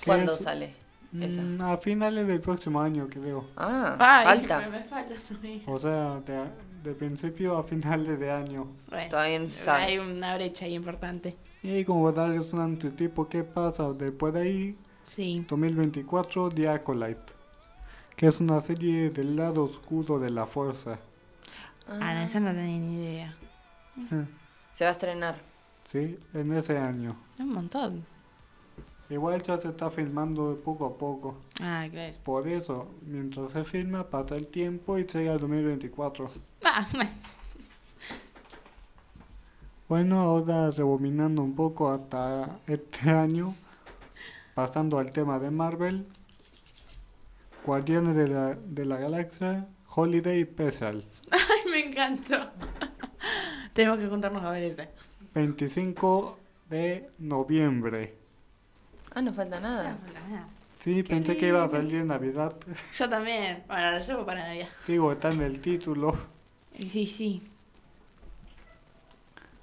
¿Qué 0.00 0.06
¿Cuándo 0.06 0.32
es? 0.34 0.40
sale? 0.40 0.74
Esa. 1.20 1.42
Mm, 1.42 1.60
a 1.62 1.76
finales 1.78 2.26
del 2.26 2.40
próximo 2.40 2.80
año, 2.80 3.06
creo. 3.08 3.44
Ah, 3.56 3.96
Ay, 3.98 4.38
falta. 4.38 4.60
Me, 4.60 4.68
me 4.78 4.84
falta 4.84 5.14
todavía. 5.28 5.62
O 5.66 5.78
sea, 5.78 6.20
de, 6.20 6.44
de 6.82 6.94
principio 6.94 7.56
a 7.56 7.62
finales 7.64 8.18
de 8.18 8.30
año. 8.30 8.66
Bueno, 8.88 9.10
Todavía 9.10 9.38
no 9.38 9.46
hay 9.72 9.98
una 9.98 10.34
brecha 10.36 10.64
ahí 10.64 10.74
importante. 10.74 11.36
Y 11.62 11.70
ahí 11.70 11.84
como 11.84 12.10
darles 12.12 12.52
un 12.52 12.60
anticipo 12.60 13.28
qué 13.28 13.44
pasa 13.44 13.92
después 13.92 14.34
de 14.34 14.40
ahí, 14.40 14.78
Sí. 15.06 15.44
2024, 15.48 16.50
The 16.50 16.68
Acolyte. 16.68 17.32
Que 18.16 18.26
es 18.26 18.40
una 18.40 18.60
serie 18.60 19.10
del 19.10 19.36
lado 19.36 19.64
oscuro 19.64 20.18
de 20.18 20.30
la 20.30 20.46
fuerza. 20.46 20.98
Ah, 21.88 22.14
no, 22.14 22.20
esa 22.22 22.40
no 22.40 22.52
tenía 22.52 22.78
ni 22.78 22.94
idea. 22.94 23.34
Se 24.74 24.84
va 24.84 24.90
a 24.90 24.92
estrenar. 24.92 25.36
Sí, 25.84 26.18
en 26.32 26.52
ese 26.54 26.78
año. 26.78 27.16
Un 27.38 27.52
montón. 27.52 28.06
Igual 29.10 29.42
ya 29.42 29.58
se 29.60 29.68
está 29.68 29.90
filmando 29.90 30.50
de 30.50 30.56
poco 30.56 30.86
a 30.86 30.96
poco. 30.96 31.36
Ah, 31.60 31.86
claro. 31.90 32.16
Por 32.24 32.48
eso, 32.48 32.88
mientras 33.06 33.50
se 33.50 33.64
filma, 33.64 34.08
pasa 34.08 34.34
el 34.34 34.46
tiempo 34.48 34.98
y 34.98 35.04
llega 35.06 35.32
el 35.34 35.40
2024. 35.40 36.30
Ah, 36.64 36.86
Bueno, 39.88 40.20
ahora 40.20 40.70
rebobinando 40.70 41.42
un 41.42 41.54
poco 41.54 41.90
hasta 41.90 42.58
este 42.66 43.10
año, 43.10 43.54
pasando 44.54 44.98
al 44.98 45.10
tema 45.12 45.38
de 45.38 45.50
Marvel, 45.50 46.06
Guardianes 47.66 48.16
de 48.16 48.28
la, 48.28 48.54
de 48.54 48.84
la 48.86 48.96
Galaxia, 48.96 49.68
Holiday 49.94 50.42
Special, 50.44 51.04
Ay, 51.30 51.70
me 51.70 51.80
encantó. 51.90 52.50
Tenemos 53.74 53.98
que 53.98 54.06
juntarnos 54.08 54.42
a 54.42 54.50
ver 54.50 54.62
ese. 54.64 54.88
25 55.34 56.38
de 56.70 57.10
noviembre. 57.18 58.23
Ah, 59.14 59.22
no 59.22 59.32
falta 59.32 59.60
nada. 59.60 59.92
No 59.92 59.98
falta 59.98 60.20
nada. 60.28 60.48
Sí, 60.80 61.02
pensé 61.02 61.36
que 61.36 61.48
iba 61.48 61.62
a 61.64 61.68
salir 61.68 61.96
en 61.96 62.08
Navidad. 62.08 62.54
Yo 62.94 63.08
también. 63.08 63.62
Bueno, 63.66 63.90
lo 63.90 63.98
reservo 63.98 64.26
para 64.26 64.46
Navidad. 64.46 64.68
Digo, 64.86 65.12
está 65.12 65.32
en 65.32 65.40
el 65.42 65.60
título. 65.60 66.14
Sí, 66.76 67.06
sí. 67.06 67.42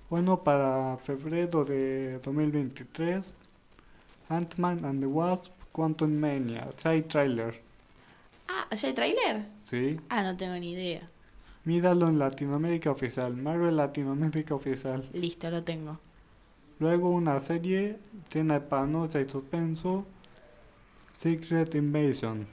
Bueno, 0.10 0.44
para 0.44 0.98
febrero 0.98 1.64
de 1.64 2.20
2023, 2.24 3.34
Ant-Man 4.30 4.84
and 4.84 5.00
the 5.02 5.08
Wasp, 5.08 5.52
Quantum 5.72 6.12
Mania, 6.12 6.68
hay 6.84 7.04
trailer. 7.04 7.62
Ah, 8.50 8.76
¿ya 8.76 8.88
hay 8.90 8.94
tráiler? 8.94 9.46
Sí, 9.64 10.00
Ah, 10.10 10.24
no 10.24 10.36
tengo 10.36 10.56
ni 10.56 10.72
idea. 10.74 11.08
míralo 11.64 12.08
en 12.10 12.20
Latinoamérica 12.20 12.92
Oficial, 12.92 13.36
Marvel 13.38 13.78
Latinoamérica 13.78 14.54
Oficial. 14.56 15.08
Listo, 15.14 15.50
lo 15.50 15.64
tengo. 15.64 16.00
Luego 16.82 17.12
una 17.12 17.40
serie 17.40 18.00
llena 18.34 18.56
de 18.56 18.62
paranoia 18.62 19.22
y 19.22 19.30
suspenso, 19.30 20.04
Secret 21.14 21.76
Invasion. 21.76 22.48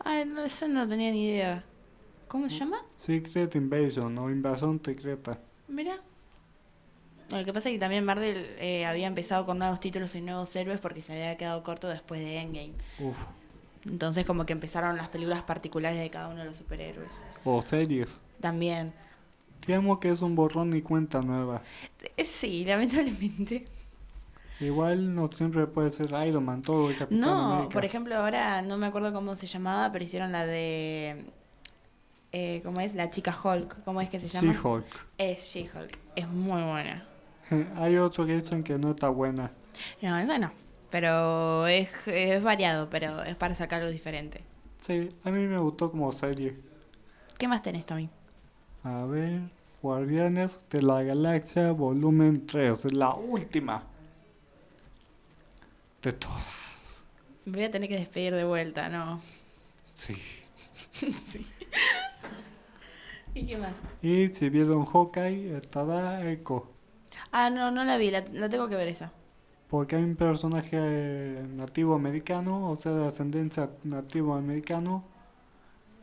Ay, 0.00 0.24
no, 0.26 0.42
eso 0.42 0.66
no 0.66 0.88
tenía 0.88 1.12
ni 1.12 1.28
idea. 1.28 1.64
¿Cómo 2.26 2.48
se 2.48 2.56
llama? 2.56 2.78
Secret 2.96 3.54
Invasion 3.54 4.18
o 4.18 4.28
Invasión 4.30 4.80
Secreta. 4.84 5.38
Mira. 5.68 6.00
Lo 7.28 7.44
que 7.44 7.52
pasa 7.52 7.68
es 7.68 7.76
que 7.76 7.78
también 7.78 8.04
Marvel 8.04 8.56
eh, 8.58 8.84
había 8.84 9.06
empezado 9.06 9.46
con 9.46 9.60
nuevos 9.60 9.78
títulos 9.78 10.12
y 10.16 10.22
nuevos 10.22 10.56
héroes 10.56 10.80
porque 10.80 11.00
se 11.00 11.12
había 11.12 11.36
quedado 11.36 11.62
corto 11.62 11.86
después 11.86 12.18
de 12.18 12.38
Endgame. 12.38 12.74
Uf. 12.98 13.16
Entonces 13.84 14.26
como 14.26 14.44
que 14.44 14.54
empezaron 14.54 14.96
las 14.96 15.08
películas 15.08 15.44
particulares 15.44 16.00
de 16.00 16.10
cada 16.10 16.26
uno 16.26 16.40
de 16.40 16.46
los 16.46 16.56
superhéroes. 16.56 17.24
O 17.44 17.62
series. 17.62 18.20
También. 18.40 18.92
Digamos 19.66 19.98
que 19.98 20.10
es 20.10 20.22
un 20.22 20.34
borrón 20.36 20.74
y 20.76 20.82
cuenta 20.82 21.20
nueva. 21.22 21.62
Eh, 22.16 22.24
Sí, 22.24 22.64
lamentablemente. 22.64 23.64
Igual 24.60 25.14
no 25.14 25.28
siempre 25.30 25.66
puede 25.66 25.90
ser 25.90 26.10
Iron 26.26 26.44
Man, 26.44 26.62
todo 26.62 26.88
el 26.88 26.96
Capitán 26.96 27.20
No, 27.20 27.52
América. 27.54 27.72
por 27.74 27.84
ejemplo, 27.84 28.14
ahora 28.16 28.62
no 28.62 28.78
me 28.78 28.86
acuerdo 28.86 29.12
cómo 29.12 29.36
se 29.36 29.46
llamaba, 29.46 29.92
pero 29.92 30.04
hicieron 30.04 30.32
la 30.32 30.46
de... 30.46 31.26
Eh, 32.32 32.60
¿Cómo 32.64 32.80
es? 32.80 32.94
La 32.94 33.10
chica 33.10 33.36
Hulk. 33.42 33.84
¿Cómo 33.84 34.00
es 34.00 34.08
que 34.10 34.18
se 34.20 34.28
llama? 34.28 34.52
She-Hulk. 34.52 34.86
Es 35.18 35.40
She-Hulk. 35.52 35.98
Es 36.16 36.28
muy 36.30 36.62
buena. 36.62 37.06
Hay 37.76 37.96
otro 37.98 38.24
que 38.26 38.36
dicen 38.36 38.62
que 38.62 38.78
no 38.78 38.90
está 38.92 39.08
buena. 39.08 39.50
No, 40.00 40.16
esa 40.18 40.38
no. 40.38 40.50
Pero 40.90 41.66
es, 41.66 42.06
es 42.08 42.42
variado, 42.42 42.88
pero 42.88 43.22
es 43.24 43.36
para 43.36 43.54
sacar 43.54 43.80
algo 43.82 43.92
diferente. 43.92 44.42
Sí, 44.80 45.08
a 45.24 45.30
mí 45.30 45.46
me 45.46 45.58
gustó 45.58 45.90
como 45.90 46.10
serie. 46.12 46.56
¿Qué 47.38 47.46
más 47.48 47.62
tenés, 47.62 47.84
Tommy? 47.84 48.08
A 48.84 49.04
ver, 49.04 49.40
Guardianes 49.86 50.58
de 50.68 50.82
la 50.82 51.00
Galaxia 51.04 51.70
Volumen 51.70 52.44
3, 52.44 52.92
la 52.92 53.14
última. 53.14 53.84
De 56.02 56.12
todas. 56.12 57.04
Me 57.44 57.52
voy 57.52 57.64
a 57.66 57.70
tener 57.70 57.88
que 57.88 57.94
despedir 57.94 58.34
de 58.34 58.42
vuelta, 58.42 58.88
¿no? 58.88 59.20
Sí. 59.94 60.16
sí. 61.00 61.46
¿Y 63.32 63.46
qué 63.46 63.56
más? 63.56 63.74
Y 64.02 64.26
si 64.34 64.48
vieron 64.48 64.86
Hawkeye, 64.86 65.56
estará 65.56 66.28
Echo. 66.28 66.66
Ah, 67.30 67.48
no, 67.48 67.70
no 67.70 67.84
la 67.84 67.96
vi, 67.96 68.10
la, 68.10 68.24
la 68.32 68.48
tengo 68.48 68.68
que 68.68 68.74
ver 68.74 68.88
esa. 68.88 69.12
Porque 69.68 69.94
hay 69.94 70.02
un 70.02 70.16
personaje 70.16 71.44
nativo 71.54 71.94
americano, 71.94 72.70
o 72.70 72.74
sea, 72.74 72.90
de 72.90 73.06
ascendencia 73.06 73.70
nativo 73.84 74.34
americano, 74.34 75.04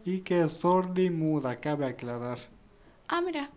y 0.06 0.22
que 0.22 0.40
es 0.42 0.54
sorda 0.54 1.02
y 1.02 1.10
muda, 1.10 1.60
cabe 1.60 1.86
aclarar. 1.86 2.38
Ah, 3.10 3.20
mira. 3.20 3.50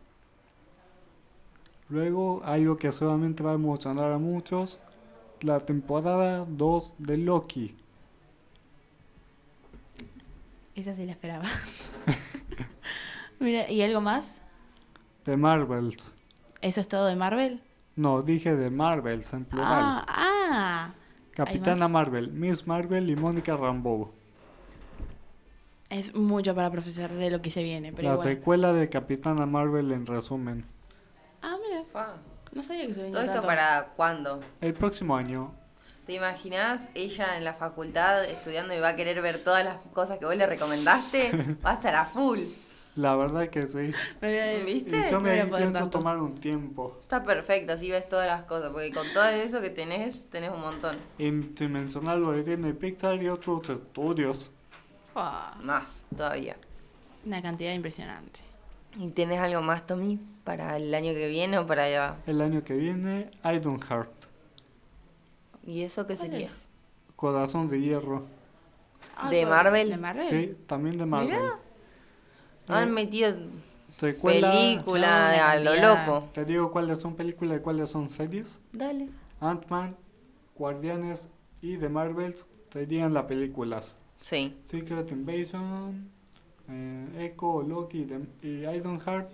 Luego, 1.89 2.43
algo 2.45 2.77
que 2.77 2.91
seguramente 2.91 3.43
va 3.43 3.53
a 3.53 3.55
emocionar 3.55 4.13
a 4.13 4.19
muchos, 4.19 4.81
la 5.41 5.61
temporada 5.61 6.45
2 6.49 6.95
de 6.99 7.19
Loki. 7.19 7.77
Esa 10.75 10.95
sí 10.95 11.07
la 11.07 11.13
esperaba. 11.13 11.45
mira, 13.41 13.71
¿y 13.71 13.83
algo 13.83 14.01
más? 14.01 14.39
De 15.25 15.37
Marvels. 15.37 16.13
¿Eso 16.61 16.81
es 16.81 16.89
todo 16.89 17.07
de 17.07 17.17
Marvel? 17.17 17.63
No, 17.95 18.23
dije 18.23 18.57
de 18.57 18.71
Marvels 18.71 19.33
en 19.33 19.45
plural. 19.45 19.69
Ah, 19.71 20.07
ah. 20.09 20.91
¿Hay 21.29 21.35
Capitana? 21.35 21.89
Marvel, 21.89 22.31
Miss 22.33 22.67
Marvel 22.67 23.09
y 23.11 23.17
Mónica 23.17 23.57
Rambeau. 23.57 24.11
Es 25.89 26.15
mucho 26.15 26.55
para 26.55 26.71
profesar 26.71 27.13
de 27.13 27.31
lo 27.31 27.41
que 27.41 27.51
se 27.51 27.63
viene, 27.63 27.93
pero 27.93 28.09
la 28.09 28.15
igual. 28.15 28.29
secuela 28.29 28.73
de 28.73 28.89
Capitana 28.89 29.47
Marvel 29.47 29.93
en 29.93 30.05
resumen. 30.07 30.65
Ah, 31.49 31.57
mira. 31.65 31.85
No 32.53 32.63
sabía 32.65 32.87
que 32.89 32.95
se 32.95 33.03
venía 33.03 33.13
¿Todo 33.13 33.23
esto 33.23 33.33
tanto. 33.35 33.47
para 33.47 33.93
cuándo? 33.95 34.41
El 34.61 34.75
próximo 34.75 35.17
año. 35.17 35.55
¿Te 36.07 36.15
imaginas 36.15 36.89
ella 36.95 37.37
en 37.37 37.45
la 37.45 37.55
facultad 37.55 38.25
estudiando 38.25 38.75
y 38.75 38.81
va 38.81 38.89
a 38.89 38.97
querer 38.97 39.23
ver 39.23 39.45
todas 39.45 39.65
las 39.65 39.79
cosas 39.93 40.19
que 40.19 40.25
vos 40.25 40.35
le 40.37 40.47
recomendaste? 40.47 41.57
Va 41.65 41.71
a 41.71 41.75
estar 41.75 41.95
a 41.95 42.07
full. 42.07 42.41
La 42.97 43.15
verdad 43.15 43.49
que 43.49 43.67
sí. 43.67 43.93
¿Viste? 44.65 44.97
Y 45.07 45.11
yo 45.11 45.21
me 45.21 45.41
a 45.41 45.47
poder 45.49 45.65
pienso 45.65 45.81
tanto. 45.81 45.99
tomar 45.99 46.19
un 46.19 46.35
tiempo. 46.41 46.99
Está 47.03 47.23
perfecto, 47.23 47.75
así 47.75 47.91
ves 47.91 48.09
todas 48.09 48.27
las 48.27 48.43
cosas, 48.45 48.71
porque 48.73 48.91
con 48.93 49.07
todo 49.13 49.27
eso 49.29 49.61
que 49.61 49.71
tenés, 49.71 50.31
tenés 50.31 50.51
un 50.51 50.61
montón. 50.63 50.97
Mencionar 51.19 52.19
lo 52.19 52.33
de 52.33 52.43
Disney 52.43 52.73
Pixar 52.73 53.23
y 53.23 53.29
otros 53.29 53.69
estudios. 53.69 54.51
Fua, 55.13 55.55
Más 55.63 56.07
todavía. 56.17 56.57
Una 57.25 57.43
cantidad 57.43 57.73
impresionante. 57.73 58.41
¿Y 58.99 59.11
tenés 59.11 59.41
algo 59.41 59.61
más, 59.63 59.87
Tommy, 59.87 60.19
para 60.45 60.77
el 60.77 60.95
año 60.95 61.13
que 61.13 61.29
viene 61.29 61.59
o 61.59 61.67
para 61.67 61.85
allá? 61.85 62.17
El 62.27 62.41
año 62.41 62.65
que 62.65 62.75
viene, 62.75 63.31
Ironheart. 63.45 64.11
¿Y 65.67 65.83
eso 65.83 66.07
qué 66.07 66.15
¿Cuál 66.17 66.31
sería? 66.31 66.47
es? 66.47 66.67
Corazón 67.17 67.69
de 67.69 67.81
Hierro. 67.81 68.25
Ah, 69.17 69.31
¿De 69.31 69.37
¿de 69.39 69.47
Marvel? 69.47 69.89
¿De 69.91 69.97
Marvel? 69.97 70.25
Sí, 70.25 70.57
también 70.67 70.97
de 70.99 71.07
Marvel. 71.07 71.29
Mirá. 71.37 71.59
Han 72.69 72.89
Eh, 72.89 72.93
metido 72.93 73.35
secuela- 73.97 74.51
película 74.51 75.33
Ya, 75.37 75.51
a 75.53 75.59
lo 75.61 75.75
loco. 75.77 76.29
Te 76.33 76.45
digo 76.45 76.71
cuáles 76.71 76.99
son 77.01 77.15
películas 77.17 77.59
y 77.59 77.61
cuáles 77.63 77.91
son 77.91 78.09
series. 78.09 78.61
Dale. 78.73 79.09
Ant-Man, 79.41 79.97
Guardianes 80.57 81.29
y 81.61 81.77
The 81.77 81.89
Marvels 81.89 82.47
serían 82.73 83.13
las 83.15 83.25
películas. 83.25 83.97
Sí. 84.21 84.57
Secret 84.65 85.11
Invasion, 85.13 86.11
eh, 86.69 87.33
Echo, 87.33 87.63
Loki 87.63 88.07
y 88.43 88.49
Ironheart, 88.67 89.29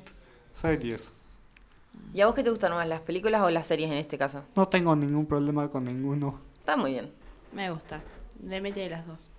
series. 0.54 1.12
¿Y 2.14 2.20
a 2.20 2.26
vos 2.26 2.34
qué 2.34 2.42
te 2.42 2.50
gustan 2.50 2.72
más, 2.72 2.88
las 2.88 3.00
películas 3.00 3.42
o 3.42 3.50
las 3.50 3.66
series 3.66 3.90
en 3.90 3.98
este 3.98 4.16
caso? 4.18 4.42
No 4.56 4.66
tengo 4.68 4.96
ningún 4.96 5.26
problema 5.26 5.68
con 5.68 5.84
ninguno. 5.84 6.38
Está 6.60 6.76
muy 6.76 6.92
bien. 6.92 7.10
Me 7.52 7.70
gusta. 7.70 8.00
Le 8.46 8.60
mete 8.60 8.80
de 8.80 8.90
las 8.90 9.06
dos. 9.06 9.30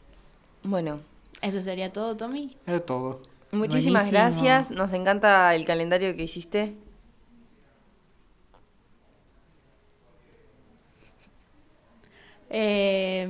Bueno, 0.63 0.97
¿Eso 1.43 1.61
sería 1.61 1.91
todo, 1.91 2.15
Tommy? 2.15 2.55
Es 2.65 2.85
todo. 2.85 3.21
muchísimas 3.51 4.09
Buenísimo. 4.09 4.45
gracias. 4.45 4.71
Nos 4.71 4.93
encanta 4.93 5.53
el 5.55 5.65
calendario 5.65 6.15
que 6.15 6.23
hiciste. 6.23 6.73
Eh, 12.49 13.27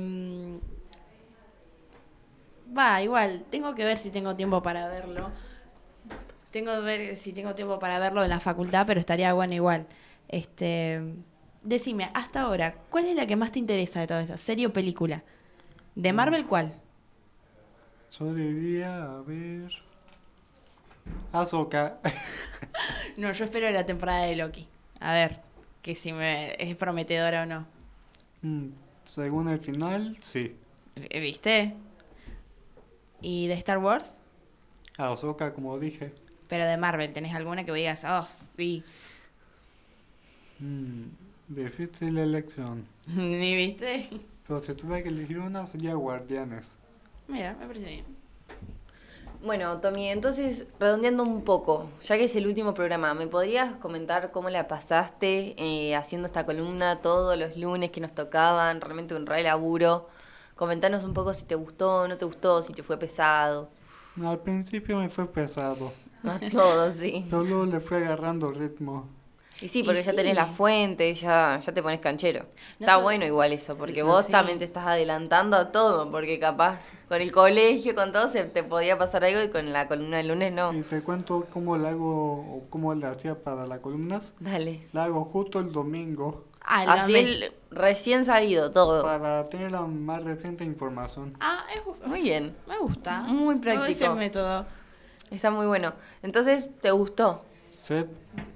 Va, 2.76 3.02
igual, 3.02 3.44
tengo 3.50 3.74
que 3.74 3.84
ver 3.84 3.96
si 3.96 4.10
tengo 4.10 4.34
tiempo 4.34 4.62
para 4.62 4.88
verlo. 4.88 5.30
Tengo 6.50 6.72
que 6.74 6.80
ver 6.82 7.16
si 7.16 7.32
tengo 7.32 7.54
tiempo 7.54 7.78
para 7.78 7.98
verlo 7.98 8.22
en 8.22 8.30
la 8.30 8.40
facultad, 8.40 8.86
pero 8.86 9.00
estaría 9.00 9.32
bueno 9.32 9.54
igual. 9.54 9.86
Este, 10.28 11.00
decime, 11.62 12.10
hasta 12.14 12.42
ahora, 12.42 12.74
¿cuál 12.90 13.06
es 13.06 13.16
la 13.16 13.26
que 13.26 13.36
más 13.36 13.52
te 13.52 13.58
interesa 13.58 14.00
de 14.00 14.06
todas 14.06 14.24
esas? 14.24 14.40
¿Serie 14.40 14.66
o 14.66 14.72
película? 14.72 15.22
¿De 15.94 16.12
Marvel 16.12 16.46
cuál? 16.46 16.74
Yo 18.18 18.32
diría, 18.34 19.04
a 19.04 19.22
ver. 19.22 19.72
Ahsoka. 21.32 21.98
No, 23.16 23.30
yo 23.30 23.44
espero 23.44 23.70
la 23.70 23.86
temporada 23.86 24.24
de 24.24 24.34
Loki. 24.34 24.66
A 24.98 25.12
ver, 25.12 25.40
que 25.82 25.94
si 25.94 26.12
me 26.12 26.56
es 26.58 26.76
prometedora 26.76 27.42
o 27.44 27.46
no. 27.46 27.66
Mm, 28.42 28.70
Según 29.04 29.48
el 29.48 29.60
final, 29.60 30.16
sí. 30.20 30.56
¿Viste? 30.96 31.74
¿Y 33.24 33.46
de 33.46 33.54
Star 33.54 33.78
Wars? 33.78 34.18
Ahsoka, 34.98 35.54
como 35.54 35.78
dije. 35.78 36.12
Pero 36.46 36.66
de 36.66 36.76
Marvel, 36.76 37.10
¿tenés 37.14 37.34
alguna 37.34 37.64
que 37.64 37.72
digas, 37.72 38.04
oh, 38.04 38.28
sí? 38.54 38.84
Mm, 40.58 41.04
difícil 41.48 42.18
elección. 42.18 42.86
¿Ni 43.06 43.56
viste? 43.56 44.10
Pero 44.46 44.60
si 44.60 44.74
tuviera 44.74 45.02
que 45.02 45.08
elegir 45.08 45.38
una, 45.38 45.66
sería 45.66 45.94
Guardianes. 45.94 46.76
Mira, 47.26 47.56
me 47.58 47.66
parece 47.66 47.86
bien. 47.86 48.04
Bueno, 49.42 49.80
Tommy, 49.80 50.10
entonces, 50.10 50.66
redondeando 50.78 51.22
un 51.22 51.44
poco, 51.44 51.88
ya 52.02 52.18
que 52.18 52.24
es 52.24 52.36
el 52.36 52.46
último 52.46 52.74
programa, 52.74 53.14
¿me 53.14 53.26
podrías 53.26 53.74
comentar 53.76 54.32
cómo 54.32 54.50
la 54.50 54.68
pasaste 54.68 55.54
eh, 55.56 55.96
haciendo 55.96 56.26
esta 56.26 56.44
columna 56.44 57.00
todos 57.00 57.38
los 57.38 57.56
lunes 57.56 57.90
que 57.90 58.02
nos 58.02 58.14
tocaban? 58.14 58.82
Realmente 58.82 59.14
un 59.14 59.24
re 59.24 59.42
laburo. 59.42 60.10
Comentanos 60.56 61.02
un 61.04 61.14
poco 61.14 61.34
si 61.34 61.44
te 61.44 61.54
gustó, 61.54 62.06
no 62.06 62.16
te 62.16 62.24
gustó, 62.24 62.62
si 62.62 62.72
te 62.72 62.82
fue 62.82 62.96
pesado. 62.96 63.68
Al 64.24 64.38
principio 64.40 64.98
me 64.98 65.08
fue 65.08 65.26
pesado. 65.26 65.92
A 66.24 66.38
todos, 66.50 66.94
sí. 66.94 67.26
Luego 67.30 67.66
le 67.66 67.80
fue 67.80 67.98
agarrando 67.98 68.50
ritmo. 68.52 69.08
Y 69.60 69.68
sí, 69.68 69.82
porque 69.84 70.00
Y 70.00 70.02
ya 70.04 70.10
sí. 70.10 70.16
tenés 70.16 70.34
la 70.34 70.46
fuente, 70.46 71.14
ya, 71.14 71.60
ya 71.64 71.72
te 71.72 71.80
pones 71.82 72.00
canchero. 72.00 72.40
No 72.78 72.86
Está 72.86 72.92
solo- 72.94 73.04
bueno 73.04 73.24
igual 73.24 73.52
eso, 73.52 73.76
porque 73.76 73.98
Eso 73.98 74.06
vos 74.06 74.26
sí. 74.26 74.32
también 74.32 74.58
te 74.58 74.64
estás 74.64 74.86
adelantando 74.86 75.56
a 75.56 75.70
todo, 75.70 76.10
porque 76.10 76.38
capaz 76.40 76.80
con 77.08 77.20
el 77.20 77.30
colegio, 77.30 77.94
con 77.94 78.12
todo, 78.12 78.28
se 78.28 78.44
te 78.44 78.62
podía 78.64 78.98
pasar 78.98 79.24
algo 79.24 79.42
y 79.42 79.50
con 79.50 79.72
la 79.72 79.86
columna 79.86 80.16
del 80.18 80.28
lunes 80.28 80.52
no. 80.52 80.72
Y 80.72 80.82
te 80.82 81.02
cuento 81.02 81.46
cómo 81.50 81.76
le 81.76 81.88
hago 81.88 82.32
o 82.34 82.66
cómo 82.68 82.94
le 82.94 83.06
hacía 83.06 83.42
para 83.42 83.66
las 83.66 83.78
columnas. 83.80 84.34
Dale. 84.40 84.86
La 84.92 85.04
hago 85.04 85.24
justo 85.24 85.60
el 85.60 85.72
domingo 85.72 86.44
Ah, 86.66 86.84
la 86.86 86.92
Así 86.94 87.14
el 87.14 87.52
recién 87.74 88.24
salido 88.24 88.70
todo. 88.72 89.02
para 89.02 89.48
tener 89.48 89.70
la 89.72 89.82
más 89.82 90.22
reciente 90.22 90.64
información. 90.64 91.36
Ah, 91.40 91.64
es- 91.74 92.06
Muy 92.08 92.22
bien. 92.22 92.56
me 92.66 92.78
gusta. 92.78 93.22
Muy 93.22 93.56
práctico. 93.56 93.86
ese 93.86 94.08
método. 94.10 94.66
Está 95.30 95.50
muy 95.50 95.66
bueno. 95.66 95.92
Entonces, 96.22 96.68
¿te 96.80 96.90
gustó? 96.90 97.44
Sí, 97.76 98.04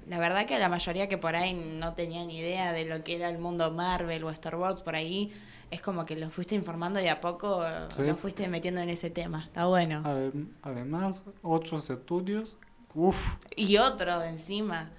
La 0.07 0.17
verdad 0.17 0.45
que 0.47 0.57
la 0.57 0.69
mayoría 0.69 1.07
que 1.07 1.17
por 1.17 1.35
ahí 1.35 1.53
no 1.53 1.93
tenía 1.93 2.25
ni 2.25 2.37
idea 2.39 2.71
de 2.73 2.85
lo 2.85 3.03
que 3.03 3.15
era 3.15 3.29
el 3.29 3.37
mundo 3.37 3.69
Marvel 3.71 4.23
o 4.23 4.29
Star 4.31 4.55
Wars 4.55 4.77
por 4.81 4.95
ahí, 4.95 5.31
es 5.71 5.81
como 5.81 6.05
que 6.05 6.15
lo 6.15 6.29
fuiste 6.31 6.55
informando 6.55 6.99
y 6.99 7.07
a 7.07 7.21
poco 7.21 7.63
Sí. 7.89 8.01
lo 8.03 8.15
fuiste 8.15 8.47
metiendo 8.47 8.81
en 8.81 8.89
ese 8.89 9.09
tema. 9.11 9.43
Está 9.45 9.65
bueno. 9.67 10.01
Adem- 10.03 10.47
además, 10.63 11.21
otros 11.43 11.89
estudios. 11.91 12.57
Uf, 12.95 13.35
Y 13.55 13.77
otro 13.77 14.19
de 14.19 14.29
encima. 14.29 14.89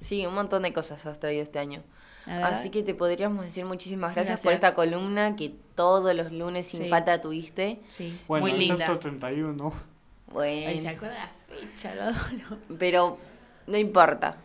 Sí, 0.00 0.26
un 0.26 0.34
montón 0.34 0.62
de 0.62 0.72
cosas 0.72 1.06
has 1.06 1.20
traído 1.20 1.42
este 1.44 1.58
año. 1.60 1.82
Así 2.26 2.70
que 2.70 2.82
te 2.82 2.94
podríamos 2.94 3.44
decir 3.44 3.64
muchísimas 3.64 4.14
gracias, 4.14 4.40
por 4.40 4.52
esta 4.52 4.74
columna 4.74 5.34
que 5.36 5.54
todos 5.74 6.14
los 6.14 6.30
lunes 6.32 6.66
sin 6.66 6.84
Sí. 6.84 6.88
falta 6.90 7.20
tuviste. 7.20 7.80
Sí, 7.88 8.18
bueno, 8.28 8.46
muy 8.46 8.52
linda. 8.58 8.74
excepto 8.84 8.98
31. 8.98 9.72
Bueno, 10.32 10.68
Ay, 10.68 10.78
¿Se 10.80 10.88
acuerda 10.88 11.14
la 11.14 11.56
fecha? 11.56 11.94
Lo 11.94 12.02
adoro. 12.02 12.58
pero 12.78 13.18
no 13.66 13.76
importa. 13.78 14.36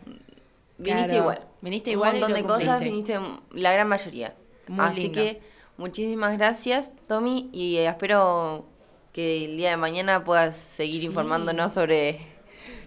Viniste 0.78 1.04
Claro. 1.08 1.20
igual. 1.22 1.40
Viniste 1.60 1.90
Un 1.90 1.94
igual 1.94 2.16
y 2.16 2.20
montón 2.20 2.30
lo 2.30 2.36
de 2.36 2.42
cosas, 2.44 2.80
viniste 2.80 3.18
la 3.52 3.72
gran 3.72 3.88
mayoría. 3.88 4.34
Muy 4.66 4.84
Así 4.86 5.12
que 5.12 5.42
muchísimas 5.76 6.36
gracias, 6.38 6.90
Tommy, 7.06 7.50
y 7.52 7.76
espero 7.76 8.64
que 9.12 9.44
el 9.44 9.56
día 9.58 9.70
de 9.70 9.76
mañana 9.76 10.24
puedas 10.24 10.56
seguir 10.56 11.00
Sí. 11.00 11.06
informándonos 11.06 11.72
sobre 11.74 12.18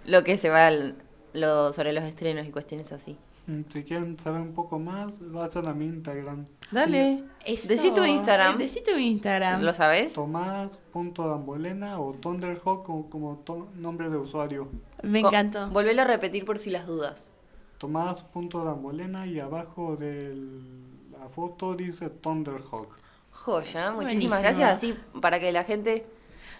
lo 0.06 0.24
que 0.24 0.38
se 0.38 0.50
va, 0.50 0.68
al- 0.68 0.96
lo, 1.34 1.72
sobre 1.72 1.94
los 1.94 2.04
estrenos 2.04 2.48
y 2.48 2.52
cuestiones 2.52 2.92
así. 2.92 3.18
Mm, 3.48 3.62
Si 3.70 3.84
quieren 3.84 4.20
saber 4.20 4.42
un 4.42 4.54
poco 4.54 4.78
más, 4.78 5.18
vayan 5.32 5.68
a 5.68 5.74
mi 5.74 5.86
Instagram. 5.86 6.46
Dale. 6.72 7.24
Eso. 7.46 7.70
Decí 7.70 7.92
tu 7.92 8.04
Instagram. 8.04 8.56
Eh, 8.56 8.58
Decí 8.60 8.84
tu 8.84 8.92
Instagram. 8.92 9.62
¿Lo 9.62 9.74
sabes? 9.74 10.14
Tomás.dambolena 10.14 12.00
o 12.00 12.14
Thunderhawk 12.14 12.84
como, 12.86 13.10
como 13.10 13.38
to- 13.40 13.70
nombre 13.76 14.10
de 14.10 14.18
usuario. 14.18 14.68
Me 15.02 15.22
Co- 15.22 15.30
encantó. 15.30 15.70
Volvelo 15.70 16.02
a 16.02 16.06
repetir 16.06 16.44
por 16.46 16.60
si 16.60 16.70
las 16.70 16.86
dudas. 16.88 17.32
Tomás.dambolena 17.78 19.28
y 19.28 19.40
abajo 19.40 19.96
del 19.96 20.62
la 21.12 21.30
foto 21.30 21.76
dice 21.76 22.10
Thunderhawk. 22.10 22.98
Joya, 23.32 23.92
Buenísimo. 23.92 24.02
muchísimas 24.02 24.42
gracias. 24.42 24.70
Así 24.72 24.96
para 25.22 25.40
que 25.40 25.52
la 25.52 25.64
gente, 25.64 26.06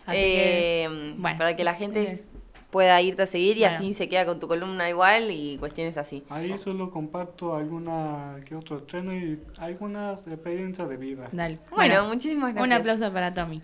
Así 0.06 0.18
que, 0.18 0.86
eh, 0.86 1.16
bueno, 1.18 1.38
para 1.38 1.56
que 1.56 1.64
la 1.64 1.74
gente 1.76 2.04
eh, 2.04 2.26
pueda 2.72 3.02
irte 3.02 3.22
a 3.22 3.26
seguir 3.26 3.58
y 3.58 3.62
bueno. 3.62 3.76
así 3.76 3.94
se 3.94 4.10
queda 4.10 4.26
con 4.26 4.40
tu 4.40 4.48
columna 4.48 4.90
igual 4.90 5.32
y 5.32 5.58
cuestiones 5.58 5.98
así. 5.98 6.24
Ahí 6.30 6.58
solo 6.58 6.92
comparto 6.92 7.56
alguna 7.56 8.36
que 8.46 8.56
otro 8.56 8.78
estreno 8.80 9.14
y 9.16 9.42
algunas 9.58 10.28
experiencias 10.28 10.90
de 10.90 10.98
vida. 10.98 11.30
Dale. 11.32 11.60
Bueno, 11.72 12.08
muchísimas 12.08 12.50
Un 12.50 12.56
gracias. 12.56 12.80
aplauso 12.80 13.14
para 13.14 13.34
Tommy. 13.34 13.62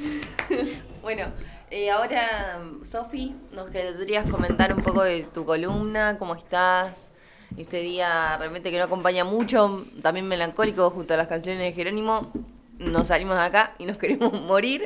Bueno, 1.02 1.24
eh, 1.70 1.90
ahora, 1.90 2.60
Sofi, 2.84 3.34
nos 3.52 3.70
querrías 3.70 4.28
comentar 4.30 4.74
un 4.74 4.82
poco 4.82 5.02
de 5.02 5.22
tu 5.22 5.44
columna, 5.46 6.18
cómo 6.18 6.34
estás. 6.34 7.10
Este 7.56 7.78
día 7.80 8.36
realmente 8.36 8.70
que 8.70 8.78
no 8.78 8.84
acompaña 8.84 9.24
mucho, 9.24 9.84
también 10.02 10.28
melancólico 10.28 10.90
junto 10.90 11.14
a 11.14 11.16
las 11.16 11.26
canciones 11.28 11.62
de 11.62 11.72
Jerónimo. 11.72 12.30
Nos 12.80 13.06
salimos 13.08 13.36
de 13.36 13.42
acá 13.42 13.74
y 13.78 13.84
nos 13.84 13.96
queremos 13.98 14.32
morir, 14.42 14.82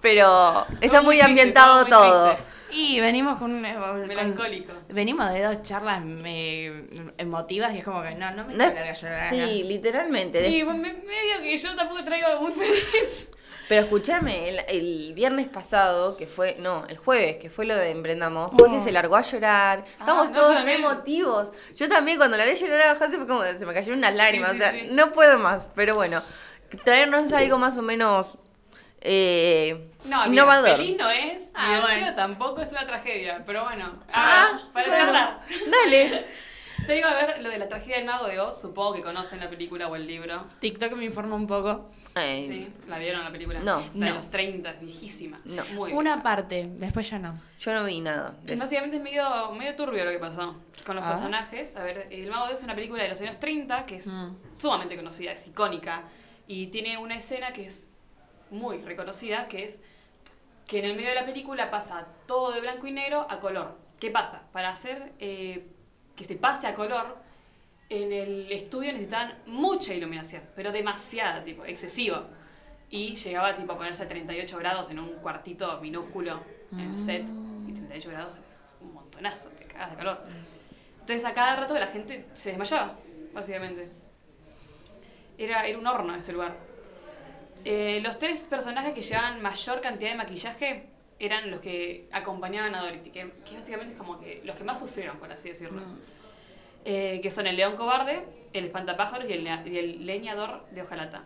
pero 0.00 0.66
está 0.80 1.02
muy 1.02 1.16
triste, 1.16 1.30
ambientado 1.30 1.86
todo 1.86 2.00
muy 2.02 2.10
todo. 2.10 2.26
triste. 2.34 2.52
Y 2.74 3.00
venimos 3.00 3.38
con, 3.38 3.64
eh, 3.66 3.74
con- 3.78 4.06
Melancólico. 4.06 4.72
venimos 4.88 5.30
de 5.30 5.42
dos 5.42 5.62
charlas 5.62 6.02
eh, 6.24 7.12
emotivas 7.18 7.74
y 7.74 7.78
es 7.78 7.84
como 7.84 8.02
que 8.02 8.14
no, 8.14 8.30
no 8.30 8.46
me 8.46 8.54
No 8.54 8.64
quiero 8.70 8.70
es- 8.70 8.74
largar 8.74 8.88
a 8.88 8.94
llorar. 8.94 9.30
Sí, 9.30 9.62
literalmente. 9.64 10.40
Me- 10.40 10.74
medio 10.74 11.42
que 11.42 11.56
yo 11.56 11.76
tampoco 11.76 12.02
traigo 12.02 12.26
algo 12.28 12.42
muy 12.42 12.52
feliz. 12.52 13.28
Pero 13.68 13.82
escúchame, 13.82 14.48
el, 14.48 14.60
el 14.68 15.12
viernes 15.14 15.48
pasado, 15.48 16.16
que 16.16 16.26
fue, 16.26 16.56
no, 16.58 16.84
el 16.88 16.96
jueves, 16.98 17.38
que 17.38 17.48
fue 17.48 17.64
lo 17.64 17.76
de 17.76 17.90
Emprendamos, 17.90 18.50
José 18.58 18.80
se 18.80 18.90
largó 18.90 19.16
a 19.16 19.22
llorar, 19.22 19.84
estamos 19.98 20.26
Oh. 20.26 20.30
no, 20.30 20.32
todos 20.34 20.50
re 20.50 20.56
también. 20.56 20.78
emotivos. 20.80 21.52
Yo 21.76 21.88
también 21.88 22.18
cuando 22.18 22.36
la 22.36 22.44
vi 22.44 22.54
llorar 22.54 22.82
a 22.82 22.94
José 22.96 23.16
fue 23.18 23.26
como, 23.26 23.42
se 23.42 23.64
me 23.64 23.72
cayeron 23.72 23.98
unas 23.98 24.14
lágrimas, 24.14 24.50
Sí, 24.52 24.56
sí, 24.58 24.62
o 24.62 24.70
sea, 24.70 24.72
sí. 24.80 24.88
no 24.90 25.12
puedo 25.12 25.38
más, 25.38 25.68
pero 25.74 25.94
bueno, 25.94 26.22
traernos 26.84 27.32
algo 27.32 27.58
más 27.58 27.76
o 27.76 27.82
menos 27.82 28.38
eh, 29.00 29.90
No, 30.04 30.18
mira, 30.20 30.26
innovador. 30.28 30.76
feliz 30.76 30.96
no 30.96 31.10
es, 31.10 31.50
Ah, 31.54 31.66
divertido 31.76 32.00
bueno. 32.02 32.14
tampoco 32.16 32.60
es 32.62 32.70
una 32.72 32.86
tragedia, 32.86 33.42
pero 33.44 33.64
bueno, 33.64 33.86
Ah, 34.12 34.46
ah, 34.54 34.60
para 34.72 34.88
bueno. 34.88 35.04
charlar. 35.04 35.40
Dale. 35.70 36.26
Te 36.86 36.94
digo 36.94 37.06
a 37.06 37.14
ver 37.14 37.40
lo 37.42 37.48
de 37.48 37.58
la 37.58 37.68
tragedia 37.68 37.96
del 37.98 38.06
mago 38.06 38.26
de 38.26 38.40
Oz, 38.40 38.60
supongo 38.60 38.94
que 38.94 39.02
conocen 39.02 39.38
la 39.38 39.48
película 39.48 39.86
o 39.86 39.94
el 39.94 40.04
libro. 40.06 40.46
TikTok 40.58 40.92
me 40.94 41.04
informa 41.04 41.36
un 41.36 41.46
poco. 41.46 41.90
Sí, 42.14 42.68
¿la 42.88 42.98
vieron 42.98 43.22
la 43.24 43.30
película? 43.30 43.60
No. 43.60 43.82
La 43.94 44.06
de 44.06 44.12
los 44.14 44.30
30, 44.30 44.68
es 44.70 44.80
viejísima. 44.80 45.40
No. 45.44 45.64
Muy 45.74 45.92
Una 45.92 46.22
parte, 46.22 46.68
después 46.74 47.08
ya 47.08 47.18
no. 47.20 47.40
Yo 47.60 47.72
no 47.72 47.84
vi 47.84 48.00
nada. 48.00 48.34
de 48.42 48.46
Es 48.46 48.56
eso. 48.56 48.64
Básicamente 48.64 48.96
es 48.98 49.02
medio, 49.02 49.52
medio 49.52 49.74
turbio 49.76 50.04
lo 50.04 50.10
que 50.10 50.18
pasó 50.18 50.56
con 50.84 50.96
los 50.96 51.04
Ah. 51.04 51.10
personajes. 51.12 51.76
A 51.76 51.84
ver, 51.84 52.08
El 52.10 52.28
Mago 52.28 52.46
de 52.48 52.52
Oz 52.54 52.58
es 52.58 52.64
una 52.64 52.74
película 52.74 53.02
de 53.04 53.08
los 53.10 53.20
años 53.20 53.38
30 53.38 53.86
que 53.86 53.96
es 53.96 54.08
Mm. 54.08 54.36
sumamente 54.56 54.96
conocida, 54.96 55.32
es 55.32 55.46
icónica. 55.46 56.02
Y 56.46 56.68
tiene 56.68 56.98
una 56.98 57.16
escena 57.16 57.52
que 57.52 57.66
es 57.66 57.88
muy 58.50 58.78
reconocida, 58.78 59.48
que 59.48 59.64
es 59.64 59.78
que 60.66 60.78
en 60.78 60.84
el 60.84 60.94
medio 60.94 61.10
de 61.10 61.16
la 61.16 61.26
película 61.26 61.70
pasa 61.70 62.06
todo 62.26 62.52
de 62.52 62.60
blanco 62.60 62.86
y 62.86 62.92
negro 62.92 63.26
a 63.28 63.40
color. 63.40 63.76
¿Qué 63.98 64.10
pasa? 64.10 64.42
Para 64.52 64.70
hacer 64.70 65.12
eh, 65.18 65.66
que 66.16 66.24
se 66.24 66.36
pase 66.36 66.66
a 66.66 66.74
color, 66.74 67.16
en 67.88 68.12
el 68.12 68.50
estudio 68.50 68.92
necesitaban 68.92 69.34
mucha 69.46 69.92
iluminación, 69.94 70.42
pero 70.56 70.72
demasiada, 70.72 71.44
tipo, 71.44 71.64
excesivo. 71.64 72.24
Y 72.90 73.14
llegaba 73.14 73.54
tipo 73.56 73.72
a 73.72 73.76
ponerse 73.76 74.02
a 74.02 74.08
38 74.08 74.58
grados 74.58 74.90
en 74.90 74.98
un 74.98 75.10
cuartito 75.16 75.80
minúsculo 75.80 76.42
en 76.72 76.80
el 76.80 76.98
set. 76.98 77.26
Y 77.66 77.72
38 77.72 78.10
grados 78.10 78.36
es 78.36 78.74
un 78.80 78.92
montonazo, 78.92 79.48
te 79.50 79.64
cagas 79.64 79.90
de 79.90 79.96
calor. 79.96 80.22
Entonces 81.00 81.24
a 81.24 81.32
cada 81.32 81.56
rato 81.56 81.78
la 81.78 81.86
gente 81.86 82.26
se 82.34 82.50
desmayaba, 82.50 82.98
básicamente. 83.32 83.90
Era, 85.38 85.66
era 85.66 85.78
un 85.78 85.86
horno 85.86 86.14
ese 86.14 86.32
lugar. 86.32 86.56
Eh, 87.64 88.00
los 88.02 88.18
tres 88.18 88.40
personajes 88.48 88.92
que 88.92 89.00
llevaban 89.00 89.40
mayor 89.40 89.80
cantidad 89.80 90.10
de 90.10 90.16
maquillaje 90.16 90.86
eran 91.18 91.50
los 91.50 91.60
que 91.60 92.08
acompañaban 92.12 92.74
a 92.74 92.82
Dorothy, 92.82 93.10
que, 93.10 93.30
que 93.48 93.54
básicamente 93.56 93.92
es 93.94 93.98
como 93.98 94.18
que 94.18 94.40
los 94.44 94.56
que 94.56 94.64
más 94.64 94.78
sufrieron, 94.80 95.18
por 95.18 95.30
así 95.32 95.48
decirlo. 95.50 95.80
Eh, 96.84 97.20
que 97.22 97.30
son 97.30 97.46
el 97.46 97.56
león 97.56 97.76
cobarde, 97.76 98.24
el 98.52 98.64
espantapájaros 98.64 99.28
y 99.30 99.32
el, 99.34 99.46
y 99.66 99.78
el 99.78 100.04
leñador 100.06 100.66
de 100.72 100.82
hojalata. 100.82 101.22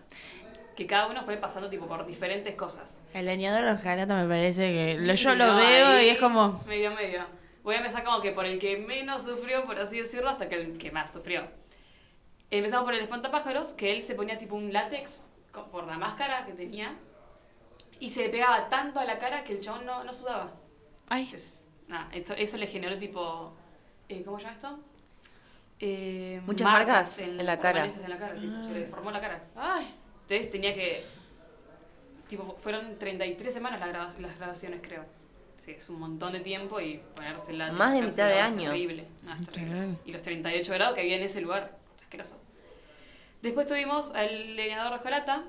Que 0.76 0.86
cada 0.86 1.06
uno 1.06 1.22
fue 1.24 1.38
pasando 1.38 1.70
tipo 1.70 1.86
por 1.86 2.06
diferentes 2.06 2.54
cosas. 2.54 2.98
El 3.14 3.24
leñador 3.24 3.64
de 3.64 3.72
hojalata 3.72 4.14
me 4.22 4.28
parece 4.28 4.70
que 4.72 4.96
lo- 5.00 5.14
yo 5.14 5.32
Sí, 5.32 5.38
lo 5.38 5.46
no, 5.46 5.56
veo 5.56 6.02
y 6.02 6.08
es 6.10 6.18
como... 6.18 6.62
Medio, 6.66 6.90
medio. 6.94 7.24
Voy 7.62 7.76
a 7.76 7.78
empezar 7.78 8.04
como 8.04 8.20
que 8.20 8.32
por 8.32 8.44
el 8.44 8.58
que 8.58 8.76
menos 8.76 9.22
sufrió, 9.22 9.64
por 9.64 9.80
así 9.80 9.98
decirlo, 9.98 10.28
hasta 10.28 10.50
que 10.50 10.56
el 10.56 10.76
que 10.76 10.90
más 10.90 11.10
sufrió. 11.10 11.44
Empezamos 12.50 12.84
por 12.84 12.94
el 12.94 13.00
espantapájaros, 13.00 13.72
que 13.74 13.92
él 13.92 14.02
se 14.02 14.14
ponía 14.14 14.38
tipo 14.38 14.54
un 14.54 14.72
látex 14.72 15.28
por 15.72 15.86
la 15.86 15.98
máscara 15.98 16.44
que 16.46 16.52
tenía. 16.52 16.94
Y 17.98 18.10
se 18.10 18.22
le 18.22 18.28
pegaba 18.28 18.68
tanto 18.68 19.00
a 19.00 19.04
la 19.04 19.18
cara 19.18 19.42
que 19.42 19.52
el 19.54 19.60
chabón 19.60 19.86
no, 19.86 20.04
no 20.04 20.12
sudaba. 20.12 20.52
Ay, 21.08 21.22
Entonces, 21.24 21.64
eso, 22.12 22.34
eso 22.34 22.56
le 22.58 22.66
generó 22.66 22.98
tipo. 22.98 23.54
eh, 24.08 24.22
¿Cómo 24.24 24.38
se 24.38 24.44
llama 24.44 24.54
esto? 24.56 24.78
Eh, 25.78 26.40
Muchas 26.46 26.64
marcas 26.64 27.18
en 27.18 27.44
la 27.44 27.58
cara. 27.58 27.84
en 27.86 28.10
la 28.10 28.18
cara, 28.18 28.34
tipo, 28.34 28.62
se 28.64 28.72
le 28.72 28.80
deformó 28.80 29.10
la 29.10 29.20
cara. 29.20 29.44
ay. 29.56 29.86
Entonces 30.22 30.50
tenía 30.50 30.74
que. 30.74 31.00
Tipo, 32.28 32.56
fueron 32.60 32.98
33 32.98 33.52
semanas 33.52 33.78
las, 33.78 33.88
graba- 33.88 34.12
las 34.20 34.36
grabaciones, 34.36 34.80
creo. 34.82 35.04
Sí, 35.58 35.72
es 35.72 35.88
un 35.88 35.98
montón 36.00 36.32
de 36.32 36.40
tiempo 36.40 36.80
y 36.80 37.00
ponerse 37.14 37.52
la 37.52 37.72
Más 37.72 37.92
de 37.92 38.02
mitad 38.02 38.28
de 38.28 38.40
año. 38.40 38.70
terrible. 38.70 39.06
No, 39.22 39.40
terrible. 39.52 39.94
Y 40.04 40.12
los 40.12 40.22
38 40.22 40.72
grados 40.74 40.94
que 40.94 41.00
había 41.02 41.16
en 41.16 41.22
ese 41.22 41.40
lugar, 41.40 41.76
asqueroso. 42.22 42.36
Después 43.42 43.66
tuvimos 43.66 44.12
al 44.14 44.56
leñador 44.56 44.92
de 44.92 44.98
Jolata, 44.98 45.44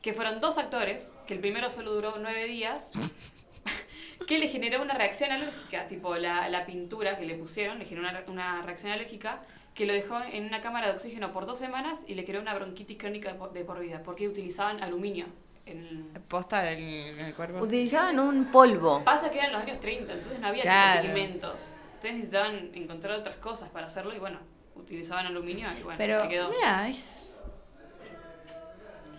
que 0.00 0.12
fueron 0.12 0.40
dos 0.40 0.58
actores, 0.58 1.12
que 1.26 1.34
el 1.34 1.40
primero 1.40 1.70
solo 1.70 1.92
duró 1.92 2.14
nueve 2.18 2.46
días, 2.46 2.92
que 4.26 4.38
le 4.38 4.48
generó 4.48 4.82
una 4.82 4.94
reacción 4.94 5.30
alérgica, 5.32 5.86
tipo 5.88 6.16
la, 6.16 6.48
la 6.48 6.64
pintura 6.66 7.18
que 7.18 7.26
le 7.26 7.34
pusieron, 7.34 7.78
le 7.78 7.84
generó 7.84 8.08
una, 8.08 8.22
una 8.28 8.62
reacción 8.62 8.92
alérgica 8.92 9.42
que 9.74 9.86
lo 9.86 9.92
dejó 9.94 10.20
en 10.20 10.44
una 10.46 10.60
cámara 10.60 10.88
de 10.88 10.92
oxígeno 10.92 11.32
por 11.32 11.46
dos 11.46 11.58
semanas 11.58 12.04
y 12.06 12.14
le 12.14 12.24
creó 12.24 12.40
una 12.42 12.54
bronquitis 12.54 12.98
crónica 12.98 13.32
de 13.32 13.38
por, 13.38 13.52
de 13.52 13.64
por 13.64 13.80
vida, 13.80 14.02
porque 14.04 14.28
utilizaban 14.28 14.82
aluminio. 14.82 15.26
En... 15.64 16.08
Posta 16.28 16.62
del 16.62 16.78
en 16.80 17.20
el 17.20 17.34
cuerpo. 17.34 17.60
Utilizaban 17.60 18.18
un 18.18 18.50
polvo. 18.50 19.02
Pasa 19.04 19.30
que 19.30 19.38
eran 19.38 19.52
los 19.52 19.62
años 19.62 19.78
30, 19.80 20.12
entonces 20.12 20.40
no 20.40 20.48
había 20.48 20.62
Claro. 20.62 21.02
pigmentos. 21.02 21.72
Entonces 21.94 22.12
necesitaban 22.14 22.70
encontrar 22.74 23.14
otras 23.18 23.36
cosas 23.36 23.68
para 23.70 23.86
hacerlo 23.86 24.14
y 24.14 24.18
bueno, 24.18 24.40
utilizaban 24.74 25.26
aluminio 25.26 25.66
y 25.78 25.82
bueno, 25.82 25.98
Pero, 25.98 26.28
quedó. 26.28 26.50
mira, 26.50 26.88
es... 26.88 27.42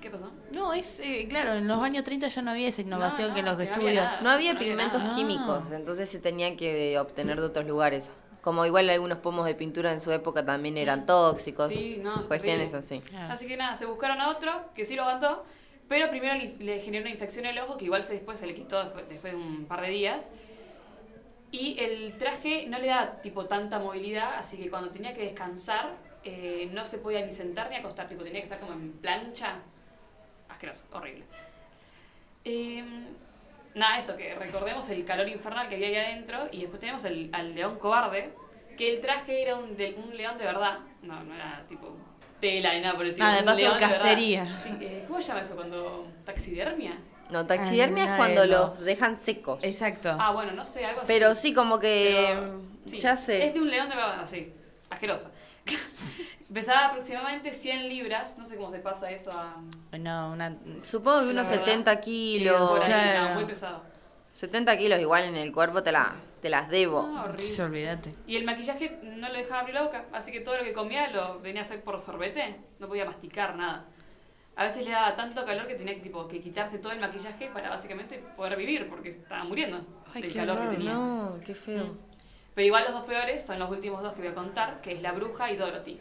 ¿Qué 0.01 0.09
pasó? 0.09 0.31
No, 0.51 0.73
es... 0.73 0.99
eh, 0.99 1.25
claro, 1.29 1.53
en 1.53 1.67
los 1.67 1.81
años 1.81 2.03
30 2.03 2.27
ya 2.27 2.41
no 2.41 2.51
había 2.51 2.67
esa 2.67 2.81
innovación 2.81 3.29
no, 3.29 3.33
que 3.33 3.39
en 3.39 3.45
los 3.45 3.55
que 3.57 3.63
no 3.65 3.71
había 3.71 3.73
estudios. 3.73 4.03
nada. 4.03 4.21
No 4.21 4.29
había 4.29 4.59
pigmentos 4.59 5.01
nada. 5.01 5.15
químicos, 5.15 5.71
entonces 5.71 6.09
se 6.09 6.19
tenía 6.19 6.57
que 6.57 6.99
obtener 6.99 7.39
de 7.39 7.45
otros 7.45 7.65
lugares. 7.65 8.11
Como 8.41 8.65
igual 8.65 8.89
algunos 8.89 9.19
pomos 9.19 9.45
de 9.45 9.55
pintura 9.55 9.93
en 9.93 10.01
su 10.01 10.11
época 10.11 10.43
también 10.45 10.77
eran 10.77 11.05
tóxicos. 11.05 11.69
Sí, 11.69 11.99
no, 12.03 12.15
es 12.19 12.21
cuestiones 12.25 12.71
terrible. 12.71 12.97
así. 12.99 13.09
Claro. 13.09 13.33
Así 13.33 13.47
que 13.47 13.55
nada, 13.55 13.77
se 13.77 13.85
buscaron 13.85 14.19
a 14.19 14.27
otro 14.29 14.51
que 14.75 14.83
sí 14.83 14.95
lo 14.97 15.03
aguantó, 15.03 15.45
pero 15.87 16.09
primero 16.09 16.35
le, 16.35 16.57
le 16.57 16.81
generó 16.81 17.03
una 17.03 17.11
infección 17.11 17.45
en 17.45 17.51
el 17.55 17.63
ojo 17.63 17.77
que 17.77 17.85
igual 17.85 18.03
se, 18.03 18.11
después 18.13 18.37
se 18.37 18.45
le 18.45 18.53
quitó 18.55 18.83
después, 18.83 19.07
después 19.07 19.31
de 19.31 19.39
un 19.39 19.63
par 19.65 19.79
de 19.79 19.87
días. 19.87 20.29
Y 21.53 21.75
el 21.79 22.17
traje 22.17 22.65
no 22.67 22.79
le 22.79 22.87
da 22.87 23.21
tipo 23.21 23.45
tanta 23.45 23.77
movilidad, 23.77 24.33
así 24.37 24.57
que 24.57 24.71
cuando 24.71 24.89
tenía 24.89 25.13
que 25.13 25.21
descansar 25.21 25.91
eh, 26.23 26.67
no 26.71 26.83
se 26.83 26.97
podía 26.97 27.23
ni 27.23 27.31
sentar 27.31 27.69
ni 27.69 27.75
acostar, 27.75 28.09
tipo 28.09 28.23
tenía 28.23 28.39
que 28.39 28.45
estar 28.45 28.59
como 28.59 28.73
en 28.73 28.93
plancha. 28.93 29.57
Asqueroso, 30.49 30.85
horrible. 30.91 31.25
Eh, 32.43 32.83
nada, 33.75 33.99
eso, 33.99 34.17
que 34.17 34.33
recordemos 34.33 34.89
el 34.89 35.05
calor 35.05 35.29
infernal 35.29 35.69
que 35.69 35.75
había 35.75 35.89
ahí 35.89 35.95
adentro 35.95 36.47
y 36.51 36.61
después 36.61 36.79
tenemos 36.79 37.05
el, 37.05 37.29
al 37.31 37.53
león 37.53 37.77
cobarde, 37.77 38.33
que 38.75 38.91
el 38.95 38.99
traje 38.99 39.43
era 39.43 39.55
un, 39.55 39.77
de, 39.77 39.93
un 39.93 40.17
león 40.17 40.39
de 40.39 40.45
verdad, 40.45 40.79
no, 41.03 41.23
no 41.23 41.35
era 41.35 41.63
tipo 41.69 41.95
tela 42.41 42.73
ni 42.73 42.81
nada 42.81 42.95
por 42.95 43.05
el 43.05 43.11
estilo, 43.11 43.27
Ah, 43.29 43.35
de 43.35 43.43
paso, 43.43 43.77
cacería. 43.79 44.57
Sí, 44.57 44.69
eh, 44.81 45.05
¿Cómo 45.07 45.21
se 45.21 45.27
llama 45.27 45.41
eso? 45.41 45.53
Cuando 45.53 46.07
taxidermia. 46.25 46.97
No, 47.31 47.45
taxidermia 47.47 48.03
Ah, 48.05 48.09
es 48.11 48.17
cuando 48.17 48.45
no. 48.45 48.51
los 48.51 48.79
dejan 48.81 49.17
secos. 49.23 49.63
Exacto. 49.63 50.15
Ah, 50.19 50.31
bueno, 50.31 50.51
no 50.51 50.63
sé, 50.65 50.85
algo 50.85 51.01
así. 51.01 51.07
Pero 51.07 51.33
sí, 51.35 51.53
como 51.53 51.79
que. 51.79 52.27
Pero, 52.29 52.61
sí, 52.85 52.99
ya 52.99 53.17
sé. 53.17 53.47
Es 53.47 53.53
de 53.53 53.61
un 53.61 53.69
león 53.69 53.89
de 53.89 53.95
verdad, 53.95 54.19
así, 54.21 54.53
asqueroso. 54.89 55.29
Pesaba 56.53 56.87
aproximadamente 56.87 57.51
100 57.51 57.89
libras, 57.89 58.37
no 58.37 58.45
sé 58.45 58.55
cómo 58.57 58.69
se 58.69 58.77
pasa 58.79 59.09
eso 59.09 59.31
a... 59.31 59.55
No, 59.97 60.33
una... 60.33 60.55
Supongo 60.83 61.21
que 61.21 61.27
unos 61.29 61.49
verdad. 61.49 61.65
70 61.65 61.95
Sí, 61.95 62.01
kilos. 62.01 62.75
claro. 62.85 63.29
no, 63.29 63.35
muy 63.35 63.45
pesado. 63.45 63.81
70 64.35 64.77
kilos 64.77 64.99
igual 64.99 65.23
en 65.23 65.35
el 65.35 65.51
cuerpo 65.51 65.81
te, 65.81 65.91
la, 65.91 66.13
te 66.43 66.49
las 66.49 66.69
debo. 66.69 67.01
No, 67.07 67.23
horrible. 67.23 67.39
Sí, 67.39 67.59
olvídate. 67.61 68.11
Y 68.27 68.35
el 68.35 68.43
maquillaje 68.43 68.99
no 69.01 69.29
lo 69.29 69.33
dejaba 69.35 69.61
abrir 69.61 69.73
la 69.75 69.81
boca, 69.83 70.05
así 70.11 70.31
que 70.31 70.41
todo 70.41 70.57
lo 70.57 70.63
que 70.63 70.73
comía 70.73 71.09
lo 71.09 71.39
venía 71.39 71.61
a 71.61 71.65
hacer 71.65 71.81
por 71.81 71.99
sorbete, 71.99 72.55
no 72.77 72.87
podía 72.87 73.05
masticar 73.05 73.55
nada. 73.55 73.85
A 74.55 74.63
veces 74.65 74.85
le 74.85 74.91
daba 74.91 75.15
tanto 75.15 75.45
calor 75.45 75.65
que 75.67 75.75
tenía 75.75 75.95
que, 75.95 76.01
tipo, 76.01 76.27
que 76.27 76.39
quitarse 76.39 76.77
todo 76.77 76.91
el 76.91 76.99
maquillaje 76.99 77.47
para 77.47 77.69
básicamente 77.69 78.23
poder 78.37 78.55
vivir, 78.55 78.87
porque 78.87 79.09
estaba 79.09 79.43
muriendo 79.43 79.83
Ay, 80.13 80.21
del 80.21 80.31
qué 80.31 80.37
calor 80.37 80.57
horror, 80.57 80.69
que 80.69 80.77
tenía. 80.77 80.93
No, 80.93 81.39
qué 81.43 81.55
feo. 81.55 81.85
Mm. 81.85 81.97
Pero 82.53 82.67
igual 82.67 82.83
los 82.83 82.93
dos 82.93 83.03
peores 83.05 83.43
son 83.43 83.57
los 83.57 83.69
últimos 83.71 84.03
dos 84.03 84.13
que 84.13 84.21
voy 84.21 84.29
a 84.29 84.35
contar, 84.35 84.81
que 84.81 84.91
es 84.91 85.01
la 85.01 85.11
bruja 85.11 85.51
y 85.51 85.55
Dorothy. 85.57 85.99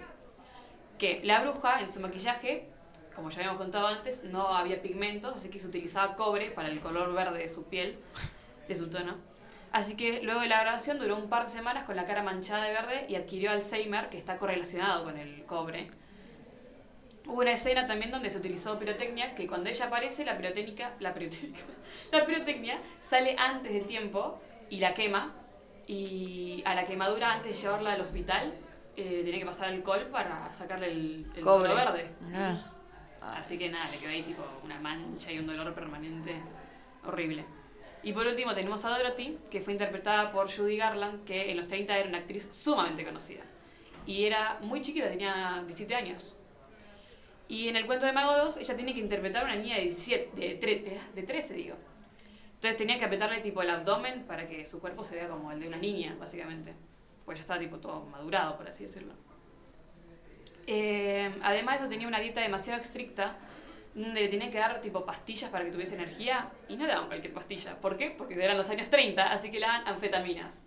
que 0.99 1.21
la 1.25 1.41
bruja 1.41 1.81
en 1.81 1.89
su 1.89 1.99
maquillaje, 2.01 2.69
como 3.17 3.31
ya 3.31 3.39
habíamos 3.39 3.59
contado 3.59 3.87
antes, 3.87 4.23
no 4.25 4.49
había 4.49 4.83
pigmentos, 4.83 5.35
así 5.35 5.49
que 5.49 5.59
se 5.59 5.67
utilizaba 5.67 6.15
cobre 6.15 6.51
para 6.51 6.69
el 6.69 6.81
color 6.81 7.13
verde 7.15 7.39
de 7.39 7.49
su 7.49 7.65
piel, 7.65 7.99
de 8.69 8.75
su 8.75 8.91
tono. 8.91 9.17
Así 9.73 9.97
que 9.97 10.23
luego 10.23 10.41
de 10.41 10.49
la 10.49 10.61
grabación 10.61 10.99
duró 10.99 11.17
un 11.17 11.31
par 11.31 11.47
de 11.47 11.51
semanas 11.53 11.85
con 11.85 11.97
la 11.97 12.05
cara 12.05 12.23
manchada 12.23 12.65
de 12.65 12.73
verde 12.73 13.07
y 13.09 13.15
adquirió 13.15 13.51
Alzheimer, 13.51 14.11
que 14.11 14.19
está 14.19 14.37
correlacionado 14.37 15.05
con 15.05 15.17
el 15.17 15.45
cobre. 15.47 15.91
Hubo 17.27 17.41
una 17.41 17.53
escena 17.53 17.87
también 17.87 18.11
donde 18.11 18.31
se 18.31 18.39
utilizó 18.39 18.79
pirotecnia, 18.79 19.35
que 19.35 19.47
cuando 19.47 19.70
ella 19.70 19.87
aparece, 19.87 20.25
la 20.25 20.37
pirotécnica, 20.37 20.95
la 21.01 21.14
pirotécnica, 21.14 21.61
la 22.12 22.25
pirotecnia 22.25 22.79
sale 23.01 23.37
antes 23.39 23.73
de 23.73 23.81
tiempo 23.81 24.41
y 24.70 24.81
la 24.81 24.95
quema. 24.95 25.35
Y 25.87 26.62
a 26.64 26.75
la 26.75 26.85
quemadura, 26.85 27.33
antes 27.33 27.57
de 27.57 27.62
llevarla 27.62 27.93
al 27.95 28.01
hospital, 28.03 28.55
eh, 28.97 29.23
tenía 29.25 29.41
que 29.41 29.47
pasar 29.47 29.68
alcohol 29.68 30.09
para 30.12 30.53
sacarle 30.55 30.93
el, 30.93 31.27
el 31.35 31.45
tono 31.45 31.75
verde. 31.75 32.11
Ah. 32.35 33.37
Así 33.37 33.59
que 33.59 33.68
nada, 33.68 33.91
le 33.91 33.99
quedó 33.99 34.11
ahí 34.11 34.23
tipo 34.23 34.43
una 34.64 34.79
mancha 34.81 35.31
y 35.31 35.39
un 35.39 35.47
dolor 35.47 35.73
permanente 35.75 36.37
horrible. 37.05 37.45
Y 38.03 38.12
por 38.12 38.27
último 38.27 38.55
tenemos 38.55 38.85
a 38.85 38.91
Dorothy, 38.91 39.39
que 39.51 39.61
fue 39.61 39.73
interpretada 39.73 40.33
por 40.33 40.51
Judy 40.51 40.77
Garland, 40.77 41.25
que 41.25 41.51
en 41.51 41.57
los 41.57 41.68
30 41.68 41.97
era 41.97 42.09
una 42.09 42.18
actriz 42.18 42.49
sumamente 42.51 43.05
conocida. 43.05 43.43
Y 44.07 44.25
era 44.25 44.59
muy 44.61 44.81
chiquita, 44.83 45.09
tenía 45.09 45.62
17 45.64 45.95
años. 45.95 46.37
Y 47.49 47.68
en 47.68 47.76
el 47.76 47.86
cuento 47.86 48.07
de 48.07 48.12
Mago 48.12 48.36
2, 48.36 48.57
ella 48.59 48.76
tiene 48.76 48.95
que 48.95 49.01
interpretar 49.01 49.43
a 49.43 49.45
una 49.47 49.57
niña 49.57 49.76
de, 49.76 49.82
17, 49.82 50.30
de, 50.40 50.61
tre- 50.61 50.82
de, 50.84 51.01
de 51.14 51.22
13, 51.26 51.55
digo. 51.55 51.76
Entonces 52.55 52.76
tenía 52.78 52.99
que 52.99 53.05
apretarle 53.05 53.40
tipo 53.40 53.61
el 53.62 53.70
abdomen 53.70 54.22
para 54.24 54.49
que 54.49 54.64
su 54.66 54.80
cuerpo 54.80 55.05
se 55.05 55.16
vea 55.16 55.28
como 55.28 55.51
el 55.53 55.61
de 55.61 55.68
una 55.68 55.76
niña, 55.78 56.16
básicamente. 56.18 56.74
Pues 57.24 57.38
ya 57.38 57.43
estaba 57.43 57.61
tipo 57.61 57.78
todo 57.78 58.05
madurado, 58.07 58.57
por 58.57 58.68
así 58.68 58.84
decirlo. 58.84 59.12
Eh, 60.66 61.30
además 61.43 61.76
de 61.78 61.80
eso 61.84 61.90
tenía 61.90 62.07
una 62.07 62.20
dieta 62.20 62.40
demasiado 62.40 62.80
estricta 62.80 63.36
donde 63.95 64.20
le 64.22 64.28
tenían 64.28 64.51
que 64.51 64.59
dar 64.59 64.80
tipo 64.80 65.05
pastillas 65.05 65.51
para 65.51 65.64
que 65.64 65.70
tuviese 65.72 65.95
energía 65.97 66.51
y 66.68 66.76
no 66.76 66.86
le 66.86 66.93
daban 66.93 67.09
cualquier 67.09 67.34
pastilla. 67.34 67.76
¿Por 67.78 67.97
qué? 67.99 68.11
Porque 68.16 68.43
eran 68.43 68.57
los 68.57 68.70
años 68.70 68.88
30, 68.88 69.32
así 69.32 69.51
que 69.51 69.61
le 69.61 69.66
daban 69.66 69.86
anfetaminas. 69.86 70.66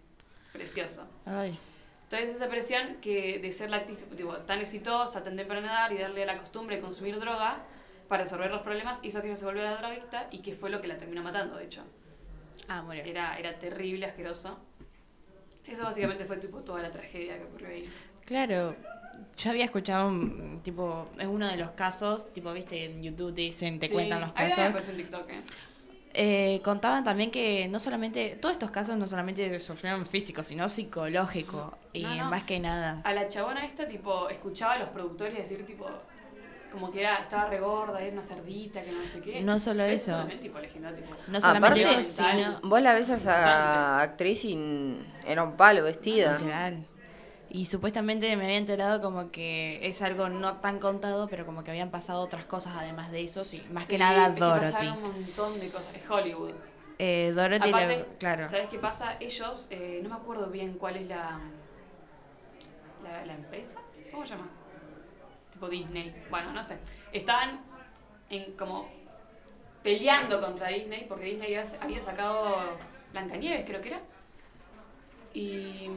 Precioso. 0.53 1.07
Ay. 1.25 1.57
Entonces 2.05 2.35
esa 2.35 2.47
presión 2.49 2.97
que 3.01 3.39
de 3.39 3.51
ser 3.51 3.69
la 3.71 3.77
actriz 3.77 4.05
tipo, 4.15 4.33
tan 4.37 4.59
exitosa, 4.61 5.23
tan 5.23 5.35
temprana 5.35 5.67
edad 5.67 5.91
y 5.91 5.97
darle 5.97 6.25
la 6.25 6.37
costumbre 6.37 6.75
de 6.77 6.81
consumir 6.81 7.19
droga 7.19 7.63
para 8.07 8.23
resolver 8.23 8.51
los 8.51 8.61
problemas 8.61 8.99
hizo 9.03 9.21
que 9.21 9.27
ella 9.27 9.35
se 9.35 9.45
volviera 9.45 9.71
drogadicta 9.73 10.27
y 10.31 10.39
que 10.39 10.53
fue 10.53 10.69
lo 10.69 10.81
que 10.81 10.87
la 10.87 10.97
terminó 10.97 11.23
matando, 11.23 11.57
de 11.57 11.65
hecho. 11.65 11.83
Ah, 12.67 12.83
murió. 12.83 13.03
Era, 13.03 13.37
era 13.39 13.57
terrible, 13.57 14.05
asqueroso. 14.05 14.59
Eso 15.65 15.83
básicamente 15.83 16.25
fue 16.25 16.37
tipo 16.37 16.59
toda 16.59 16.81
la 16.81 16.91
tragedia 16.91 17.37
que 17.37 17.43
ocurrió 17.45 17.69
ahí. 17.69 17.89
Claro, 18.23 18.75
yo 19.37 19.49
había 19.49 19.65
escuchado, 19.65 20.07
un, 20.07 20.59
tipo, 20.63 21.09
es 21.17 21.25
uno 21.25 21.47
de 21.47 21.57
los 21.57 21.71
casos, 21.71 22.31
tipo, 22.33 22.53
viste, 22.53 22.85
en 22.85 23.01
YouTube 23.01 23.33
te 23.33 23.41
dicen, 23.41 23.79
te 23.79 23.87
Sí, 23.87 23.93
cuentan 23.93 24.21
los 24.21 24.33
casos. 24.33 24.89
en 24.89 24.97
TikTok, 24.97 25.29
¿eh? 25.31 25.41
Eh, 26.17 26.61
contaban 26.63 27.03
también 27.03 27.29
que 27.29 27.67
no 27.67 27.77
solamente, 27.79 28.37
todos 28.41 28.53
estos 28.53 28.71
casos 28.71 28.95
no 28.95 29.05
solamente 29.07 29.59
sufrieron 29.59 30.05
físico, 30.05 30.43
sino 30.43 30.69
psicológico. 30.69 31.77
Y 31.93 32.03
No, 32.03 32.15
no. 32.15 32.29
más 32.29 32.43
que 32.43 32.59
nada. 32.59 33.01
A 33.03 33.13
la 33.13 33.27
chabona 33.27 33.65
esta, 33.65 33.87
tipo, 33.87 34.29
escuchaba 34.29 34.73
a 34.73 34.79
los 34.79 34.89
productores 34.89 35.35
decir, 35.37 35.65
tipo, 35.65 35.87
como 36.71 36.91
que 36.91 37.01
era, 37.01 37.17
estaba 37.17 37.45
regorda, 37.49 38.01
era 38.01 38.11
una 38.13 38.21
cerdita, 38.21 38.81
que 38.81 38.91
no 38.91 39.03
sé 39.05 39.19
qué. 39.21 39.41
No 39.41 39.59
solo 39.59 39.83
Entonces, 39.83 40.07
eso. 40.09 40.17
también, 40.17 40.39
tipo, 40.41 40.59
tipo, 40.59 41.15
No 41.27 41.39
solamente 41.41 41.83
Aparte, 41.85 41.99
eso, 41.99 42.23
sino- 42.31 42.59
Vos 42.63 42.81
la 42.81 42.93
ves 42.93 43.09
a 43.09 43.15
esa 43.15 44.01
actriz 44.01 44.43
y 44.45 44.97
era 45.25 45.43
un 45.43 45.55
palo 45.57 45.83
vestida. 45.83 46.37
Literal. 46.37 46.85
Y 47.55 47.67
supuestamente 47.67 48.35
me 48.35 48.43
había 48.43 48.57
enterado 48.57 49.01
como 49.01 49.31
que 49.31 49.79
es 49.81 50.01
algo 50.01 50.27
no 50.27 50.57
tan 50.57 50.79
contado, 50.79 51.29
pero 51.29 51.45
como 51.45 51.63
que 51.63 51.71
habían 51.71 51.89
pasado 51.89 52.19
otras 52.19 52.43
cosas 52.43 52.73
además 52.77 53.11
de 53.11 53.23
eso, 53.23 53.45
sí, 53.45 53.65
más 53.71 53.85
Sí, 53.85 53.93
que 53.93 53.97
nada 53.97 54.27
es 54.27 54.33
que 54.33 54.39
Dorothy. 54.41 54.71
pasaron 54.73 54.93
un 54.97 55.01
montón 55.03 55.59
de 55.61 55.69
cosas. 55.69 55.95
Es 55.95 56.09
Hollywood. 56.09 56.51
Eh, 56.99 57.31
Dorothy, 57.33 57.69
Aparte, 57.69 57.87
le- 57.87 58.05
claro. 58.17 58.49
¿sabes 58.49 58.67
qué 58.67 58.77
pasa? 58.77 59.15
Ellos, 59.21 59.67
eh, 59.69 60.01
no 60.03 60.09
me 60.09 60.15
acuerdo 60.15 60.47
bien 60.47 60.73
cuál 60.77 60.97
es 60.97 61.07
la, 61.07 61.39
la. 63.03 63.25
la 63.25 63.33
empresa? 63.35 63.77
¿Cómo 64.11 64.23
se 64.25 64.31
llama? 64.31 64.49
Tipo 65.53 65.69
Disney. 65.69 66.13
Bueno, 66.29 66.51
no 66.51 66.61
sé. 66.61 66.77
Estaban 67.13 67.61
en 68.29 68.51
como 68.57 68.89
peleando 69.81 70.41
contra 70.41 70.67
Disney 70.67 71.05
porque 71.07 71.23
Disney 71.25 71.55
había, 71.55 71.63
había 71.81 72.01
sacado 72.01 72.77
Blancanieves, 73.13 73.63
creo 73.65 73.79
que 73.79 73.87
era. 73.87 74.01
Y. 75.33 75.89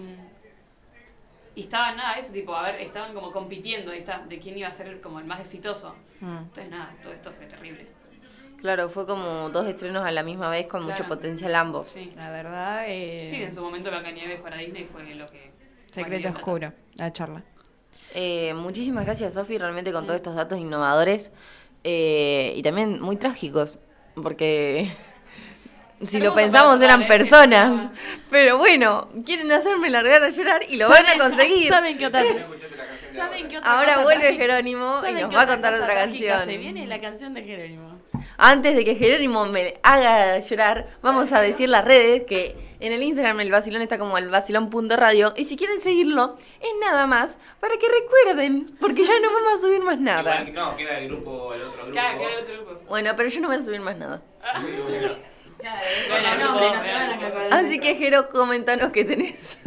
Y 1.58 1.62
estaban 1.62 1.96
nada, 1.96 2.14
eso, 2.14 2.32
tipo, 2.32 2.54
a 2.54 2.62
ver, 2.62 2.80
estaban 2.80 3.12
como 3.14 3.32
compitiendo, 3.32 3.90
está, 3.90 4.24
de 4.28 4.38
quién 4.38 4.56
iba 4.56 4.68
a 4.68 4.72
ser 4.72 5.00
como 5.00 5.18
el 5.18 5.24
más 5.24 5.40
exitoso. 5.40 5.92
Mm. 6.20 6.36
Entonces, 6.36 6.70
nada, 6.70 6.94
todo 7.02 7.12
esto 7.12 7.32
fue 7.32 7.46
terrible. 7.46 7.84
Claro, 8.60 8.88
fue 8.88 9.04
como 9.08 9.50
dos 9.50 9.66
estrenos 9.66 10.06
a 10.06 10.12
la 10.12 10.22
misma 10.22 10.50
vez 10.50 10.68
con 10.68 10.84
mucho 10.84 11.08
potencial 11.08 11.52
ambos. 11.56 11.88
Sí. 11.88 12.12
La 12.14 12.30
verdad, 12.30 12.84
eh, 12.86 13.26
Sí, 13.28 13.42
en 13.42 13.52
su 13.52 13.60
momento 13.60 13.90
Blancanieves 13.90 14.40
para 14.40 14.56
Disney 14.56 14.84
fue 14.84 15.02
lo 15.16 15.28
que... 15.28 15.50
secreto 15.90 16.28
oscuro, 16.28 16.72
la 16.94 17.12
charla. 17.12 17.42
Eh, 18.14 18.54
muchísimas 18.54 19.04
gracias, 19.04 19.34
Sofi, 19.34 19.58
realmente 19.58 19.90
con 19.90 20.04
todos 20.04 20.14
estos 20.14 20.36
datos 20.36 20.60
innovadores 20.60 21.32
eh, 21.82 22.52
y 22.54 22.62
también 22.62 23.00
muy 23.00 23.16
trágicos, 23.16 23.80
porque 24.14 24.92
si 26.06 26.20
lo 26.20 26.34
pensamos 26.34 26.80
eran 26.80 27.06
personas, 27.06 27.90
pero 28.30 28.58
bueno, 28.58 29.08
quieren 29.24 29.50
hacerme 29.50 29.90
largar 29.90 30.22
a 30.22 30.28
llorar 30.28 30.62
y 30.68 30.76
lo 30.76 30.88
van 30.88 31.06
a 31.06 31.18
conseguir. 31.18 31.68
¿Saben 31.68 31.98
qué 31.98 32.06
otra, 32.06 32.22
¿saben 33.14 33.48
qué 33.48 33.58
otra 33.58 33.78
Ahora 33.78 33.94
cosa 33.94 34.04
vuelve? 34.04 34.34
Jerónimo 34.34 34.98
y 34.98 35.06
¿Saben 35.06 35.22
nos 35.22 35.34
va 35.34 35.42
a 35.42 35.46
contar 35.46 35.74
otra 35.74 35.94
canción. 35.94 36.44
Se 36.44 36.56
viene 36.56 36.86
la 36.86 37.00
canción 37.00 37.34
de 37.34 37.42
Jerónimo. 37.42 37.98
Antes 38.36 38.76
de 38.76 38.84
que 38.84 38.94
Jerónimo 38.94 39.46
me 39.46 39.78
haga 39.82 40.38
llorar, 40.38 40.86
vamos 41.02 41.32
a 41.32 41.40
decir 41.40 41.68
las 41.68 41.84
redes 41.84 42.22
que 42.24 42.56
en 42.78 42.92
el 42.92 43.02
Instagram 43.02 43.40
el 43.40 43.50
vacilón 43.50 43.82
está 43.82 43.98
como 43.98 44.16
el 44.18 44.30
vacilón.radio 44.30 45.34
y 45.36 45.44
si 45.44 45.56
quieren 45.56 45.80
seguirlo 45.80 46.38
es 46.60 46.70
nada 46.80 47.08
más 47.08 47.36
para 47.58 47.74
que 47.76 47.86
recuerden, 47.88 48.76
porque 48.78 49.02
ya 49.02 49.18
no 49.20 49.32
vamos 49.32 49.58
a 49.58 49.60
subir 49.60 49.80
más 49.80 49.98
nada. 49.98 50.42
Igual, 50.42 50.54
no, 50.54 50.76
queda 50.76 50.98
el 51.00 51.08
grupo, 51.08 51.52
el 51.54 51.62
otro 51.62 51.78
grupo. 51.78 51.90
Claro, 51.90 52.18
queda 52.18 52.32
el 52.32 52.42
otro 52.44 52.54
grupo. 52.54 52.80
Bueno, 52.88 53.12
pero 53.16 53.28
yo 53.28 53.40
no 53.40 53.48
voy 53.48 53.56
a 53.56 53.62
subir 53.62 53.80
más 53.80 53.96
nada. 53.96 54.22
Bueno, 55.58 56.44
nombre, 56.44 56.66
grupo, 56.66 56.76
no 56.76 56.82
se 56.82 56.92
van 56.92 57.10
a 57.10 57.16
grupo. 57.16 57.26
acordar. 57.26 57.64
Así 57.64 57.80
que 57.80 57.94
Jero, 57.96 58.28
comentanos 58.28 58.92
qué 58.92 59.04
tenés. 59.04 59.58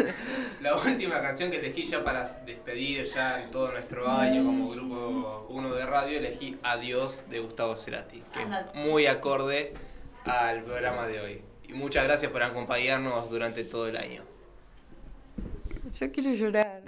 La 0.61 0.75
última 0.77 1.21
canción 1.21 1.49
que 1.51 1.57
elegí 1.57 1.85
ya 1.85 2.03
para 2.03 2.23
despedir 2.45 3.05
ya 3.05 3.41
en 3.41 3.49
todo 3.51 3.71
nuestro 3.71 4.07
año 4.09 4.45
como 4.45 4.69
grupo 4.69 5.47
1 5.49 5.73
de 5.73 5.85
radio, 5.85 6.17
elegí 6.19 6.57
Adiós 6.63 7.25
de 7.29 7.39
Gustavo 7.39 7.75
Cerati, 7.75 8.23
que 8.31 8.41
es 8.41 8.47
muy 8.75 9.07
acorde 9.07 9.73
al 10.25 10.63
programa 10.63 11.07
de 11.07 11.19
hoy. 11.19 11.41
Y 11.67 11.73
muchas 11.73 12.03
gracias 12.03 12.31
por 12.31 12.43
acompañarnos 12.43 13.29
durante 13.29 13.63
todo 13.63 13.87
el 13.87 13.97
año. 13.97 14.23
Yo 15.99 16.11
quiero 16.11 16.31
llorar. 16.33 16.83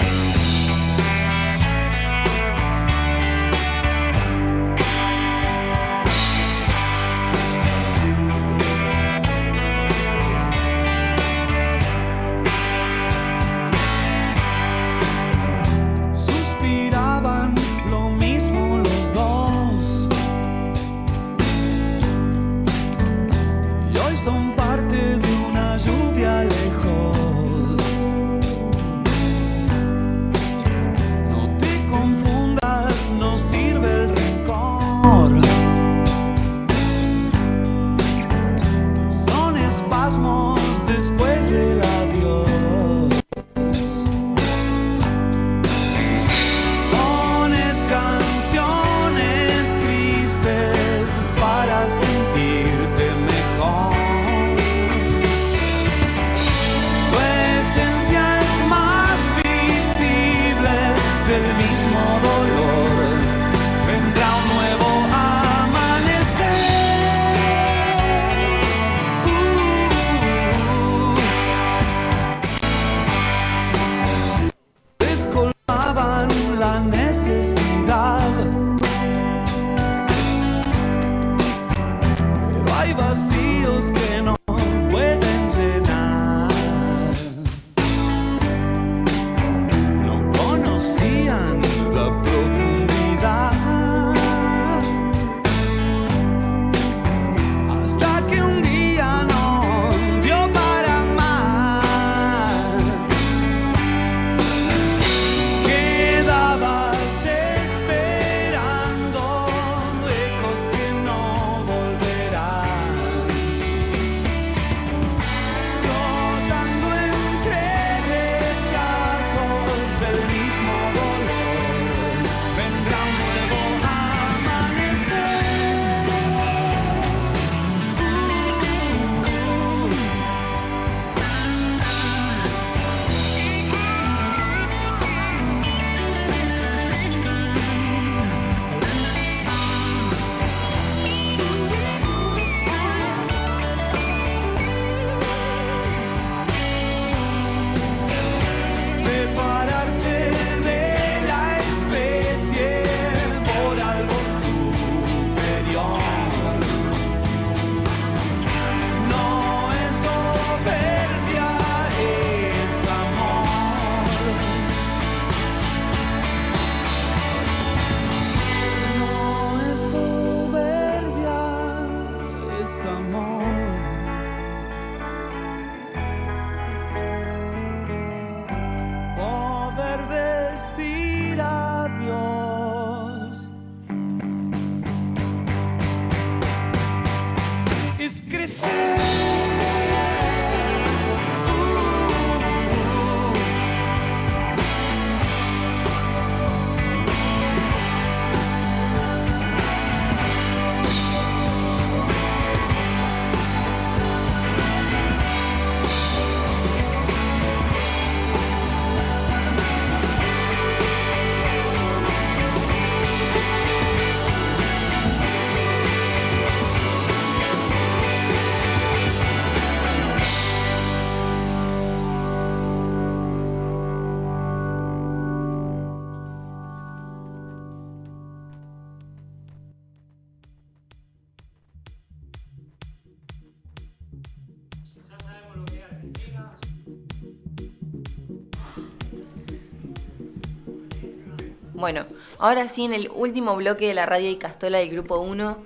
Bueno, 241.84 242.06
ahora 242.40 242.70
sí 242.70 242.86
en 242.86 242.94
el 242.94 243.10
último 243.14 243.58
bloque 243.58 243.90
de 243.90 243.94
la 243.94 244.06
radio 244.06 244.30
y 244.30 244.38
Castola 244.38 244.78
del 244.78 244.90
Grupo 244.90 245.18
1, 245.20 245.58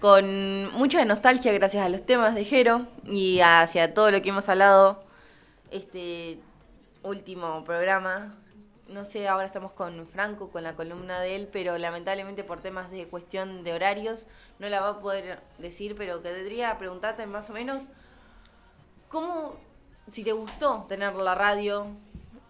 con 0.00 0.72
mucha 0.72 1.04
nostalgia 1.04 1.52
gracias 1.52 1.86
a 1.86 1.88
los 1.88 2.04
temas 2.04 2.34
de 2.34 2.44
Jero 2.44 2.88
y 3.04 3.38
hacia 3.38 3.94
todo 3.94 4.10
lo 4.10 4.20
que 4.22 4.30
hemos 4.30 4.48
hablado 4.48 5.04
este 5.70 6.40
último 7.04 7.62
programa. 7.62 8.34
No 8.88 9.04
sé, 9.04 9.28
ahora 9.28 9.46
estamos 9.46 9.70
con 9.70 10.08
Franco, 10.08 10.50
con 10.50 10.64
la 10.64 10.74
columna 10.74 11.20
de 11.20 11.36
él, 11.36 11.48
pero 11.52 11.78
lamentablemente 11.78 12.42
por 12.42 12.60
temas 12.60 12.90
de 12.90 13.06
cuestión 13.06 13.62
de 13.62 13.72
horarios 13.72 14.26
no 14.58 14.68
la 14.68 14.80
va 14.80 14.88
a 14.88 15.00
poder 15.00 15.38
decir, 15.58 15.94
pero 15.96 16.24
que 16.24 16.30
tendría 16.30 16.76
preguntarte 16.76 17.24
más 17.26 17.50
o 17.50 17.52
menos 17.52 17.84
cómo, 19.08 19.54
si 20.08 20.24
te 20.24 20.32
gustó 20.32 20.86
tener 20.88 21.14
la 21.14 21.36
radio, 21.36 21.86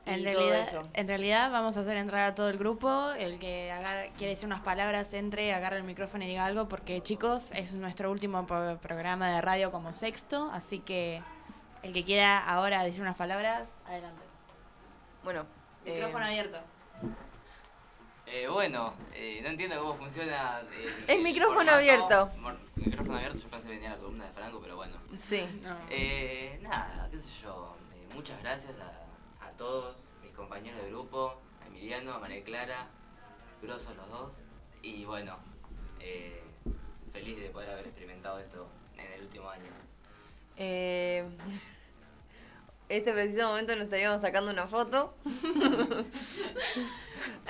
En 0.04 0.20
y 0.20 0.24
todo 0.24 0.34
realidad, 0.34 0.60
eso. 0.60 0.88
en 0.94 1.06
realidad 1.08 1.50
vamos 1.52 1.76
a 1.76 1.80
hacer 1.80 1.96
entrar 1.96 2.22
a 2.30 2.34
todo 2.34 2.48
el 2.48 2.58
grupo. 2.58 3.10
El 3.12 3.38
que 3.38 3.70
agar- 3.70 4.10
quiere 4.16 4.30
decir 4.30 4.46
unas 4.46 4.60
palabras, 4.60 5.14
entre, 5.14 5.52
agarre 5.54 5.76
el 5.76 5.84
micrófono 5.84 6.24
y 6.24 6.26
diga 6.28 6.44
algo, 6.44 6.68
porque 6.68 7.00
chicos, 7.02 7.52
es 7.52 7.74
nuestro 7.74 8.10
último 8.10 8.46
programa 8.46 9.30
de 9.30 9.40
radio 9.40 9.70
como 9.70 9.92
sexto, 9.92 10.50
así 10.52 10.80
que 10.80 11.22
el 11.84 11.92
que 11.92 12.04
quiera 12.04 12.38
ahora 12.38 12.82
decir 12.82 13.02
unas 13.02 13.16
palabras, 13.16 13.72
adelante. 13.86 14.22
Bueno, 15.22 15.46
Micrófono 15.84 16.24
eh, 16.24 16.28
abierto. 16.28 16.58
Eh, 18.26 18.48
bueno, 18.48 18.94
eh, 19.14 19.40
no 19.42 19.48
entiendo 19.50 19.78
cómo 19.80 19.94
funciona. 19.94 20.60
el- 20.60 20.84
Es 20.84 21.08
el 21.08 21.22
micrófono 21.22 21.56
formato. 21.58 21.76
abierto. 21.78 22.30
Micrófono 22.76 23.16
abierto, 23.16 23.38
yo 23.42 23.48
pensé 23.50 23.66
que 23.68 23.72
venía 23.74 23.90
la 23.90 23.96
columna 23.98 24.24
de 24.26 24.32
Franco, 24.32 24.58
pero 24.60 24.76
bueno. 24.76 24.96
Sí. 25.20 25.44
Eh, 25.90 26.58
nada, 26.62 27.08
qué 27.10 27.18
sé 27.20 27.30
yo. 27.42 27.76
eh, 27.94 28.08
muchas 28.14 28.40
gracias 28.42 28.72
a, 28.80 28.84
a 28.86 29.01
todos, 29.62 29.94
mis 30.24 30.32
compañeros 30.32 30.82
de 30.82 30.90
grupo, 30.90 31.40
a 31.62 31.68
Emiliano, 31.68 32.14
a 32.14 32.18
María 32.18 32.42
Clara, 32.42 32.88
grosos 33.62 33.94
los 33.96 34.10
dos. 34.10 34.34
Y 34.82 35.04
bueno, 35.04 35.38
eh, 36.00 36.42
feliz 37.12 37.38
de 37.38 37.48
poder 37.50 37.70
haber 37.70 37.86
experimentado 37.86 38.40
esto 38.40 38.66
en 38.98 39.12
el 39.12 39.22
último 39.22 39.48
año. 39.48 39.70
Eh, 40.56 41.24
este 42.88 43.12
preciso 43.12 43.46
momento 43.46 43.76
nos 43.76 43.84
estaríamos 43.84 44.20
sacando 44.20 44.50
una 44.50 44.66
foto. 44.66 45.14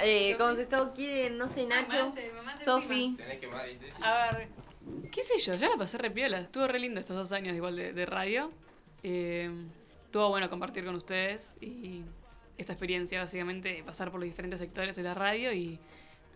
eh, 0.02 0.36
como 0.36 0.54
se 0.54 0.62
está, 0.64 0.92
quiere, 0.92 1.30
no 1.30 1.48
sé, 1.48 1.64
Nacho, 1.64 2.12
Sofi. 2.62 3.16
A 4.02 4.36
ver, 4.36 4.48
qué 5.10 5.22
sé 5.22 5.38
yo, 5.38 5.54
ya 5.54 5.70
la 5.70 5.78
pasé 5.78 5.96
re 5.96 6.10
piola. 6.10 6.40
Estuvo 6.40 6.68
re 6.68 6.78
lindo 6.78 7.00
estos 7.00 7.16
dos 7.16 7.32
años 7.32 7.56
igual 7.56 7.74
de, 7.74 7.94
de 7.94 8.04
radio. 8.04 8.52
Eh, 9.02 9.50
estuvo 10.12 10.28
bueno 10.28 10.50
compartir 10.50 10.84
con 10.84 10.94
ustedes 10.94 11.56
y 11.62 12.02
esta 12.58 12.74
experiencia 12.74 13.18
básicamente 13.18 13.72
de 13.76 13.82
pasar 13.82 14.10
por 14.10 14.20
los 14.20 14.28
diferentes 14.28 14.60
sectores 14.60 14.94
de 14.94 15.02
la 15.02 15.14
radio 15.14 15.50
y 15.54 15.78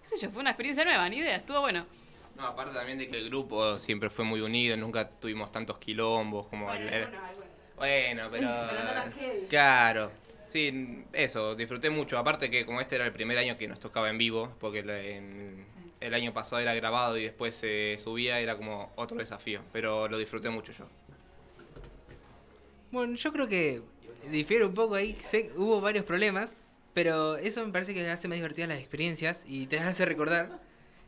qué 0.02 0.08
sé 0.08 0.16
yo, 0.16 0.30
fue 0.30 0.40
una 0.40 0.48
experiencia 0.52 0.82
nueva, 0.82 1.06
ni 1.10 1.18
idea, 1.18 1.36
estuvo 1.36 1.60
bueno. 1.60 1.84
No, 2.36 2.46
aparte 2.46 2.72
también 2.72 2.96
de 2.96 3.06
que 3.06 3.18
el 3.18 3.28
grupo 3.28 3.78
siempre 3.78 4.08
fue 4.08 4.24
muy 4.24 4.40
unido, 4.40 4.78
nunca 4.78 5.04
tuvimos 5.06 5.52
tantos 5.52 5.76
quilombos 5.76 6.46
como 6.46 6.72
el- 6.72 6.88
el- 6.88 7.08
Bueno, 7.76 8.28
pero. 8.30 8.48
Pero 8.70 9.04
no. 9.04 9.48
Claro. 9.50 10.10
Sí, 10.46 11.04
eso, 11.12 11.54
disfruté 11.54 11.90
mucho. 11.90 12.16
Aparte 12.16 12.48
que 12.50 12.64
como 12.64 12.80
este 12.80 12.94
era 12.96 13.04
el 13.04 13.12
primer 13.12 13.36
año 13.36 13.58
que 13.58 13.68
nos 13.68 13.78
tocaba 13.78 14.08
en 14.08 14.16
vivo, 14.16 14.54
porque 14.58 14.78
el, 14.78 14.88
en- 14.88 15.66
el 16.00 16.14
año 16.14 16.32
pasado 16.32 16.62
era 16.62 16.74
grabado 16.74 17.18
y 17.18 17.24
después 17.24 17.54
se 17.54 17.98
subía, 18.02 18.40
era 18.40 18.56
como 18.56 18.90
otro 18.96 19.18
desafío. 19.18 19.60
Pero 19.70 20.08
lo 20.08 20.16
disfruté 20.16 20.48
mucho 20.48 20.72
yo. 20.72 20.86
Bueno, 22.90 23.16
yo 23.16 23.32
creo 23.32 23.48
que 23.48 23.82
difiere 24.30 24.64
un 24.64 24.74
poco 24.74 24.94
ahí. 24.94 25.16
Sé, 25.20 25.50
hubo 25.56 25.80
varios 25.80 26.04
problemas, 26.04 26.60
pero 26.94 27.36
eso 27.36 27.64
me 27.66 27.72
parece 27.72 27.94
que 27.94 28.08
hace 28.08 28.28
más 28.28 28.36
divertidas 28.36 28.68
las 28.68 28.78
experiencias 28.78 29.44
y 29.46 29.66
te 29.66 29.78
hace 29.80 30.04
recordar 30.04 30.60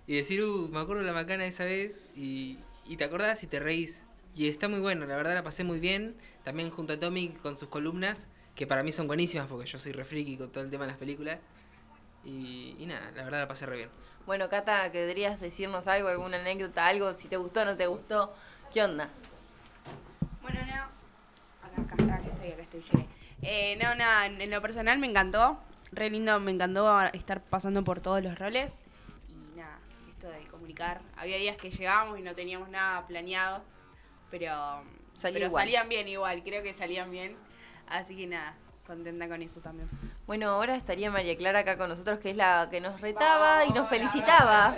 y 0.07 0.17
decir, 0.17 0.43
uh, 0.43 0.69
me 0.69 0.81
acuerdo 0.81 1.03
la 1.03 1.13
macana 1.13 1.47
esa 1.47 1.65
vez 1.65 2.09
y, 2.17 2.59
y 2.87 2.97
te 2.97 3.05
acordás 3.05 3.43
y 3.43 3.47
te 3.47 3.61
reís. 3.61 4.03
Y 4.35 4.49
está 4.49 4.69
muy 4.69 4.81
bueno, 4.81 5.07
la 5.07 5.17
verdad 5.17 5.35
la 5.35 5.43
pasé 5.43 5.65
muy 5.65 5.81
bien. 5.81 6.17
También 6.45 6.71
junto 6.71 6.93
a 6.95 7.01
Tommy 7.01 7.29
con 7.29 7.57
sus 7.57 7.69
columnas, 7.69 8.29
que 8.55 8.67
para 8.67 8.83
mí 8.83 8.93
son 8.93 9.07
buenísimas 9.07 9.47
porque 9.49 9.67
yo 9.67 9.79
soy 9.79 9.93
re 9.93 10.05
friki 10.05 10.37
con 10.37 10.51
todo 10.51 10.65
el 10.65 10.71
tema 10.71 10.85
de 10.85 10.93
las 10.93 10.99
películas. 10.99 11.39
Y, 12.25 12.77
y 12.79 12.87
nada, 12.87 13.11
la 13.15 13.25
verdad 13.25 13.41
la 13.41 13.49
pasé 13.49 13.67
re 13.67 13.77
bien. 13.77 13.91
Bueno, 14.27 14.49
Cata, 14.51 14.91
¿querrías 14.93 15.41
decirnos 15.41 15.87
algo, 15.87 16.09
alguna 16.09 16.39
anécdota, 16.39 16.87
algo, 16.87 17.17
si 17.17 17.29
te 17.29 17.37
gustó 17.37 17.63
o 17.63 17.65
no 17.65 17.77
te 17.77 17.87
gustó? 17.87 18.35
¿Qué 18.73 18.83
onda? 18.83 19.09
Acá, 21.93 22.21
estoy, 22.25 22.53
acá 22.53 22.63
estoy, 22.63 22.83
llegué. 22.93 23.09
Eh, 23.43 23.77
no, 23.83 23.95
nada, 23.95 24.27
en 24.27 24.51
lo 24.51 24.61
personal 24.63 24.99
me 24.99 25.07
encantó. 25.07 25.59
Re 25.93 26.11
lindo, 26.11 26.39
me 26.41 26.51
encantó 26.51 27.01
estar 27.15 27.41
pasando 27.43 27.83
por 27.85 28.01
todos 28.01 28.23
los 28.23 28.39
roles. 28.39 28.79
Y 29.29 29.57
nada, 29.59 29.79
esto 30.11 30.29
de 30.29 30.41
comunicar. 30.49 31.01
Había 31.17 31.39
días 31.39 31.57
que 31.57 31.71
llegábamos 31.71 32.19
y 32.19 32.23
no 32.23 32.35
teníamos 32.35 32.69
nada 32.69 33.07
planeado. 33.07 33.63
Pero, 34.31 34.51
Salió 35.17 35.35
pero 35.35 35.47
igual. 35.47 35.63
salían 35.65 35.89
bien 35.89 36.09
igual, 36.09 36.43
creo 36.43 36.63
que 36.63 36.75
salían 36.75 37.11
bien. 37.11 37.37
Así 37.89 38.15
que 38.17 38.27
nada, 38.27 38.55
contenta 38.87 39.29
con 39.29 39.41
eso 39.41 39.61
también. 39.61 39.89
Bueno, 40.27 40.51
ahora 40.51 40.77
estaría 40.77 41.11
María 41.11 41.37
Clara 41.39 41.61
acá 41.61 41.79
con 41.79 41.89
nosotros, 41.89 42.19
que 42.19 42.31
es 42.31 42.37
la 42.37 42.69
que 42.71 42.83
nos 42.83 43.01
retaba 43.01 43.65
y 43.65 43.71
nos 43.71 43.89
felicitaba 43.89 44.77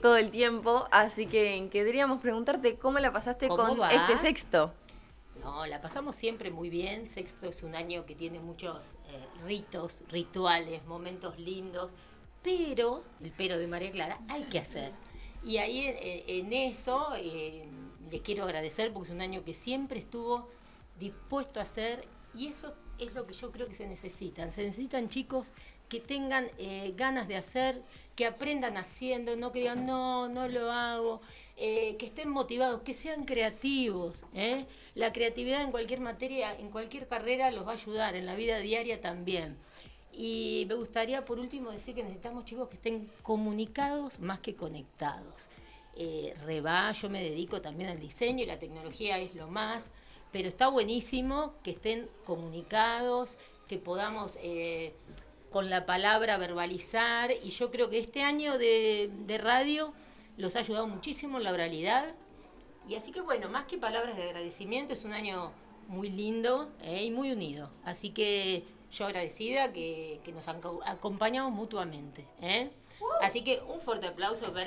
todo 0.00 0.16
el 0.16 0.30
tiempo. 0.30 0.86
Así 0.92 1.26
que 1.26 1.68
querríamos 1.72 2.20
preguntarte 2.20 2.76
cómo 2.76 3.00
la 3.00 3.12
pasaste 3.12 3.48
¿Cómo 3.48 3.66
con 3.66 3.80
va? 3.80 3.90
este 3.90 4.16
sexto. 4.18 4.72
No, 5.48 5.66
la 5.66 5.80
pasamos 5.80 6.14
siempre 6.14 6.50
muy 6.50 6.68
bien. 6.68 7.06
Sexto 7.06 7.48
es 7.48 7.62
un 7.62 7.74
año 7.74 8.04
que 8.04 8.14
tiene 8.14 8.38
muchos 8.38 8.92
eh, 9.08 9.44
ritos, 9.46 10.02
rituales, 10.10 10.84
momentos 10.84 11.38
lindos, 11.38 11.90
pero, 12.42 13.02
el 13.22 13.32
pero 13.32 13.56
de 13.56 13.66
María 13.66 13.90
Clara, 13.90 14.20
hay 14.28 14.42
que 14.44 14.58
hacer. 14.58 14.92
Y 15.42 15.56
ahí 15.56 15.86
en, 15.86 16.46
en 16.46 16.52
eso 16.52 17.14
eh, 17.16 17.66
les 18.10 18.20
quiero 18.20 18.44
agradecer 18.44 18.92
porque 18.92 19.08
es 19.08 19.14
un 19.14 19.22
año 19.22 19.42
que 19.42 19.54
siempre 19.54 20.00
estuvo 20.00 20.50
dispuesto 21.00 21.60
a 21.60 21.62
hacer 21.62 22.06
y 22.34 22.48
eso 22.48 22.74
es 22.98 23.14
lo 23.14 23.26
que 23.26 23.32
yo 23.32 23.50
creo 23.50 23.68
que 23.68 23.74
se 23.74 23.86
necesitan. 23.86 24.52
Se 24.52 24.62
necesitan 24.62 25.08
chicos 25.08 25.52
que 25.88 26.00
tengan 26.00 26.48
eh, 26.58 26.92
ganas 26.94 27.26
de 27.26 27.36
hacer, 27.36 27.82
que 28.14 28.26
aprendan 28.26 28.76
haciendo, 28.76 29.36
no 29.36 29.52
que 29.52 29.60
digan, 29.60 29.86
no, 29.86 30.28
no 30.28 30.46
lo 30.46 30.70
hago, 30.70 31.22
eh, 31.60 31.96
que 31.96 32.06
estén 32.06 32.28
motivados, 32.28 32.82
que 32.82 32.94
sean 32.94 33.24
creativos. 33.24 34.26
¿eh? 34.32 34.64
La 34.94 35.12
creatividad 35.12 35.64
en 35.64 35.72
cualquier 35.72 35.98
materia, 35.98 36.54
en 36.54 36.70
cualquier 36.70 37.08
carrera 37.08 37.50
los 37.50 37.66
va 37.66 37.72
a 37.72 37.74
ayudar, 37.74 38.14
en 38.14 38.26
la 38.26 38.36
vida 38.36 38.58
diaria 38.58 39.00
también. 39.00 39.56
Y 40.12 40.66
me 40.68 40.76
gustaría 40.76 41.24
por 41.24 41.40
último 41.40 41.72
decir 41.72 41.96
que 41.96 42.04
necesitamos 42.04 42.44
chicos 42.44 42.68
que 42.68 42.76
estén 42.76 43.10
comunicados 43.22 44.20
más 44.20 44.38
que 44.38 44.54
conectados. 44.54 45.48
Eh, 45.96 46.32
reba, 46.44 46.92
yo 46.92 47.10
me 47.10 47.20
dedico 47.24 47.60
también 47.60 47.90
al 47.90 47.98
diseño 47.98 48.44
y 48.44 48.46
la 48.46 48.60
tecnología 48.60 49.18
es 49.18 49.34
lo 49.34 49.48
más, 49.48 49.90
pero 50.30 50.48
está 50.48 50.68
buenísimo 50.68 51.54
que 51.64 51.72
estén 51.72 52.08
comunicados, 52.24 53.36
que 53.66 53.78
podamos 53.78 54.38
eh, 54.40 54.94
con 55.50 55.70
la 55.70 55.86
palabra 55.86 56.38
verbalizar 56.38 57.32
y 57.42 57.50
yo 57.50 57.72
creo 57.72 57.90
que 57.90 57.98
este 57.98 58.22
año 58.22 58.58
de, 58.58 59.10
de 59.26 59.38
radio 59.38 59.92
los 60.38 60.56
ha 60.56 60.60
ayudado 60.60 60.86
muchísimo 60.88 61.36
en 61.36 61.44
la 61.44 61.52
oralidad 61.52 62.14
y 62.88 62.94
así 62.94 63.12
que 63.12 63.20
bueno, 63.20 63.50
más 63.50 63.66
que 63.66 63.76
palabras 63.76 64.16
de 64.16 64.22
agradecimiento, 64.22 64.94
es 64.94 65.04
un 65.04 65.12
año 65.12 65.52
muy 65.88 66.08
lindo 66.08 66.70
eh, 66.80 67.04
y 67.04 67.10
muy 67.10 67.30
unido. 67.32 67.70
Así 67.84 68.10
que 68.10 68.64
yo 68.90 69.04
agradecida 69.06 69.72
que, 69.72 70.20
que 70.24 70.32
nos 70.32 70.48
aco- 70.48 70.80
acompañamos 70.86 71.52
mutuamente. 71.52 72.26
¿eh? 72.40 72.70
Así 73.20 73.42
que 73.44 73.60
un 73.68 73.80
fuerte 73.80 74.06
aplauso 74.06 74.52
para 74.52 74.66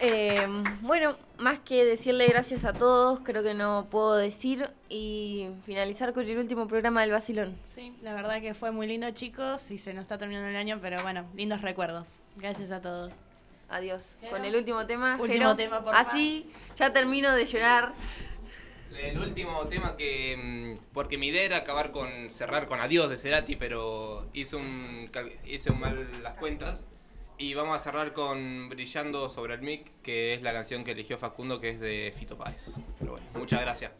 Eh, 0.00 0.46
bueno, 0.82 1.16
más 1.38 1.58
que 1.58 1.84
decirle 1.84 2.26
gracias 2.28 2.64
a 2.64 2.72
todos, 2.72 3.20
creo 3.20 3.42
que 3.42 3.54
no 3.54 3.88
puedo 3.90 4.14
decir 4.16 4.70
y 4.88 5.48
finalizar 5.66 6.12
con 6.12 6.24
el 6.26 6.38
último 6.38 6.68
programa 6.68 7.00
del 7.00 7.10
Basilón. 7.10 7.56
Sí, 7.66 7.92
la 8.02 8.14
verdad 8.14 8.40
que 8.40 8.54
fue 8.54 8.70
muy 8.70 8.86
lindo, 8.86 9.10
chicos, 9.10 9.70
y 9.70 9.78
se 9.78 9.92
nos 9.94 10.02
está 10.02 10.18
terminando 10.18 10.48
el 10.48 10.56
año, 10.56 10.78
pero 10.80 11.02
bueno, 11.02 11.26
lindos 11.34 11.62
recuerdos. 11.62 12.08
Gracias 12.36 12.70
a 12.70 12.80
todos. 12.80 13.12
Adiós. 13.68 14.16
Con 14.30 14.44
el 14.44 14.54
último 14.56 14.86
tema. 14.86 15.16
Último 15.20 15.28
Jero. 15.28 15.56
tema, 15.56 15.84
por 15.84 15.94
Así 15.94 16.50
ya 16.76 16.92
termino 16.92 17.34
de 17.34 17.44
llorar. 17.44 17.92
El 18.96 19.18
último 19.18 19.66
tema 19.66 19.96
que. 19.96 20.36
mm, 20.78 20.84
Porque 20.94 21.18
mi 21.18 21.28
idea 21.28 21.42
era 21.42 21.56
acabar 21.58 21.90
con. 21.90 22.30
cerrar 22.30 22.66
con 22.66 22.80
Adiós 22.80 23.10
de 23.10 23.16
Cerati, 23.16 23.56
pero 23.56 24.26
hice 24.32 24.56
un. 24.56 25.10
hice 25.44 25.70
un 25.70 25.80
mal 25.80 26.22
las 26.22 26.34
cuentas. 26.34 26.86
Y 27.40 27.54
vamos 27.54 27.76
a 27.76 27.78
cerrar 27.78 28.12
con 28.12 28.68
Brillando 28.68 29.30
sobre 29.30 29.54
el 29.54 29.62
mic, 29.62 30.02
que 30.02 30.34
es 30.34 30.42
la 30.42 30.52
canción 30.52 30.82
que 30.82 30.90
eligió 30.90 31.18
Facundo, 31.18 31.60
que 31.60 31.70
es 31.70 31.80
de 31.80 32.12
Fito 32.18 32.36
Páez. 32.36 32.80
Pero 32.98 33.12
bueno, 33.12 33.26
muchas 33.34 33.60
gracias. 33.60 33.92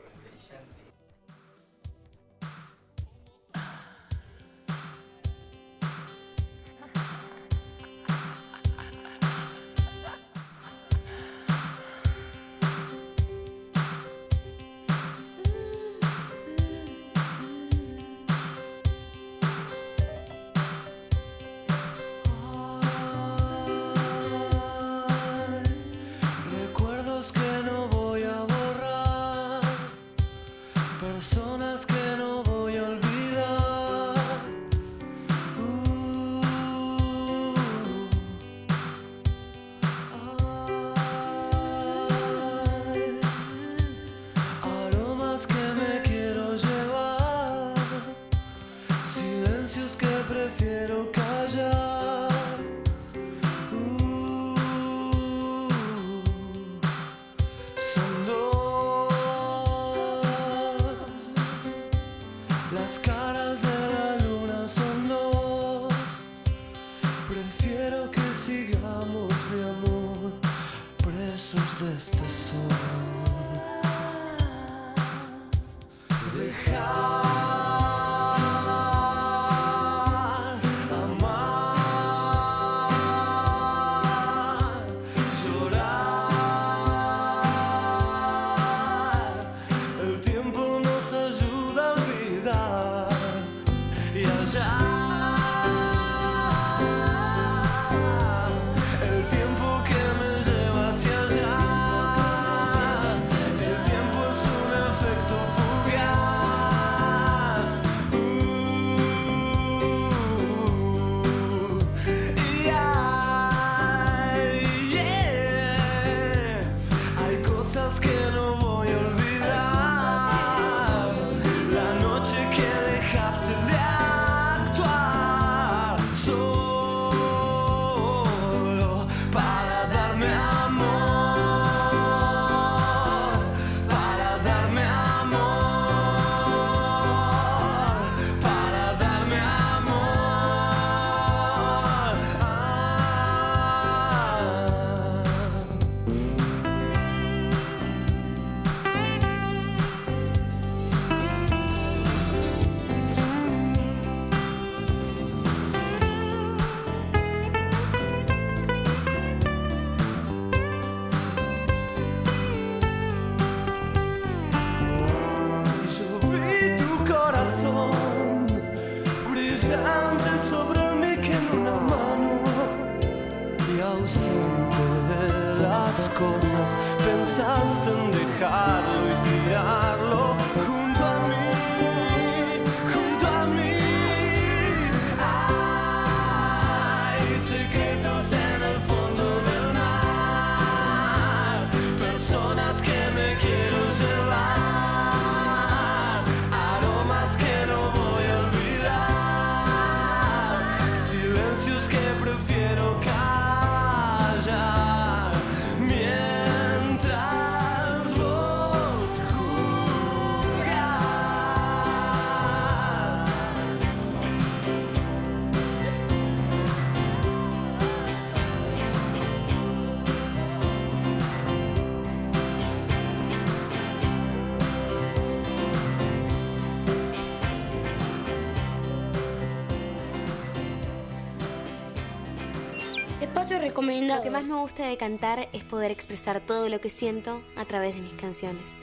me 234.59 234.65
gusta 234.65 234.89
de 234.89 234.97
cantar 234.97 235.49
es 235.53 235.63
poder 235.63 235.93
expresar 235.93 236.41
todo 236.41 236.69
lo 236.69 236.81
que 236.81 236.91
siento 236.91 237.41
a 237.55 237.65
través 237.65 237.95
de 237.95 238.01
mis 238.01 238.15
canciones. 238.15 238.75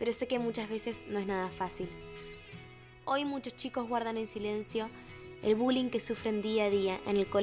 Pero 0.00 0.12
sé 0.12 0.26
que 0.26 0.40
muchas 0.40 0.68
veces 0.68 1.06
no 1.08 1.20
es 1.20 1.28
nada 1.28 1.48
fácil. 1.48 1.88
Hoy 3.04 3.24
muchos 3.24 3.54
chicos 3.54 3.88
guardan 3.88 4.16
en 4.16 4.26
silencio 4.26 4.90
el 5.44 5.54
bullying 5.54 5.90
que 5.90 6.00
sufren 6.00 6.42
día 6.42 6.64
a 6.64 6.70
día 6.70 6.98
en 7.06 7.18
el 7.18 7.28
colegio. 7.28 7.34